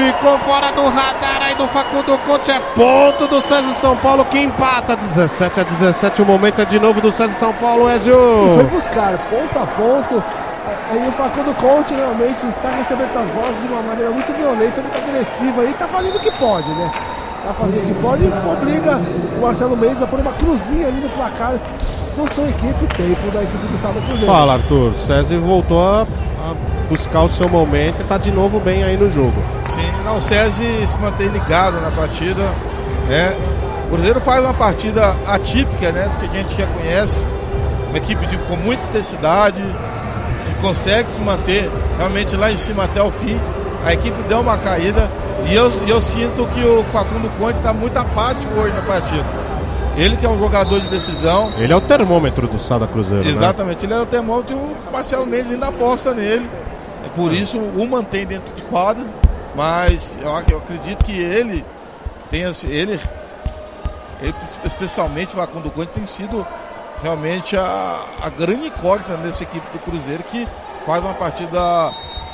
[0.02, 2.52] Ficou fora do radar aí do Facundo Conte.
[2.52, 6.22] É ponto do César São Paulo que empata 17 a 17.
[6.22, 8.16] O momento é de novo do César São Paulo, Ezio.
[8.52, 10.24] E foi buscar ponto a ponto.
[10.92, 14.98] Aí o Facundo Conte realmente está recebendo essas bolas de uma maneira muito violenta, muito
[14.98, 16.92] agressiva e está fazendo o que pode, né?
[17.46, 19.02] Tá fazendo o que pode e obriga
[19.38, 21.54] o Marcelo Mendes a pôr uma cruzinha ali no placar
[22.16, 24.32] do sua equipe, tempo da equipe do Sábado Cruzeiro.
[24.32, 24.94] Fala, Arthur.
[24.98, 26.06] César voltou a,
[26.42, 29.42] a buscar o seu momento e está de novo bem aí no jogo.
[29.68, 32.42] Sim, não, o César se mantém ligado na partida.
[33.08, 33.36] Né?
[33.86, 36.10] O Cruzeiro faz uma partida atípica, né?
[36.10, 37.26] Do que a gente já conhece.
[37.90, 43.02] Uma equipe de, com muita intensidade, que consegue se manter realmente lá em cima até
[43.04, 43.38] o fim.
[43.86, 45.10] A equipe deu uma caída
[45.48, 49.26] e eu, eu sinto que o Facundo Conte está muito apático hoje na partida.
[49.98, 51.52] Ele que é um jogador de decisão.
[51.58, 53.24] Ele é o termômetro do Sada Cruzeiro.
[53.24, 53.30] né?
[53.30, 53.94] Exatamente, né?
[53.94, 56.50] ele é o termômetro e o Marcelo Mendes ainda aposta nele.
[57.06, 59.06] É por isso o mantém dentro de quadra.
[59.56, 61.66] Mas eu, acredito que ele
[62.30, 63.00] tem ele,
[64.22, 66.48] ele especialmente o Facundo Conte tem sido
[67.04, 70.48] realmente a, a grande incógnita nessa equipe do Cruzeiro que
[70.86, 71.60] faz uma partida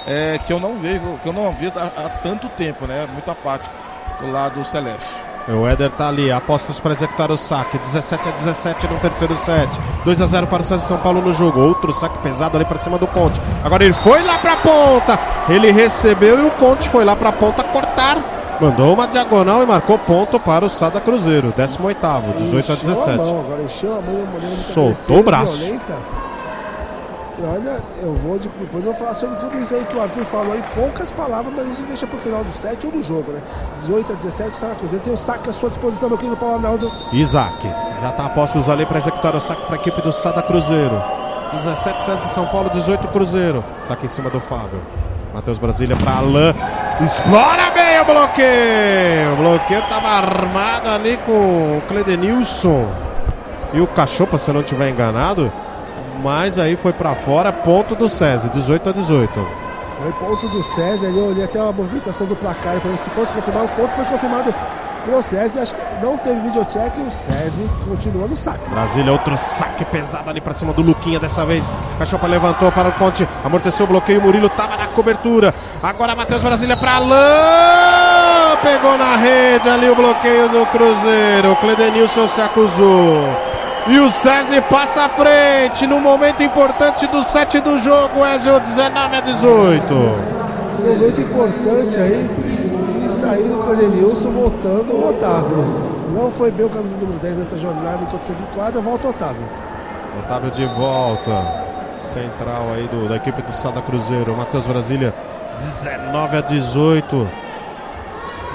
[0.06, 3.08] é, que eu não vejo, que eu não vi há, há, tanto tempo, né?
[3.12, 3.74] Muito apático
[4.22, 5.27] do lado celeste.
[5.50, 7.78] O Éder tá ali, apostos para executar o saque.
[7.78, 9.70] 17 a 17 no terceiro set.
[10.04, 11.62] 2 a 0 para o César São Paulo no jogo.
[11.62, 13.40] Outro saque pesado ali para cima do Conte.
[13.64, 15.20] Agora ele foi lá para a ponta.
[15.48, 18.18] Ele recebeu e o Conte foi lá para a ponta cortar.
[18.60, 21.54] Mandou uma diagonal e marcou ponto para o Sada Cruzeiro.
[21.56, 23.10] 18, 18 a 17.
[23.10, 25.58] A mão, agora encheu a mão, a Soltou o braço.
[25.58, 26.27] Violenta.
[27.44, 30.26] Olha, eu vou de, depois eu vou falar sobre tudo isso aí que o Arthur
[30.26, 33.42] falou aí, poucas palavras, mas isso deixa pro final do set ou do jogo, né?
[33.78, 36.92] 18 a 17, Sara Cruzeiro tem o saque à sua disposição, meu querido Paulo Arnaldo.
[37.14, 37.68] Isaac,
[38.02, 41.02] já tá a postos ali para executar o saque para a equipe do Sada Cruzeiro.
[41.52, 43.64] 17 César São Paulo, 18 Cruzeiro.
[43.84, 44.82] Saque em cima do Fábio.
[45.34, 46.54] Matheus Brasília para Alain.
[47.02, 49.34] Explora bem o bloqueio.
[49.34, 52.88] O bloqueio tava armado ali com o Cledenilson
[53.74, 55.52] e o Cachopa, se eu não estiver enganado.
[56.24, 59.48] Mas aí foi para fora, ponto do César, 18 a 18.
[60.02, 63.66] Foi ponto do César, eu olhei até a movimentação do placar ver se fosse confirmado,
[63.66, 64.54] o ponto foi confirmado
[65.06, 68.70] pro César, acho que não teve videocheck e o César continua no saque.
[68.70, 71.72] Brasília, outro saque pesado ali para cima do Luquinha dessa vez.
[71.98, 75.54] Cachopa levantou para o Conte, amorteceu o bloqueio, Murilo tava na cobertura.
[75.82, 81.56] Agora Matheus Brasília para Alain, pegou na rede ali o bloqueio do Cruzeiro.
[81.56, 83.47] Cledenilson se acusou.
[83.90, 89.16] E o César passa à frente no momento importante do set do jogo, Ezio 19
[89.16, 89.94] a 18.
[90.84, 92.30] Momento importante aí,
[93.06, 95.66] e saiu do Cledenilson voltando o Otávio.
[96.14, 99.44] Não foi bem o camisa número 10 nessa jornada enquanto você quadra, volta o Otávio.
[100.20, 101.66] Otávio de volta.
[102.02, 104.36] Central aí do, da equipe do Sada Cruzeiro.
[104.36, 105.14] Matheus Brasília
[105.56, 107.47] 19 a 18.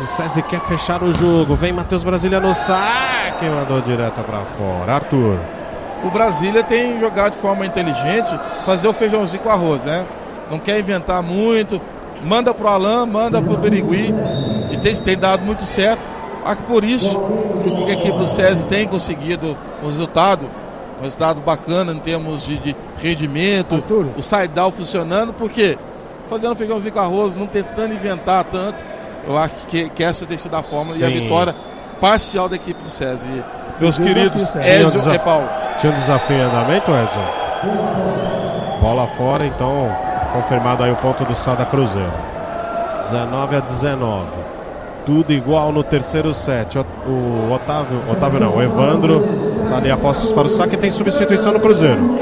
[0.01, 1.55] O César quer fechar o jogo.
[1.55, 3.45] Vem Matheus Brasília no saque.
[3.45, 4.95] Mandou direto para fora.
[4.95, 5.39] Arthur.
[6.05, 8.37] O Brasília tem jogado de forma inteligente,
[8.67, 10.05] fazer o feijãozinho com arroz, né?
[10.51, 11.81] Não quer inventar muito.
[12.25, 14.13] Manda pro Alain, manda pro Berigui.
[14.73, 16.09] E tem, tem dado muito certo.
[16.45, 17.21] Acho que por isso
[17.63, 20.47] que a equipe do César tem conseguido o resultado.
[20.99, 23.77] Um resultado bacana em termos de, de rendimento.
[23.77, 24.07] Arthur.
[24.17, 25.79] O Saidal funcionando, porque
[26.29, 28.83] fazendo feijãozinho com arroz, não tentando inventar tanto.
[29.27, 31.55] Eu acho que, que essa tem sido a fórmula e a vitória
[32.01, 33.27] parcial da equipe do César.
[33.27, 33.45] E,
[33.81, 34.61] meus Desafio, queridos César.
[34.61, 35.15] Tinha Ezio desafio.
[35.15, 35.49] e Paulo.
[35.79, 37.43] Tinha um desafio em andamento, Ezio?
[38.81, 39.91] Bola fora, então
[40.33, 42.13] confirmado aí o ponto do Sada Cruzeiro.
[43.03, 44.27] 19 a 19.
[45.05, 46.79] Tudo igual no terceiro set.
[46.79, 49.21] O, Otávio, Otávio não, o Evandro
[49.69, 52.15] tá ali a postos para o saque e tem substituição no Cruzeiro.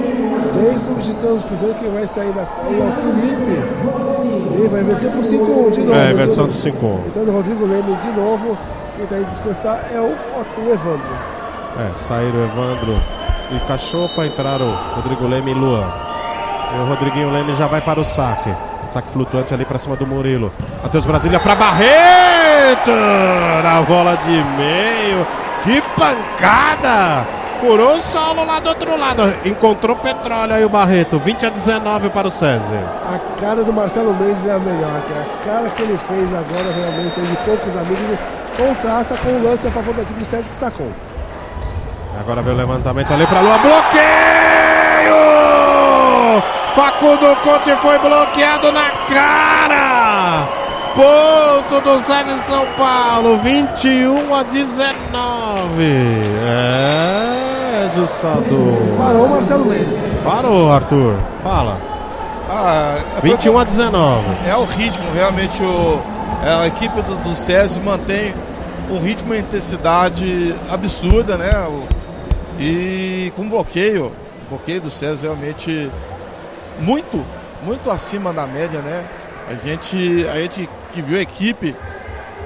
[0.52, 2.42] Tem substituição do Cruzeiro que vai sair da.
[2.42, 4.54] Aí é o Felipe.
[4.58, 5.98] Ele vai inverter por 5 de novo.
[5.98, 8.58] É, versão do Entrando- 5 Entrando o Rodrigo Leme de novo.
[8.96, 11.00] Quem tá aí descansar é o, o Evandro.
[11.78, 13.00] É, saíram Evandro
[13.52, 15.86] e Cachopa, entraram Rodrigo Leme e Luan.
[16.76, 18.54] E o Rodriguinho Leme já vai para o saque.
[18.90, 20.52] Saque flutuante ali para cima do Murilo.
[20.82, 22.90] Matheus Brasília para Barreto!
[23.62, 25.26] Na bola de meio.
[25.64, 27.24] Que pancada!
[27.60, 29.34] Furou o solo lá do outro lado.
[29.44, 31.18] Encontrou petróleo aí o Barreto.
[31.18, 32.80] 20 a 19 para o César.
[33.06, 35.26] A cara do Marcelo Mendes é a melhor, cara.
[35.40, 38.18] A cara que ele fez agora, realmente, aí de poucos amigos,
[38.56, 40.90] contrasta com o lance a favor da equipe do César que sacou.
[42.18, 43.58] Agora vem o levantamento ali para Lua.
[43.58, 44.00] Bloqueio!
[46.74, 50.48] Facundo Conte foi bloqueado na cara!
[50.94, 54.80] Ponto do César São Paulo, 21 a 19.
[56.44, 57.09] É,
[58.00, 58.96] Jussador.
[58.98, 59.98] Parou o Marcelo Mendes.
[60.24, 61.16] Parou, Arthur.
[61.42, 61.78] Fala.
[62.48, 64.24] Ah, foi 21 a 19.
[64.48, 66.00] É o ritmo, realmente o,
[66.44, 68.34] É, a equipe do, do SESI mantém
[68.90, 71.50] um ritmo e intensidade absurda, né?
[72.58, 75.90] E com bloqueio, o bloqueio do SESI realmente
[76.80, 77.24] muito,
[77.62, 79.04] muito acima da média, né?
[79.48, 81.76] A gente, a gente que viu a equipe,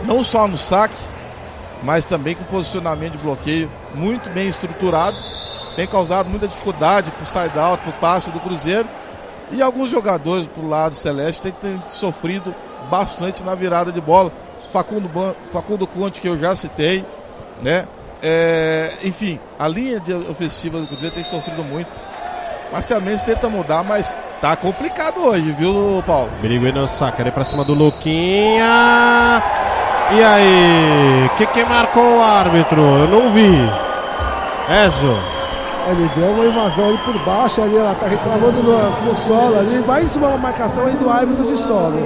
[0.04, 0.94] não só no saque,
[1.84, 5.16] mas também com posicionamento de bloqueio muito bem estruturado,
[5.76, 8.88] tem causado muita dificuldade para o side-out, para o passe do Cruzeiro.
[9.50, 12.54] E alguns jogadores pro lado celeste têm, têm sofrido
[12.90, 14.32] bastante na virada de bola.
[14.72, 15.10] Facundo,
[15.52, 17.04] Facundo Conte, que eu já citei,
[17.62, 17.86] né?
[18.22, 21.90] É, enfim, a linha de ofensiva do Cruzeiro tem sofrido muito.
[22.70, 26.30] Parcialmente tenta mudar, mas tá complicado hoje, viu, Paulo?
[26.40, 29.42] Perigo no saque, ali pra cima do Luquinha.
[30.12, 31.26] E aí?
[31.26, 32.80] O que, que marcou o árbitro?
[32.80, 33.50] Eu não vi.
[34.86, 35.16] Ezo.
[35.88, 39.84] Ele deu uma invasão aí por baixo ali, ela tá reclamando no, no solo ali.
[39.86, 41.98] Mais uma marcação aí do árbitro de solo.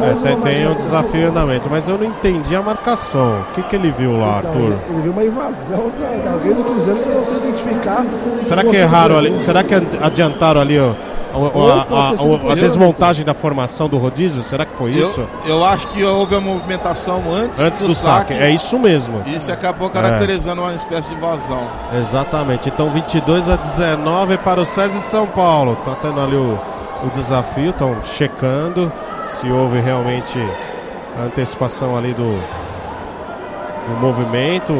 [0.00, 3.40] É, tem, tem um desafio em andamento, mas eu não entendi a marcação.
[3.40, 4.62] O que, que ele viu lá, então, Arthur?
[4.62, 8.06] Ele, ele, viu uma invasão de alguém do Cruzeiro que eu não sei identificar.
[8.42, 9.36] Será que erraram ali?
[9.36, 10.92] Será que adiantaram ali, ó?
[11.32, 15.28] A, a, a, desmontagem da formação do rodízio, será que foi isso?
[15.44, 18.32] Eu acho que houve a movimentação antes, antes do, do saque.
[18.32, 18.42] saque.
[18.42, 19.22] É isso mesmo.
[19.26, 20.64] Isso acabou caracterizando é.
[20.64, 21.66] uma espécie de vazão.
[21.98, 22.68] Exatamente.
[22.68, 25.76] Então 22 a 19 para o César São Paulo.
[25.84, 26.58] Tá tendo ali o,
[27.04, 28.90] o desafio, estão checando
[29.28, 30.38] se houve realmente
[31.18, 32.40] a antecipação ali do,
[33.88, 34.72] do movimento.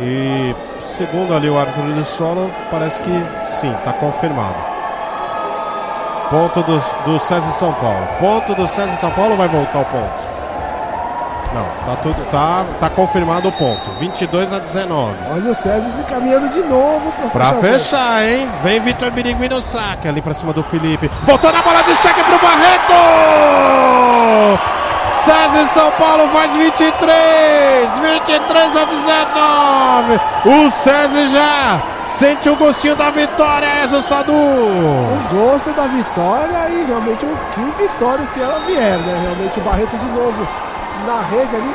[0.00, 0.54] E
[0.84, 3.10] segundo ali o árbitro de solo, parece que
[3.44, 4.67] sim, está confirmado.
[6.30, 8.06] Ponto do, do César São Paulo.
[8.20, 10.38] Ponto do César São Paulo vai voltar o ponto.
[11.54, 13.92] Não, tá tudo tá, tá confirmado o ponto.
[13.98, 15.14] 22 a 19.
[15.32, 18.46] Olha o César se caminhando de novo pra, pra fechar, hein?
[18.62, 21.10] Vem Vitor Birigui no saque ali pra cima do Felipe.
[21.24, 22.92] Voltou na bola de cheque pro Barreto!
[25.14, 30.20] César São Paulo faz 23, 23 a 19.
[30.44, 34.32] O César já Sente o gostinho da vitória, Enzo Sadu.
[34.32, 39.20] O gosto da vitória e realmente que vitória se ela vier, né?
[39.22, 40.48] Realmente o Barreto de novo
[41.06, 41.74] na rede ali,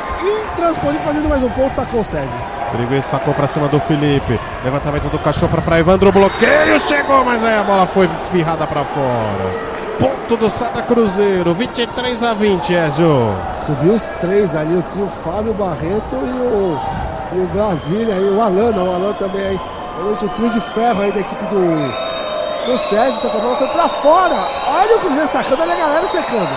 [0.52, 2.28] intransponível, fazendo mais um ponto, sacou o César.
[2.72, 4.38] Brigou e sacou pra cima do Felipe.
[4.64, 9.74] Levantamento do cachorro pra Evandro, bloqueio, chegou, mas aí a bola foi espirrada pra fora.
[9.98, 13.34] Ponto do Santa Cruzeiro, 23 a 20, Ezio.
[13.64, 16.78] Subiu os três ali, o tio Fábio Barreto e o,
[17.32, 19.60] e o Brasília, e o Alana, o Alana também aí
[19.96, 23.68] O trio de ferro aí da equipe do, do César, só que a bola foi
[23.68, 24.34] pra fora.
[24.66, 26.48] Olha o Cruzeiro sacando, olha a galera secando.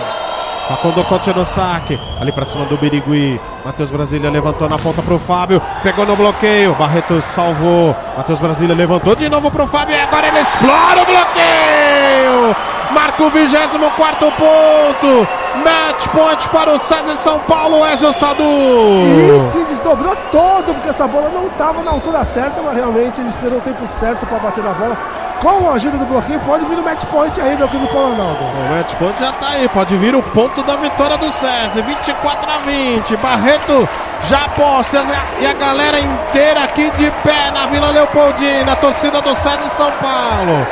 [0.68, 3.40] Facundo Conte no saque, ali pra cima do Birigui.
[3.64, 6.74] Matheus Brasília levantou na ponta pro Fábio, pegou no bloqueio.
[6.74, 7.96] Barreto salvou.
[8.16, 12.56] Matheus Brasília levantou de novo pro Fábio e agora ele explora o bloqueio.
[12.90, 15.28] Marca o 24 ponto.
[15.64, 18.42] Match point para o César São Paulo, Ezio Sadu.
[18.42, 23.28] E se desdobrou todo, porque essa bola não estava na altura certa, mas realmente ele
[23.28, 24.96] esperou o tempo certo para bater na bola.
[25.40, 28.38] Com a ajuda do bloqueio, pode vir o match point aí, meu querido Ronaldo.
[28.42, 31.82] O match point já está aí, pode vir o ponto da vitória do César.
[31.82, 33.16] 24 a 20.
[33.18, 33.88] Barreto
[34.24, 35.04] já aposta
[35.40, 39.92] e a galera inteira aqui de pé na Vila Leopoldina, a torcida do César São
[39.92, 40.66] Paulo.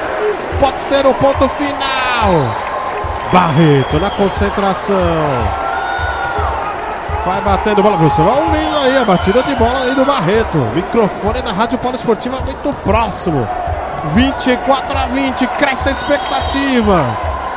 [0.59, 2.76] Pode ser o ponto final.
[3.33, 4.97] Barreto na concentração.
[7.25, 7.97] Vai batendo bola.
[7.97, 10.59] Você vai ouvindo aí a batida de bola aí do Barreto.
[10.75, 13.49] Microfone da Rádio Polo Esportiva muito próximo.
[14.15, 15.47] 24 a 20.
[15.59, 17.05] Cresce a expectativa.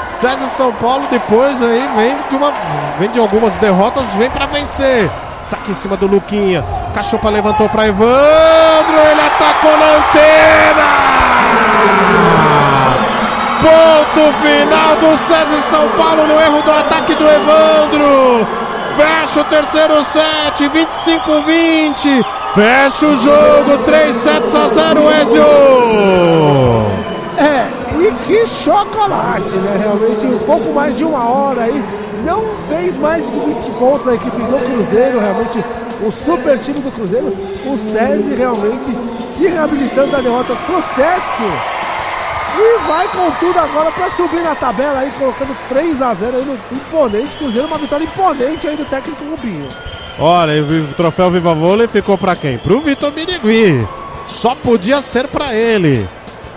[0.03, 2.51] César São Paulo depois aí vem de uma.
[2.97, 5.09] Vem de algumas derrotas, vem para vencer.
[5.45, 6.63] Saque em cima do Luquinha.
[6.95, 8.09] Cachopa levantou para Evandro.
[9.11, 10.99] Ele atacou na antena.
[13.61, 18.47] Ponto final do César São Paulo no erro do ataque do Evandro.
[18.95, 22.25] Fecha o terceiro set, 25-20.
[22.55, 25.43] Fecha o jogo, 3 sets a 0, Ezio.
[27.37, 27.67] É,
[28.01, 29.77] e que chocolate, né?
[29.77, 31.83] Realmente, um pouco mais de uma hora aí.
[32.25, 35.19] Não fez mais de 20 pontos a equipe do Cruzeiro.
[35.19, 35.63] Realmente,
[36.01, 37.35] o super time do Cruzeiro.
[37.65, 38.97] O César realmente
[39.35, 41.33] se reabilitando da derrota pro Sesc.
[42.61, 46.43] E vai com tudo agora para subir na tabela aí, colocando 3 a 0 aí
[46.43, 49.69] no imponente Cruzeiro, uma vitória imponente aí do técnico Rubinho.
[50.19, 52.57] Olha, o troféu Viva Vôlei ficou para quem?
[52.57, 53.87] Pro Vitor Birigui.
[54.27, 56.05] Só podia ser para ele.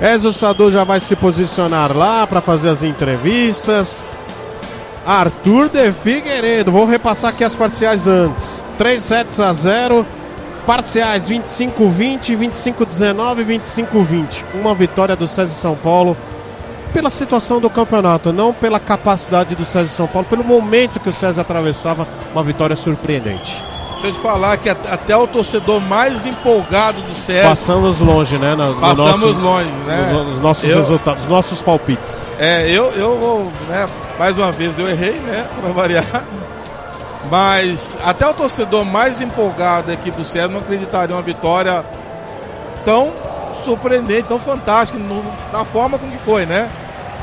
[0.00, 4.02] Ezio Sadu já vai se posicionar lá para fazer as entrevistas.
[5.06, 8.64] Arthur de Figueiredo, vou repassar aqui as parciais antes.
[8.76, 10.04] 3 sets a 0.
[10.66, 14.44] Parciais 25-20, 25-19, 25-20.
[14.54, 16.16] Uma vitória do César São Paulo
[16.92, 21.12] pela situação do campeonato, não pela capacidade do César São Paulo, pelo momento que o
[21.12, 23.62] César atravessava, uma vitória surpreendente.
[23.98, 27.48] Se eu te falar que até o torcedor mais empolgado do César.
[27.48, 28.54] Passamos longe, né?
[28.54, 30.10] No, passamos no nosso, longe, né?
[30.12, 32.32] Nos, nos nossos eu, resultados, nos nossos palpites.
[32.38, 33.88] É, eu, eu vou, né?
[34.18, 35.46] Mais uma vez eu errei, né?
[35.60, 36.24] Para variar.
[37.32, 41.82] Mas até o torcedor mais empolgado da equipe do César não acreditaria uma vitória
[42.84, 43.10] tão
[43.64, 46.68] surpreendente, tão fantástica no, na forma como que foi, né?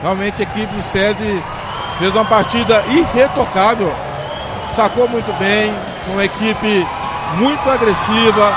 [0.02, 1.44] Realmente a equipe do SESI
[1.99, 3.94] fez uma partida irretocável,
[4.76, 5.72] sacou muito bem,
[6.07, 6.88] uma equipe
[7.36, 8.52] muito agressiva,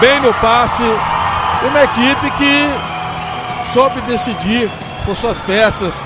[0.00, 0.82] bem no passe,
[1.62, 4.68] uma equipe que soube decidir
[5.04, 6.04] por suas peças,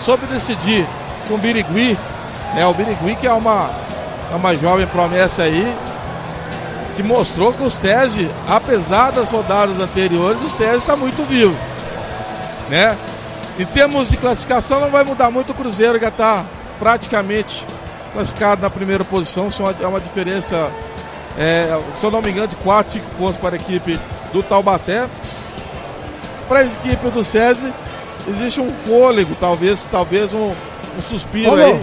[0.00, 0.86] soube decidir
[1.26, 1.98] com o Birigui,
[2.54, 2.66] né?
[2.66, 3.70] O Birigui que é uma,
[4.30, 5.76] é uma jovem promessa aí,
[6.96, 11.56] que mostrou que o SESI, apesar das rodadas anteriores, o SESI está muito vivo.
[12.68, 12.96] Né?
[13.58, 15.52] Em termos de classificação, não vai mudar muito.
[15.52, 16.44] O Cruzeiro já está
[16.78, 17.66] praticamente
[18.12, 19.48] classificado na primeira posição.
[19.80, 20.70] É uma diferença,
[21.38, 23.98] é, se eu não me engano, de 4, 5 pontos para a equipe
[24.32, 25.06] do Taubaté.
[26.48, 27.72] Para a equipe do SESI,
[28.28, 30.52] existe um fôlego, talvez, talvez um,
[30.98, 31.82] um suspiro aí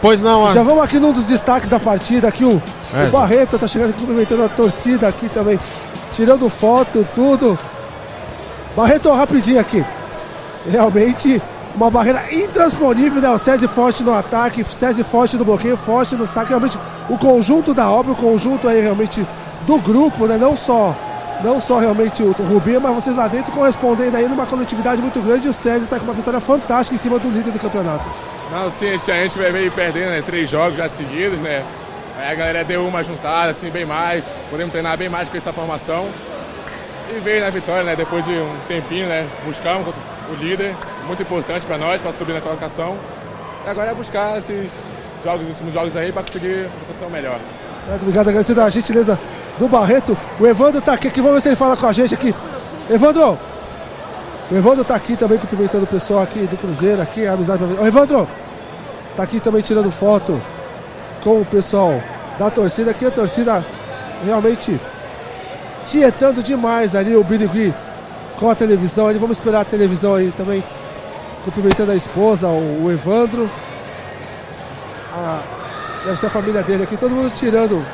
[0.00, 2.62] Pois não, Já vamos aqui num dos destaques da partida, aqui o,
[2.94, 5.58] é, o Barreto tá chegando aqui cumprimentando a torcida aqui também,
[6.14, 7.58] tirando foto, tudo.
[8.76, 9.84] Barreto, rapidinho aqui.
[10.68, 11.40] Realmente
[11.74, 13.30] uma barreira intransponível, né?
[13.30, 16.48] O César forte no ataque, César forte no bloqueio, forte no saque.
[16.48, 16.78] Realmente
[17.08, 19.26] o conjunto da obra, o conjunto aí realmente
[19.66, 20.36] do grupo, né?
[20.36, 20.94] Não só
[21.44, 25.46] não só realmente o Rubinho, mas vocês lá dentro correspondendo aí numa coletividade muito grande.
[25.46, 28.08] E o César sai com uma vitória fantástica em cima do líder do campeonato.
[28.50, 31.64] Não, sim, a gente veio perdendo né, três jogos já seguidos, né?
[32.18, 34.24] Aí a galera deu uma juntada, assim, bem mais.
[34.50, 36.08] Podemos treinar bem mais com essa formação.
[37.14, 37.94] E veio na vitória, né?
[37.96, 39.26] Depois de um tempinho, né?
[39.44, 39.94] Buscamos
[40.30, 40.74] o líder,
[41.06, 42.96] muito importante para nós, para subir na colocação.
[43.66, 44.78] E agora é buscar esses
[45.22, 47.38] jogos, os últimos jogos aí, para conseguir uma sensação melhor.
[47.84, 49.18] Certo, obrigado, agradecido a gentileza
[49.58, 50.16] do Barreto.
[50.40, 52.34] O Evandro tá aqui, vamos ver se ele fala com a gente aqui.
[52.88, 53.38] Evandro,
[54.50, 57.82] o Evandro tá aqui também cumprimentando o pessoal aqui do Cruzeiro, aqui, a amizade pra...
[57.82, 58.28] O Evandro,
[59.16, 60.40] tá aqui também tirando foto
[61.24, 62.00] com o pessoal
[62.38, 62.92] da torcida.
[62.92, 63.64] Aqui a torcida
[64.24, 64.80] realmente
[65.84, 67.74] tietando demais ali o Birigui
[68.38, 69.08] com a televisão.
[69.08, 70.62] Ali, vamos esperar a televisão aí também.
[71.44, 73.50] Cumprimentando a esposa, o, Evandro.
[75.12, 75.40] A,
[76.04, 77.84] deve ser a família dele aqui, todo mundo tirando.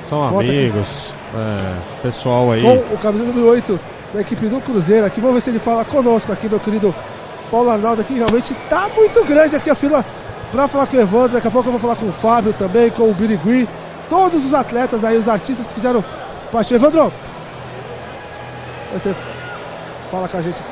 [0.00, 2.62] São amigos, é, pessoal aí.
[2.62, 5.20] Com o camisa número 8 da equipe do Cruzeiro aqui.
[5.20, 6.94] Vamos ver se ele fala conosco aqui, meu querido
[7.50, 8.14] Paulo Arnaldo aqui.
[8.14, 10.04] Realmente tá muito grande aqui a fila
[10.50, 11.28] para falar com o Evandro.
[11.28, 13.68] Daqui a pouco eu vou falar com o Fábio também, com o Birigui.
[14.08, 16.02] Todos os atletas aí, os artistas que fizeram
[16.50, 16.72] parte.
[16.74, 17.12] Evandro,
[18.92, 19.14] você
[20.10, 20.62] fala com a gente.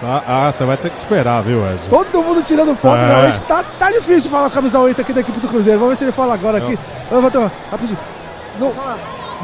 [0.00, 1.90] Ah, ah, você vai ter que esperar, viu, Wesley?
[1.90, 3.06] Todo mundo tirando foto, é.
[3.08, 5.80] realmente tá, tá difícil falar com a camisa 8 aqui da equipe do Cruzeiro.
[5.80, 6.78] Vamos ver se ele fala agora aqui.
[7.10, 7.98] Evandro, rapidinho.
[8.60, 8.72] Não,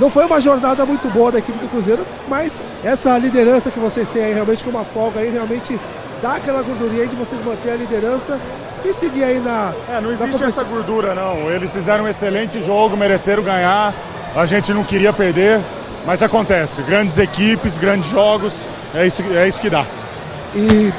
[0.00, 4.08] não foi uma jornada muito boa da equipe do Cruzeiro, mas essa liderança que vocês
[4.08, 5.78] têm aí, realmente com uma folga aí, realmente
[6.20, 8.40] dá aquela gordurinha aí de vocês manter a liderança
[8.84, 9.72] e seguir aí na.
[9.88, 11.50] É, não existe essa gordura, não.
[11.50, 13.94] Eles fizeram um excelente jogo, mereceram ganhar.
[14.34, 15.60] A gente não queria perder,
[16.04, 16.82] mas acontece.
[16.82, 19.86] Grandes equipes, grandes jogos, é isso, é isso que dá.
[20.54, 20.92] E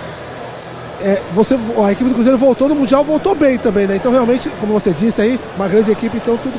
[1.01, 3.95] é, você, a equipe do Cruzeiro voltou no Mundial, voltou bem também, né?
[3.97, 6.57] Então realmente, como você disse aí, uma grande equipe, então tudo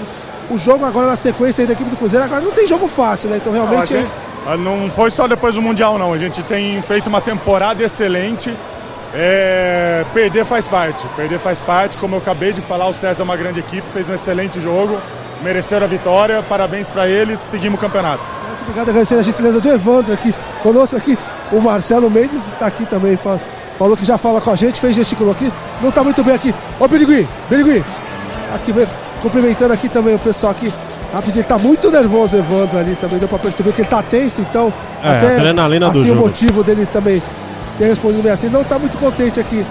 [0.51, 3.31] o jogo agora na sequência aí da equipe do Cruzeiro, agora não tem jogo fácil,
[3.31, 3.36] né?
[3.36, 3.94] Então realmente.
[3.94, 4.06] Não,
[4.47, 6.12] ah, não foi só depois do Mundial, não.
[6.12, 8.55] A gente tem feito uma temporada excelente.
[9.12, 11.06] É, perder faz parte.
[11.16, 11.98] Perder faz parte.
[11.98, 15.01] Como eu acabei de falar, o César é uma grande equipe, fez um excelente jogo,
[15.43, 16.43] mereceram a vitória.
[16.43, 17.39] Parabéns para eles.
[17.39, 18.23] Seguimos o campeonato.
[18.48, 20.32] Muito obrigado, agradecer a gentileza do Evandro aqui
[20.62, 21.18] conosco aqui.
[21.51, 23.18] O Marcelo Mendes está aqui também.
[23.78, 25.52] Falou que já fala com a gente, fez gesticulou aqui.
[25.81, 26.55] Não está muito bem aqui.
[26.78, 27.85] Ô, Birigui, Birigui.
[28.55, 28.89] Aqui veio
[29.22, 30.72] Cumprimentando aqui também o pessoal aqui.
[31.12, 33.18] Rapidinho, ele tá muito nervoso, Evandro, ali também.
[33.18, 34.72] Deu pra perceber que ele tá tenso, então.
[35.02, 37.22] É, até, adrenalina assim, do o motivo dele também
[37.78, 38.48] ter respondido bem assim.
[38.48, 39.64] Não tá muito contente aqui.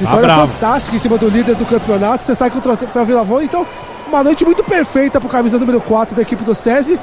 [0.00, 2.24] Vitória tá fantástica em cima do líder do campeonato.
[2.24, 3.66] Você sai contra o Vila Vila Então,
[4.08, 6.98] uma noite muito perfeita pro camisa número 4 da equipe do SESI.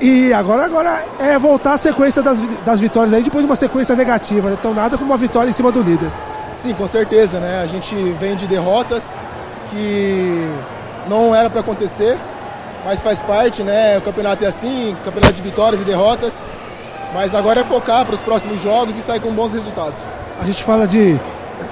[0.00, 3.96] E agora, agora é voltar a sequência das, das vitórias aí, depois de uma sequência
[3.96, 4.50] negativa.
[4.50, 4.56] Né?
[4.58, 6.10] Então, nada como uma vitória em cima do líder.
[6.52, 7.62] Sim, com certeza, né?
[7.62, 9.16] A gente vem de derrotas,
[9.74, 10.48] que
[11.08, 12.16] não era para acontecer,
[12.84, 13.98] mas faz parte, né?
[13.98, 16.44] O campeonato é assim, campeonato de vitórias e derrotas.
[17.12, 19.98] Mas agora é focar para os próximos jogos e sair com bons resultados.
[20.40, 21.18] A gente fala de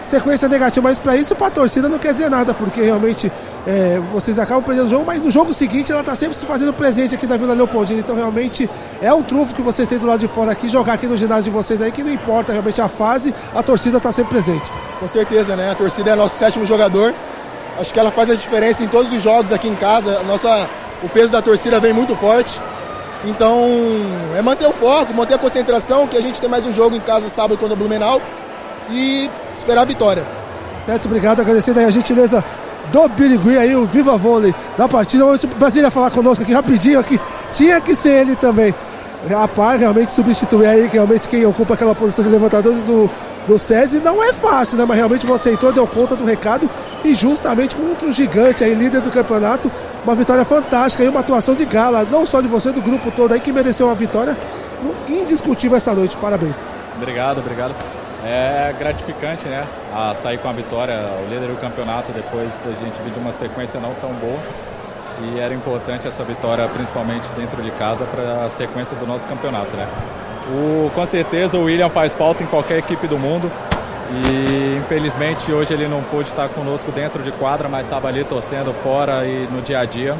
[0.03, 3.31] sequência negativa, mas para isso, para a torcida não quer dizer nada, porque realmente
[3.67, 6.73] é, vocês acabam perdendo o jogo, mas no jogo seguinte ela está sempre se fazendo
[6.73, 8.71] presente aqui na Vila Leopoldina, então realmente
[9.01, 11.45] é um trunfo que vocês têm do lado de fora aqui, jogar aqui no ginásio
[11.45, 14.71] de vocês aí, que não importa realmente a fase, a torcida está sempre presente.
[15.01, 15.71] Com certeza, né?
[15.71, 17.13] A torcida é nosso sétimo jogador.
[17.83, 20.21] Acho que ela faz a diferença em todos os jogos aqui em casa.
[20.21, 20.69] A nossa,
[21.03, 22.61] o peso da torcida vem muito forte.
[23.25, 23.69] Então,
[24.37, 27.01] é manter o foco, manter a concentração, que a gente tem mais um jogo em
[27.01, 28.23] casa sábado contra o Blumenau
[28.89, 30.25] e esperar a vitória.
[30.79, 32.45] Certo, obrigado, agradecendo aí a gentileza
[32.93, 35.25] do Birigui aí, o Viva Vôlei da partida.
[35.25, 37.21] Vamos Brasília falar conosco aqui rapidinho aqui.
[37.53, 38.73] Tinha que ser ele também.
[39.29, 43.09] Rapaz, realmente substituir aí, realmente quem ocupa aquela posição de levantador do,
[43.47, 44.85] do SESI não é fácil, né?
[44.85, 46.69] Mas realmente você entrou, deu conta do recado
[47.05, 49.71] e justamente contra um gigante aí, líder do campeonato,
[50.05, 53.33] uma vitória fantástica e uma atuação de gala, não só de você, do grupo todo
[53.33, 54.37] aí que mereceu uma vitória
[55.09, 56.17] indiscutível essa noite.
[56.17, 56.59] Parabéns.
[56.97, 57.75] Obrigado, obrigado.
[58.25, 59.65] É gratificante, né?
[59.93, 60.95] A sair com a vitória,
[61.25, 64.39] o líder do campeonato, depois da gente vir de uma sequência não tão boa.
[65.25, 69.77] E era importante essa vitória, principalmente dentro de casa, para a sequência do nosso campeonato,
[69.77, 69.87] né?
[70.49, 73.51] O, com certeza o William faz falta em qualquer equipe do mundo.
[74.11, 78.73] E infelizmente hoje ele não pôde estar conosco dentro de quadra, mas estava ali torcendo
[78.75, 80.17] fora e no dia a dia.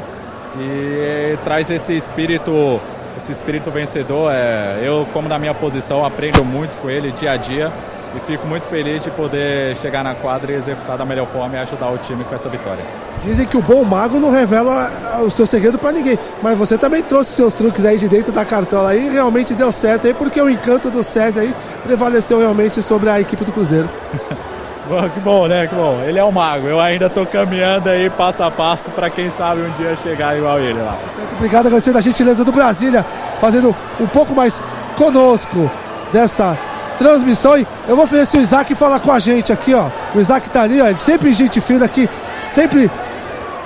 [0.57, 2.79] E traz esse espírito,
[3.17, 4.31] esse espírito vencedor.
[4.31, 7.71] É, eu, como na minha posição, aprendo muito com ele dia a dia
[8.15, 11.59] e fico muito feliz de poder chegar na quadra e executar da melhor forma e
[11.59, 12.83] ajudar o time com essa vitória.
[13.23, 14.91] Dizem que o bom mago não revela
[15.25, 18.45] o seu segredo para ninguém, mas você também trouxe seus truques aí de dentro da
[18.45, 21.53] cartola e realmente deu certo aí, porque o encanto do César aí
[21.83, 23.89] prevaleceu realmente sobre a equipe do Cruzeiro.
[24.87, 25.67] bom, que bom, né?
[25.67, 26.01] Que bom.
[26.05, 26.67] Ele é o mago.
[26.67, 30.59] Eu ainda estou caminhando aí passo a passo para quem sabe um dia chegar igual
[30.59, 30.97] ele lá.
[31.15, 33.05] Certo, obrigado, agradecendo a gentileza do Brasília,
[33.39, 34.61] fazendo um pouco mais
[34.97, 35.71] conosco
[36.11, 36.57] dessa
[37.03, 37.57] transmissão.
[37.57, 39.89] E eu vou fazer se o Isaac falar com a gente aqui, ó.
[40.15, 40.87] O Isaac tá ali, ó.
[40.87, 42.09] Ele sempre gente fina aqui,
[42.47, 42.89] sempre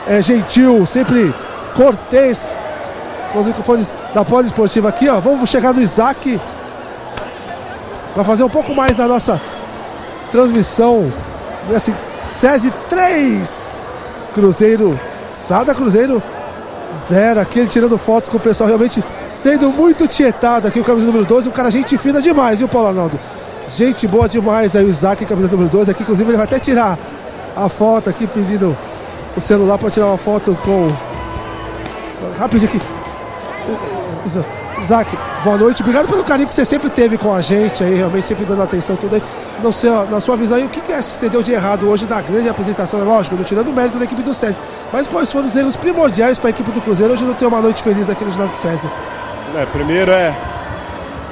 [0.07, 1.34] é, gentil, sempre
[1.76, 2.53] cortês.
[3.31, 5.19] Com os microfones da Poliesportiva aqui, ó.
[5.19, 6.39] Vamos chegar no Isaac
[8.14, 9.39] para fazer um pouco mais da nossa
[10.31, 11.11] transmissão.
[11.76, 11.93] Assim,
[12.31, 13.81] SESI 3,
[14.34, 14.99] Cruzeiro,
[15.31, 16.23] Sada Cruzeiro
[17.09, 17.39] 0.
[17.39, 21.26] Aqui ele tirando foto com o pessoal realmente sendo muito tietado aqui o camisa número
[21.26, 21.49] 12.
[21.49, 23.19] Um cara gente fina demais, viu, Paulo Arnaldo?
[23.76, 25.91] Gente boa demais aí o Isaac, camisa número 12.
[25.91, 26.97] Aqui, inclusive, ele vai até tirar
[27.55, 28.76] a foto aqui, pedindo
[29.35, 30.89] o celular para tirar uma foto com.
[32.39, 32.81] Rapidinho aqui.
[34.26, 34.47] Isaac,
[35.44, 35.82] boa noite.
[35.82, 38.95] Obrigado pelo carinho que você sempre teve com a gente aí, realmente sempre dando atenção
[38.95, 39.24] tudo aí.
[39.62, 42.48] No seu, na sua visão, o que, que você deu de errado hoje na grande
[42.48, 42.99] apresentação?
[42.99, 44.60] É lógico, não tirando o mérito da equipe do César.
[44.94, 47.62] Mas quais foram os erros primordiais para a equipe do Cruzeiro hoje não ter uma
[47.62, 48.90] noite feliz aqui no ginásio César?
[49.56, 50.36] É, primeiro é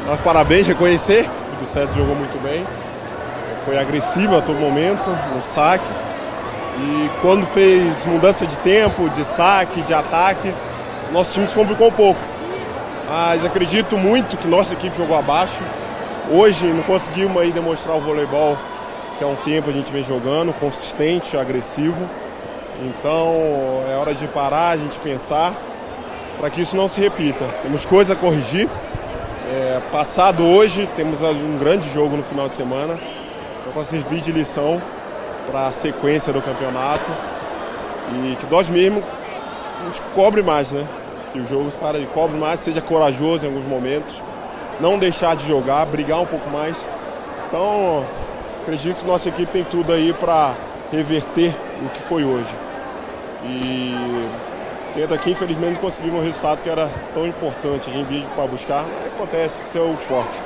[0.06, 1.24] nós parabéns, reconhecer
[1.58, 2.66] que o César jogou muito bem.
[3.66, 5.04] Foi agressivo a todo momento,
[5.34, 5.86] no saque.
[6.78, 10.54] E quando fez mudança de tempo, de saque, de ataque,
[11.12, 12.20] nosso time se complicou um pouco.
[13.08, 15.62] Mas acredito muito que nossa equipe jogou abaixo.
[16.32, 18.58] Hoje não conseguimos aí demonstrar o voleibol
[19.18, 22.10] que há um tempo a gente vem jogando, consistente, agressivo.
[22.82, 25.56] Então é hora de parar, a gente pensar
[26.40, 27.46] para que isso não se repita.
[27.62, 28.68] Temos coisa a corrigir.
[29.52, 32.98] É, passado hoje, temos um grande jogo no final de semana
[33.72, 34.82] para servir de lição
[35.50, 37.12] para a sequência do campeonato
[38.14, 39.04] e que nós mesmos
[39.82, 40.88] a gente cobre mais, né?
[41.36, 44.24] Que os jogos para de cobre mais, seja corajoso em alguns momentos,
[44.80, 46.88] não deixar de jogar, brigar um pouco mais.
[47.46, 48.06] Então,
[48.62, 50.54] acredito que nossa equipe tem tudo aí para
[50.94, 51.54] reverter
[51.86, 52.56] o que foi hoje.
[53.44, 53.94] E
[54.96, 57.90] dentro aqui, infelizmente, conseguimos um resultado que era tão importante.
[57.90, 60.42] A gente veio para buscar, acontece, isso é o esporte.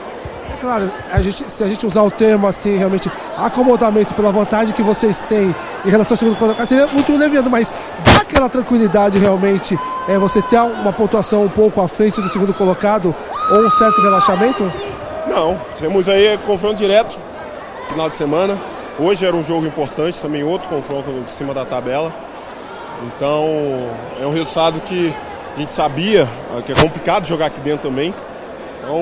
[0.60, 4.73] É claro, a gente, se a gente usar o termo assim, realmente, acomodamento pela vantagem
[4.76, 5.56] que vocês têm
[5.86, 7.73] em relação ao segundo colocado, seria muito leviano, mas
[8.03, 12.53] dá aquela tranquilidade realmente é você ter uma pontuação um pouco à frente do segundo
[12.53, 13.15] colocado
[13.49, 14.69] ou um certo relaxamento?
[15.30, 17.18] Não, temos aí confronto direto,
[17.88, 18.60] final de semana.
[18.99, 22.14] Hoje era um jogo importante, também outro confronto em cima da tabela.
[23.06, 23.48] Então
[24.22, 25.15] é um resultado que
[25.56, 26.27] a gente sabia
[26.65, 28.14] que é complicado jogar aqui dentro também.
[28.84, 28.99] Então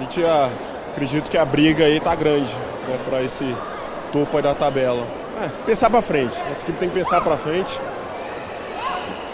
[0.00, 0.24] a gente
[0.92, 2.50] acredito que a briga aí tá grande
[2.88, 3.54] né, para esse
[4.10, 5.06] topo aí da tabela.
[5.42, 6.34] É, pensar para frente.
[6.50, 7.78] Essa equipe tem que pensar para frente.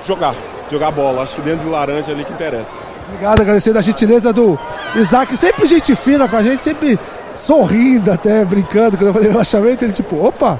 [0.02, 0.34] Jogar,
[0.68, 1.22] jogar bola.
[1.22, 2.80] Acho que dentro de laranja é ali que interessa.
[3.09, 4.59] Obrigado, agradecendo a gentileza do
[4.97, 6.98] Isaac, sempre gente fina com a gente, sempre
[7.36, 10.59] sorrindo até, brincando, quando eu falei relaxamento, ele tipo, opa,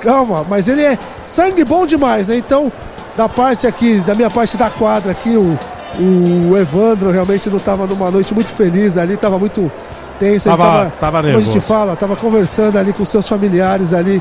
[0.00, 2.36] calma, mas ele é sangue bom demais, né?
[2.36, 2.72] Então,
[3.14, 5.58] da parte aqui, da minha parte da quadra aqui, o,
[5.98, 9.70] o Evandro realmente não estava numa noite muito feliz ali, estava muito
[10.18, 10.50] tensa.
[10.50, 11.60] Tava- tava, tava como a gente nervoso.
[11.60, 14.20] fala, tava conversando ali com seus familiares ali,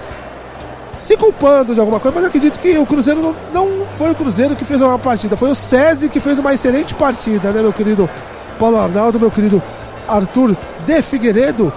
[0.99, 4.15] se culpando de alguma coisa, mas eu acredito que o Cruzeiro não, não foi o
[4.15, 7.73] Cruzeiro que fez uma partida, foi o SESI que fez uma excelente partida, né, meu
[7.73, 8.09] querido
[8.57, 9.61] Paulo Arnaldo, meu querido
[10.07, 11.71] Arthur de Figueiredo,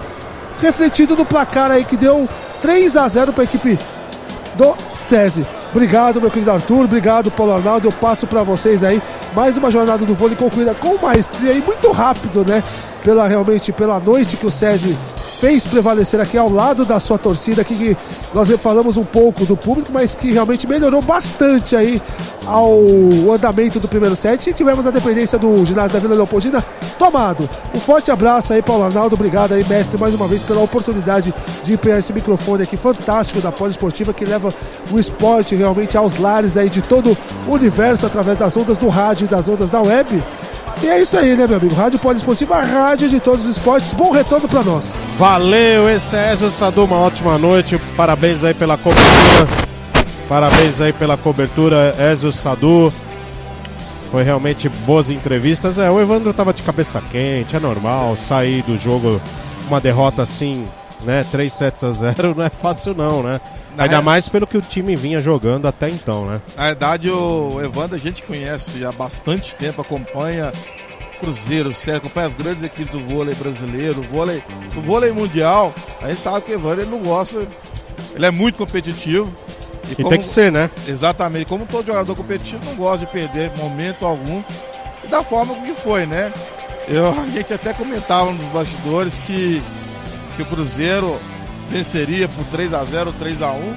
[0.61, 2.27] refletido no placar aí que deu
[2.61, 3.77] 3 a 0 para a equipe
[4.55, 5.45] do SESI.
[5.71, 6.85] Obrigado, meu querido Arthur.
[6.85, 7.87] Obrigado, Paulo Arnaldo.
[7.87, 9.01] Eu passo para vocês aí
[9.35, 12.63] mais uma jornada do vôlei concluída com maestria e muito rápido, né?
[13.03, 14.97] Pela realmente pela noite que o SESI
[15.39, 17.97] fez prevalecer aqui ao lado da sua torcida, aqui que
[18.33, 22.01] nós falamos um pouco do público, mas que realmente melhorou bastante aí
[22.45, 22.81] ao
[23.33, 26.63] andamento do primeiro set e tivemos a dependência do ginásio da Vila Leopoldina
[26.97, 27.49] tomado.
[27.73, 29.15] Um forte abraço aí, Paulo Arnaldo.
[29.15, 31.33] Obrigado aí, mestre, mais uma vez pela oportunidade
[31.63, 34.49] de empenhar esse microfone aqui fantástico da Poliesportiva que leva
[34.91, 37.17] o esporte realmente aos lares aí de todo
[37.47, 40.21] o universo através das ondas do rádio e das ondas da web.
[40.81, 41.75] E é isso aí, né, meu amigo?
[41.75, 43.91] Rádio Poliesportiva, a rádio de todos os esportes.
[43.91, 44.93] Bom retorno para nós.
[45.17, 47.77] Valeu, esse é Ezio Sadu, uma ótima noite.
[47.97, 49.47] Parabéns aí pela cobertura.
[50.29, 52.93] Parabéns aí pela cobertura, Ezio Sadu.
[54.09, 55.77] Foi realmente boas entrevistas.
[55.77, 59.21] É, o Evandro tava de cabeça quente, é normal sair do jogo
[59.67, 60.65] uma derrota assim,
[61.03, 61.25] né?
[61.29, 63.39] 3 sets a 0 não é fácil não, né?
[63.83, 66.41] Ainda real- mais pelo que o time vinha jogando até então, né?
[66.55, 70.51] Na verdade, o Evandro a gente conhece há bastante tempo, acompanha
[71.19, 74.41] Cruzeiro, César, acompanha as grandes equipes do vôlei brasileiro, vôlei,
[74.75, 75.73] o vôlei mundial.
[76.01, 77.47] A gente sabe que o Evandro ele não gosta,
[78.15, 79.33] ele é muito competitivo.
[79.91, 80.69] E tem que ser, né?
[80.87, 84.41] Exatamente, como todo jogador competitivo não gosta de perder momento algum.
[85.03, 86.31] E da forma que foi, né?
[86.87, 89.61] Eu, a gente até comentava nos bastidores que,
[90.35, 91.19] que o Cruzeiro
[91.69, 93.75] venceria por 3 a 0 3 a 1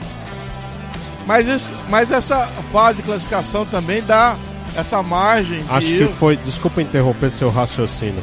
[1.26, 4.36] mas, esse, mas essa fase de classificação também dá
[4.74, 6.14] essa margem Acho que erro.
[6.18, 6.36] foi.
[6.36, 8.22] Desculpa interromper seu raciocínio.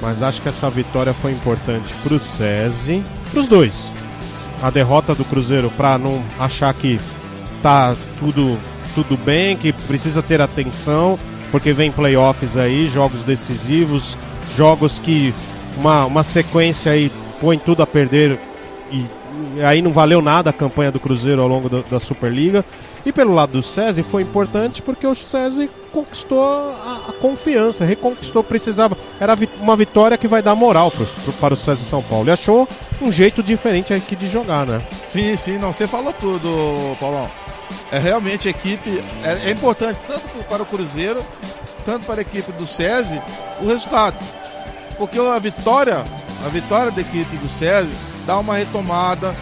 [0.00, 3.02] Mas acho que essa vitória foi importante pro SESI,
[3.32, 3.92] pros dois.
[4.62, 7.00] A derrota do Cruzeiro pra não achar que
[7.62, 8.56] tá tudo,
[8.94, 11.18] tudo bem, que precisa ter atenção,
[11.50, 14.16] porque vem playoffs aí, jogos decisivos,
[14.56, 15.34] jogos que
[15.76, 17.10] uma, uma sequência aí
[17.40, 18.38] põe tudo a perder
[18.90, 22.64] e aí não valeu nada a campanha do Cruzeiro ao longo da, da Superliga.
[23.06, 28.42] E pelo lado do SESI foi importante porque o SESI conquistou a, a confiança, reconquistou,
[28.42, 28.96] precisava.
[29.20, 32.28] Era uma vitória que vai dar moral pro, pro- para o SESI São Paulo.
[32.28, 32.68] E achou
[33.00, 34.82] um jeito diferente aqui de jogar, né?
[35.04, 37.30] Sim, sim, não, você falou tudo, Paulão.
[37.92, 41.24] É realmente a equipe, é, é importante tanto para o Cruzeiro,
[41.84, 43.22] tanto para a equipe do SESI,
[43.62, 44.16] o resultado.
[44.98, 46.04] Porque a vitória,
[46.44, 47.88] a vitória da equipe do SESI
[48.28, 49.34] dá uma retomada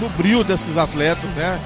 [0.00, 1.60] no brilho desses atletas, né?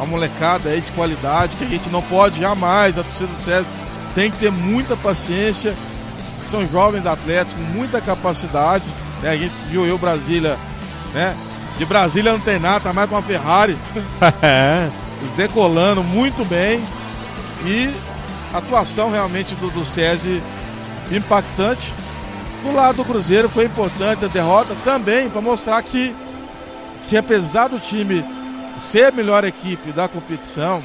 [0.00, 3.66] A molecada aí de qualidade, que a gente não pode jamais, a torcida do SESI
[4.14, 5.76] tem que ter muita paciência.
[6.48, 8.84] São jovens atletas com muita capacidade,
[9.20, 9.30] né?
[9.30, 10.56] A gente viu eu Brasília,
[11.12, 11.36] né?
[11.76, 13.76] De Brasília não tem nada, tá mais com uma Ferrari.
[14.40, 14.88] é.
[15.36, 16.80] Decolando muito bem.
[17.66, 17.92] E
[18.54, 20.40] atuação realmente do, do SESI
[21.10, 21.92] impactante.
[22.62, 26.14] Do lado do Cruzeiro foi importante a derrota também para mostrar que,
[27.04, 28.24] que apesar do time
[28.80, 30.82] ser a melhor equipe da competição,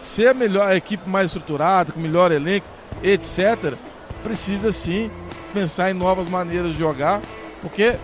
[0.00, 2.66] ser a melhor a equipe mais estruturada, com melhor elenco,
[3.02, 3.74] etc.,
[4.22, 5.10] precisa sim
[5.52, 7.20] pensar em novas maneiras de jogar,
[7.60, 7.98] porque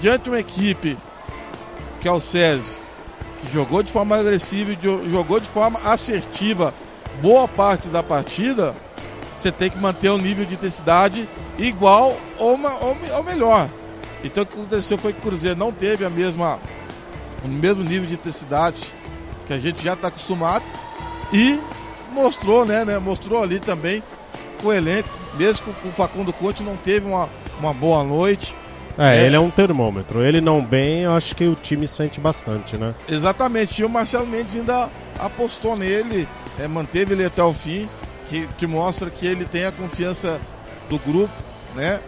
[0.00, 0.96] diante de uma equipe
[2.00, 2.76] que é o SESI,
[3.40, 6.72] que jogou de forma agressiva e jo- jogou de forma assertiva
[7.20, 8.74] boa parte da partida,
[9.36, 13.70] você tem que manter o nível de intensidade igual ou, ma- ou ou melhor.
[14.24, 16.58] Então o que aconteceu foi que o Cruzeiro não teve a mesma,
[17.44, 18.80] o mesmo nível de intensidade
[19.46, 20.64] que a gente já está acostumado
[21.32, 21.60] e
[22.12, 24.02] mostrou, né, né, mostrou ali também
[24.60, 27.28] com o elenco, mesmo que o Facundo Conte não teve uma,
[27.60, 28.54] uma boa noite,
[28.98, 29.26] É, É.
[29.26, 30.24] ele é um termômetro.
[30.24, 32.94] Ele não bem, eu acho que o time sente bastante, né?
[33.06, 34.88] Exatamente, e o Marcelo Mendes ainda
[35.18, 36.26] apostou nele,
[36.58, 37.86] é, manteve ele até o fim,
[38.28, 40.40] que, que mostra que ele tem a confiança
[40.88, 41.32] do grupo,
[41.74, 42.00] né?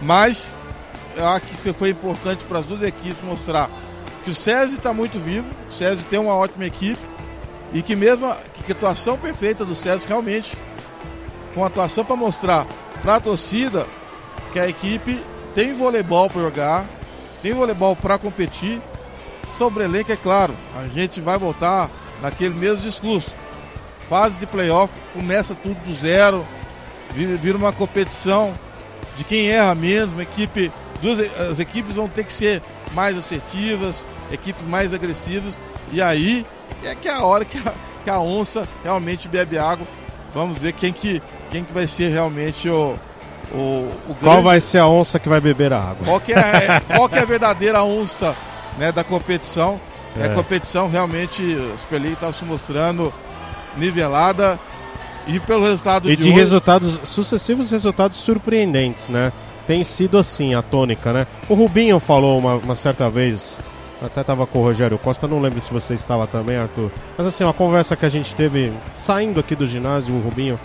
[0.00, 0.54] Mas
[1.16, 3.70] eu acho que foi importante para as duas equipes mostrar
[4.24, 7.00] que o SESI está muito vivo, o SESI tem uma ótima equipe
[7.72, 10.56] e que mesmo que a atuação perfeita do SESI realmente
[11.54, 12.66] com a atuação para mostrar
[13.00, 13.86] para a torcida
[14.52, 15.22] que a equipe
[15.54, 16.86] tem voleibol para jogar,
[17.42, 18.80] tem voleibol para competir.
[19.56, 21.90] Sobre elenco, é claro, a gente vai voltar
[22.20, 23.32] naquele mesmo discurso.
[24.08, 26.46] Fase de playoff, começa tudo do zero,
[27.12, 28.54] vira, uma competição
[29.16, 30.70] de quem erra menos, uma equipe.
[31.02, 32.62] Duas, as equipes vão ter que ser
[32.94, 35.58] mais assertivas, equipes mais agressivas,
[35.92, 36.46] e aí
[36.84, 37.72] é que é a hora que a,
[38.04, 39.86] que a onça realmente bebe água.
[40.34, 41.20] Vamos ver quem que,
[41.50, 42.96] quem que vai ser realmente o,
[43.52, 43.56] o,
[44.08, 46.04] o Qual grande- vai ser a onça que vai beber a água?
[46.04, 48.36] qual que é, qual que é a verdadeira onça
[48.78, 49.80] né, da competição.
[50.18, 50.26] É.
[50.26, 51.42] A competição realmente,
[51.74, 53.12] a Super League está se mostrando
[53.76, 54.58] nivelada
[55.26, 59.32] e pelo resultado E de, de hoje, resultados, sucessivos resultados surpreendentes, né?
[59.66, 61.26] Tem sido assim a tônica, né?
[61.48, 63.58] O Rubinho falou uma, uma certa vez,
[64.00, 66.92] até tava com o Rogério Costa, não lembro se você estava também, Arthur.
[67.18, 70.58] Mas assim, uma conversa que a gente teve saindo aqui do ginásio, o Rubinho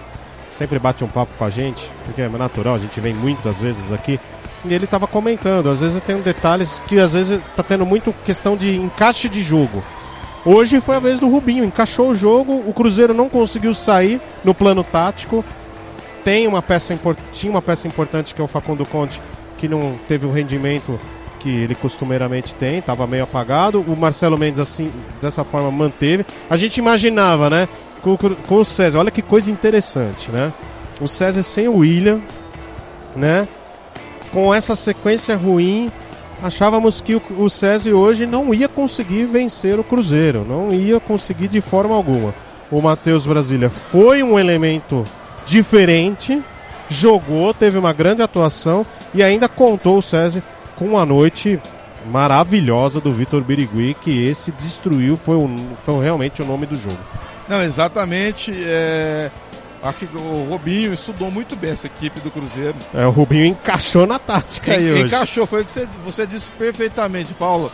[0.47, 3.91] sempre bate um papo com a gente, porque é natural, a gente vem muitas vezes
[3.91, 4.19] aqui.
[4.63, 8.55] E ele tava comentando, às vezes tem detalhes que às vezes tá tendo muito questão
[8.55, 9.83] de encaixe de jogo.
[10.43, 14.55] Hoje foi a vez do Rubinho, encaixou o jogo, o Cruzeiro não conseguiu sair no
[14.55, 15.45] plano tático.
[16.23, 16.97] Tem uma peça
[17.31, 19.21] tinha uma peça importante que é o Facundo Conte,
[19.57, 20.99] que não teve o rendimento
[21.39, 23.81] que ele costumeiramente tem, estava meio apagado.
[23.81, 24.91] O Marcelo Mendes assim,
[25.21, 26.25] dessa forma manteve.
[26.49, 27.67] A gente imaginava, né,
[28.01, 30.51] com, com o César, olha que coisa interessante, né?
[30.99, 32.19] O César sem o William,
[33.15, 33.47] né?
[34.31, 35.91] Com essa sequência ruim,
[36.41, 41.61] achávamos que o, César hoje não ia conseguir vencer o Cruzeiro, não ia conseguir de
[41.61, 42.33] forma alguma.
[42.71, 45.03] O Matheus Brasília foi um elemento
[45.45, 46.41] diferente,
[46.89, 50.41] jogou, teve uma grande atuação e ainda contou o César
[50.75, 51.59] com uma noite
[52.09, 55.49] maravilhosa do Vitor Birigui, que esse destruiu, foi, o,
[55.83, 56.97] foi realmente o nome do jogo.
[57.47, 58.51] Não, exatamente.
[58.55, 59.29] É...
[60.13, 62.75] O Robinho estudou muito bem essa equipe do Cruzeiro.
[62.93, 65.03] É, o Rubinho encaixou na tática aí hoje.
[65.05, 67.71] Encaixou, foi o que você, você disse perfeitamente, Paulo.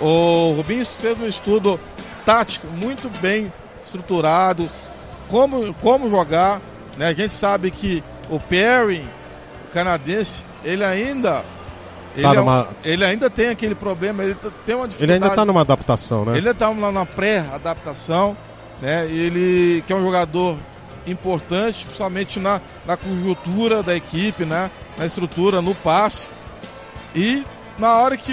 [0.00, 1.78] O Rubinho fez um estudo
[2.24, 3.52] tático muito bem
[3.82, 4.66] estruturado,
[5.28, 6.62] como, como jogar.
[6.96, 7.08] Né?
[7.08, 9.02] A gente sabe que o Perry,
[9.68, 11.44] o canadense, ele ainda.
[12.16, 14.34] Ele, Tá é um- numa- ele ainda tem aquele problema, ele
[14.64, 15.12] tem uma Ele dificuldade.
[15.12, 16.38] ainda está numa adaptação, né?
[16.38, 18.36] Ele está lá na pré-adaptação,
[18.80, 19.06] né?
[19.10, 20.56] Ele que é um jogador
[21.06, 24.70] importante, principalmente na, na conjuntura da equipe, né?
[24.98, 26.28] Na estrutura, no passe.
[27.14, 27.44] E
[27.78, 28.32] na hora que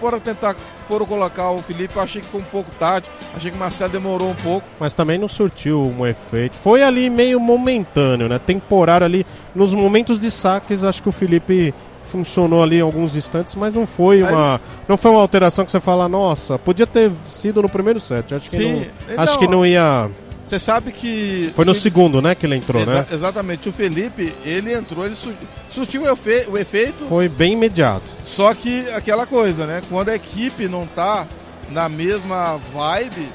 [0.00, 0.54] foram tentar
[0.86, 3.08] foram colocar o Felipe, eu achei que foi um pouco tarde.
[3.34, 4.66] Achei que o Marcelo demorou um pouco.
[4.78, 6.56] Mas também não surtiu um efeito.
[6.56, 8.38] Foi ali meio momentâneo, né?
[8.38, 9.26] Temporário ali.
[9.54, 11.74] Nos momentos de saques, acho que o Felipe
[12.04, 14.60] funcionou ali alguns instantes, mas não foi uma.
[14.86, 18.34] Não foi uma alteração que você fala, nossa, podia ter sido no primeiro set.
[18.34, 20.10] Acho que, Sim, não, acho não, que não ia.
[20.44, 21.50] Você sabe que.
[21.56, 23.06] Foi no Felipe- segundo, né, que ele entrou, Exa- né?
[23.10, 23.68] Exatamente.
[23.68, 25.32] O Felipe, ele entrou, ele su-
[25.68, 27.06] surtiu o, efe- o efeito.
[27.06, 28.14] Foi bem imediato.
[28.24, 29.80] Só que aquela coisa, né?
[29.88, 31.26] Quando a equipe não tá
[31.70, 33.28] na mesma vibe,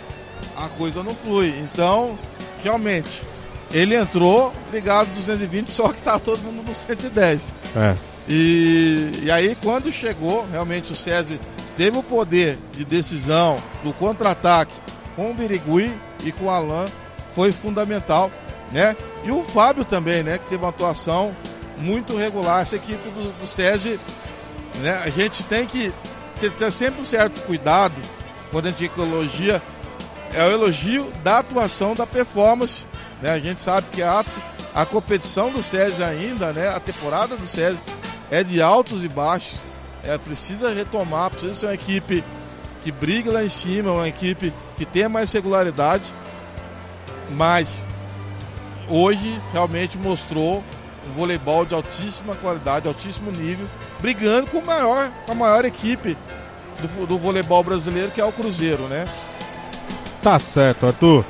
[0.56, 1.53] a coisa não flui.
[1.64, 2.18] Então,
[2.64, 3.23] realmente,
[3.73, 7.53] ele entrou ligado 220, só que tá todo mundo no 110.
[7.76, 7.95] É.
[8.27, 11.40] E, e aí, quando chegou, realmente o César
[11.76, 14.73] teve o poder de decisão do contra-ataque
[15.15, 15.91] com o Birigui
[16.23, 16.85] e com o Alan,
[17.35, 18.31] foi fundamental,
[18.71, 18.95] né?
[19.23, 20.37] E o Fábio também, né?
[20.37, 21.35] Que teve uma atuação
[21.77, 22.61] muito regular.
[22.61, 23.97] Essa equipe do, do César,
[24.77, 25.01] né?
[25.03, 25.93] A gente tem que
[26.39, 27.95] ter, ter sempre um certo cuidado
[28.51, 29.61] quando a gente elogia.
[30.33, 32.85] É o elogio da atuação, da performance.
[33.21, 33.31] Né?
[33.31, 34.23] A gente sabe que a,
[34.75, 36.69] a competição do César ainda, né?
[36.69, 37.79] A temporada do César
[38.29, 39.57] é de altos e baixos.
[40.03, 42.23] É, precisa retomar, precisa ser uma equipe
[42.90, 46.03] que briga lá em cima, uma equipe que tenha mais regularidade.
[47.32, 47.86] Mas
[48.88, 50.64] hoje realmente mostrou
[51.07, 53.68] um voleibol de altíssima qualidade, altíssimo nível,
[53.99, 56.18] brigando com, maior, com a maior equipe
[56.82, 59.06] do, do voleibol brasileiro, que é o Cruzeiro, né?
[60.22, 61.24] Tá certo, Arthur.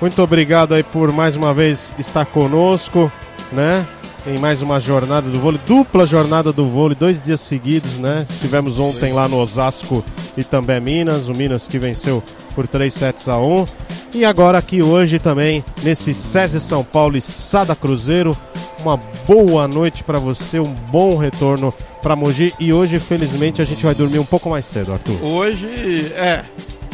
[0.00, 3.12] Muito obrigado aí por mais uma vez estar conosco,
[3.52, 3.86] né?
[4.26, 8.26] Em mais uma jornada do vôlei, dupla jornada do vôlei, dois dias seguidos, né?
[8.28, 10.04] Estivemos ontem lá no Osasco
[10.36, 12.22] e também Minas, o Minas que venceu
[12.54, 13.66] por 3 sets a 1.
[14.14, 18.36] E agora aqui hoje também, nesse SESI São Paulo e Sada Cruzeiro.
[18.80, 21.72] Uma boa noite pra você, um bom retorno
[22.02, 22.52] pra Mogi.
[22.58, 25.22] E hoje, felizmente, a gente vai dormir um pouco mais cedo, Arthur.
[25.22, 26.44] Hoje é,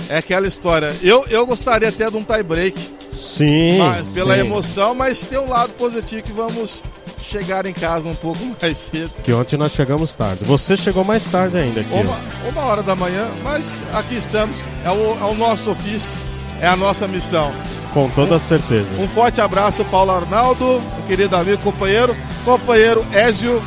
[0.09, 0.95] é aquela história.
[1.03, 2.79] Eu, eu gostaria até de um tie break,
[3.13, 3.79] Sim.
[3.79, 4.41] mas, pela sim.
[4.41, 6.83] emoção, mas tem um lado positivo que vamos
[7.27, 9.11] chegar em casa um pouco mais cedo.
[9.23, 10.45] Que ontem nós chegamos tarde.
[10.45, 11.93] Você chegou mais tarde ainda aqui.
[11.93, 12.17] Uma,
[12.51, 14.65] uma hora da manhã, mas aqui estamos.
[14.85, 16.17] É o, é o nosso ofício,
[16.61, 17.53] é a nossa missão.
[17.93, 18.89] Com toda certeza.
[19.01, 23.63] Um forte abraço, Paulo Arnaldo, um querido amigo, companheiro, companheiro Ézio.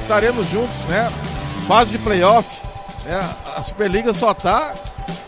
[0.00, 1.10] Estaremos juntos, né?
[1.68, 2.48] Fase de playoff.
[3.04, 3.30] Né?
[3.56, 4.74] A Superliga só tá,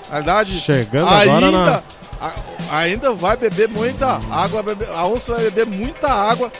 [0.08, 1.82] na verdade, Chegando ainda, agora na-
[2.20, 4.64] a- ainda vai beber muita água,
[4.94, 6.50] a onça vai beber muita água,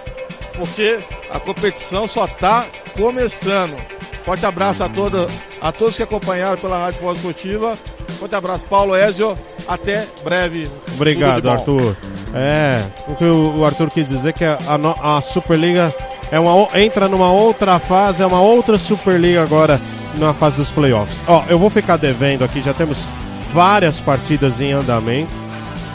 [0.56, 0.98] porque
[1.30, 2.64] a competição só tá
[2.96, 3.76] começando.
[4.24, 5.26] Forte abraço a, toda,
[5.60, 7.76] a todos que acompanharam pela Rádio Pós-Esportiva.
[8.18, 9.36] Forte abraço, Paulo Ézio.
[9.66, 10.68] Até breve.
[10.94, 11.50] Obrigado.
[11.50, 11.96] Arthur.
[12.34, 15.92] É, o que o Arthur quis dizer é que a, no- a Superliga
[16.30, 19.80] é uma, entra numa outra fase, é uma outra Superliga agora
[20.14, 21.18] na fase dos playoffs.
[21.26, 23.06] Ó, eu vou ficar devendo aqui, já temos
[23.52, 25.30] várias partidas em andamento,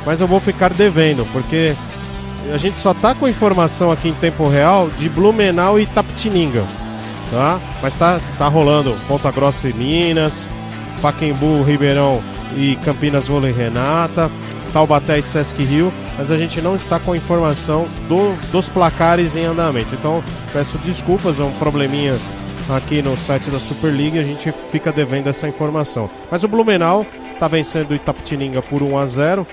[0.06, 1.74] mas eu vou ficar devendo, porque
[2.54, 6.64] a gente só tá com informação aqui em tempo real de Blumenau e Tapetininga,
[7.32, 7.60] tá?
[7.82, 10.48] Mas tá, tá rolando Ponta Grossa e Minas,
[11.02, 12.22] Paquembu, Ribeirão
[12.56, 14.32] e Campinas Vôlei Renata,
[14.74, 19.46] Taubaté e Sesc Rio, mas a gente não está com informação do- dos placares em
[19.46, 19.90] andamento.
[19.94, 22.16] Então, peço desculpas, é um probleminha
[22.70, 26.10] aqui no site da Superliga, a gente fica devendo essa informação.
[26.30, 29.48] Mas o Blumenau está vencendo o Itapetininga por 1 a 0.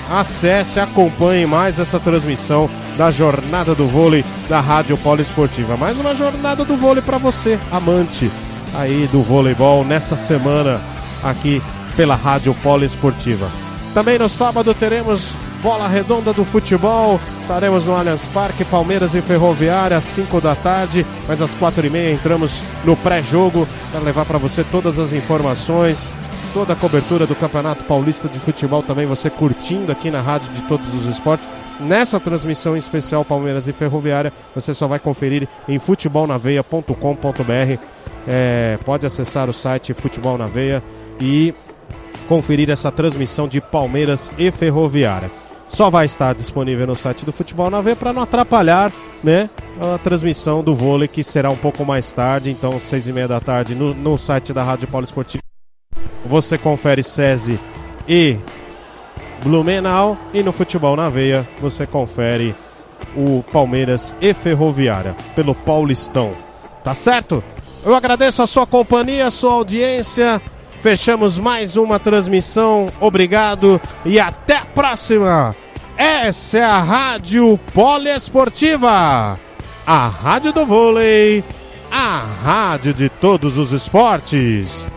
[0.10, 5.78] acesse, acompanhe mais essa transmissão da Jornada do Vôlei da Rádio Poliesportiva.
[5.78, 8.32] Mais uma jornada do vôlei para você, amante
[8.76, 10.82] aí do voleibol, nessa semana
[11.24, 11.62] aqui
[11.96, 13.52] pela Rádio Poliesportiva.
[13.94, 17.20] Também no sábado teremos bola redonda do futebol.
[17.42, 21.06] Estaremos no Allianz Parque, Palmeiras e Ferroviária, às 5 da tarde.
[21.28, 26.08] Mas às 4 e meia entramos no pré-jogo para levar para você todas as informações,
[26.54, 30.64] toda a cobertura do Campeonato Paulista de Futebol também você curtindo aqui na Rádio de
[30.64, 31.50] Todos os Esportes.
[31.80, 37.84] Nessa transmissão especial Palmeiras e Ferroviária, você só vai conferir em futebolnaveia.com.br.
[38.28, 40.84] É, pode acessar o site Futebol na Veia
[41.20, 41.54] e
[42.28, 45.32] conferir essa transmissão de Palmeiras e Ferroviária.
[45.70, 48.92] Só vai estar disponível no site do Futebol na Veia para não atrapalhar
[49.24, 49.50] né,
[49.80, 53.40] a transmissão do vôlei, que será um pouco mais tarde, então seis e meia da
[53.40, 55.41] tarde no, no site da Rádio Paulo Esportivo.
[56.32, 57.60] Você confere SESI
[58.08, 58.38] e
[59.44, 62.56] Blumenau e no Futebol na Veia você confere
[63.18, 66.34] o Palmeiras e Ferroviária pelo Paulistão.
[66.86, 67.44] Tá certo?
[67.84, 70.42] Eu agradeço a sua companhia, a sua audiência.
[70.82, 72.90] Fechamos mais uma transmissão.
[73.02, 75.54] Obrigado e até a próxima.
[75.98, 79.38] Essa é a Rádio Poliesportiva,
[79.86, 81.44] a rádio do vôlei,
[81.92, 84.88] a rádio de todos os esportes.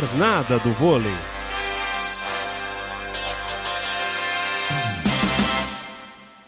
[0.00, 1.37] Jornada do Vôlei.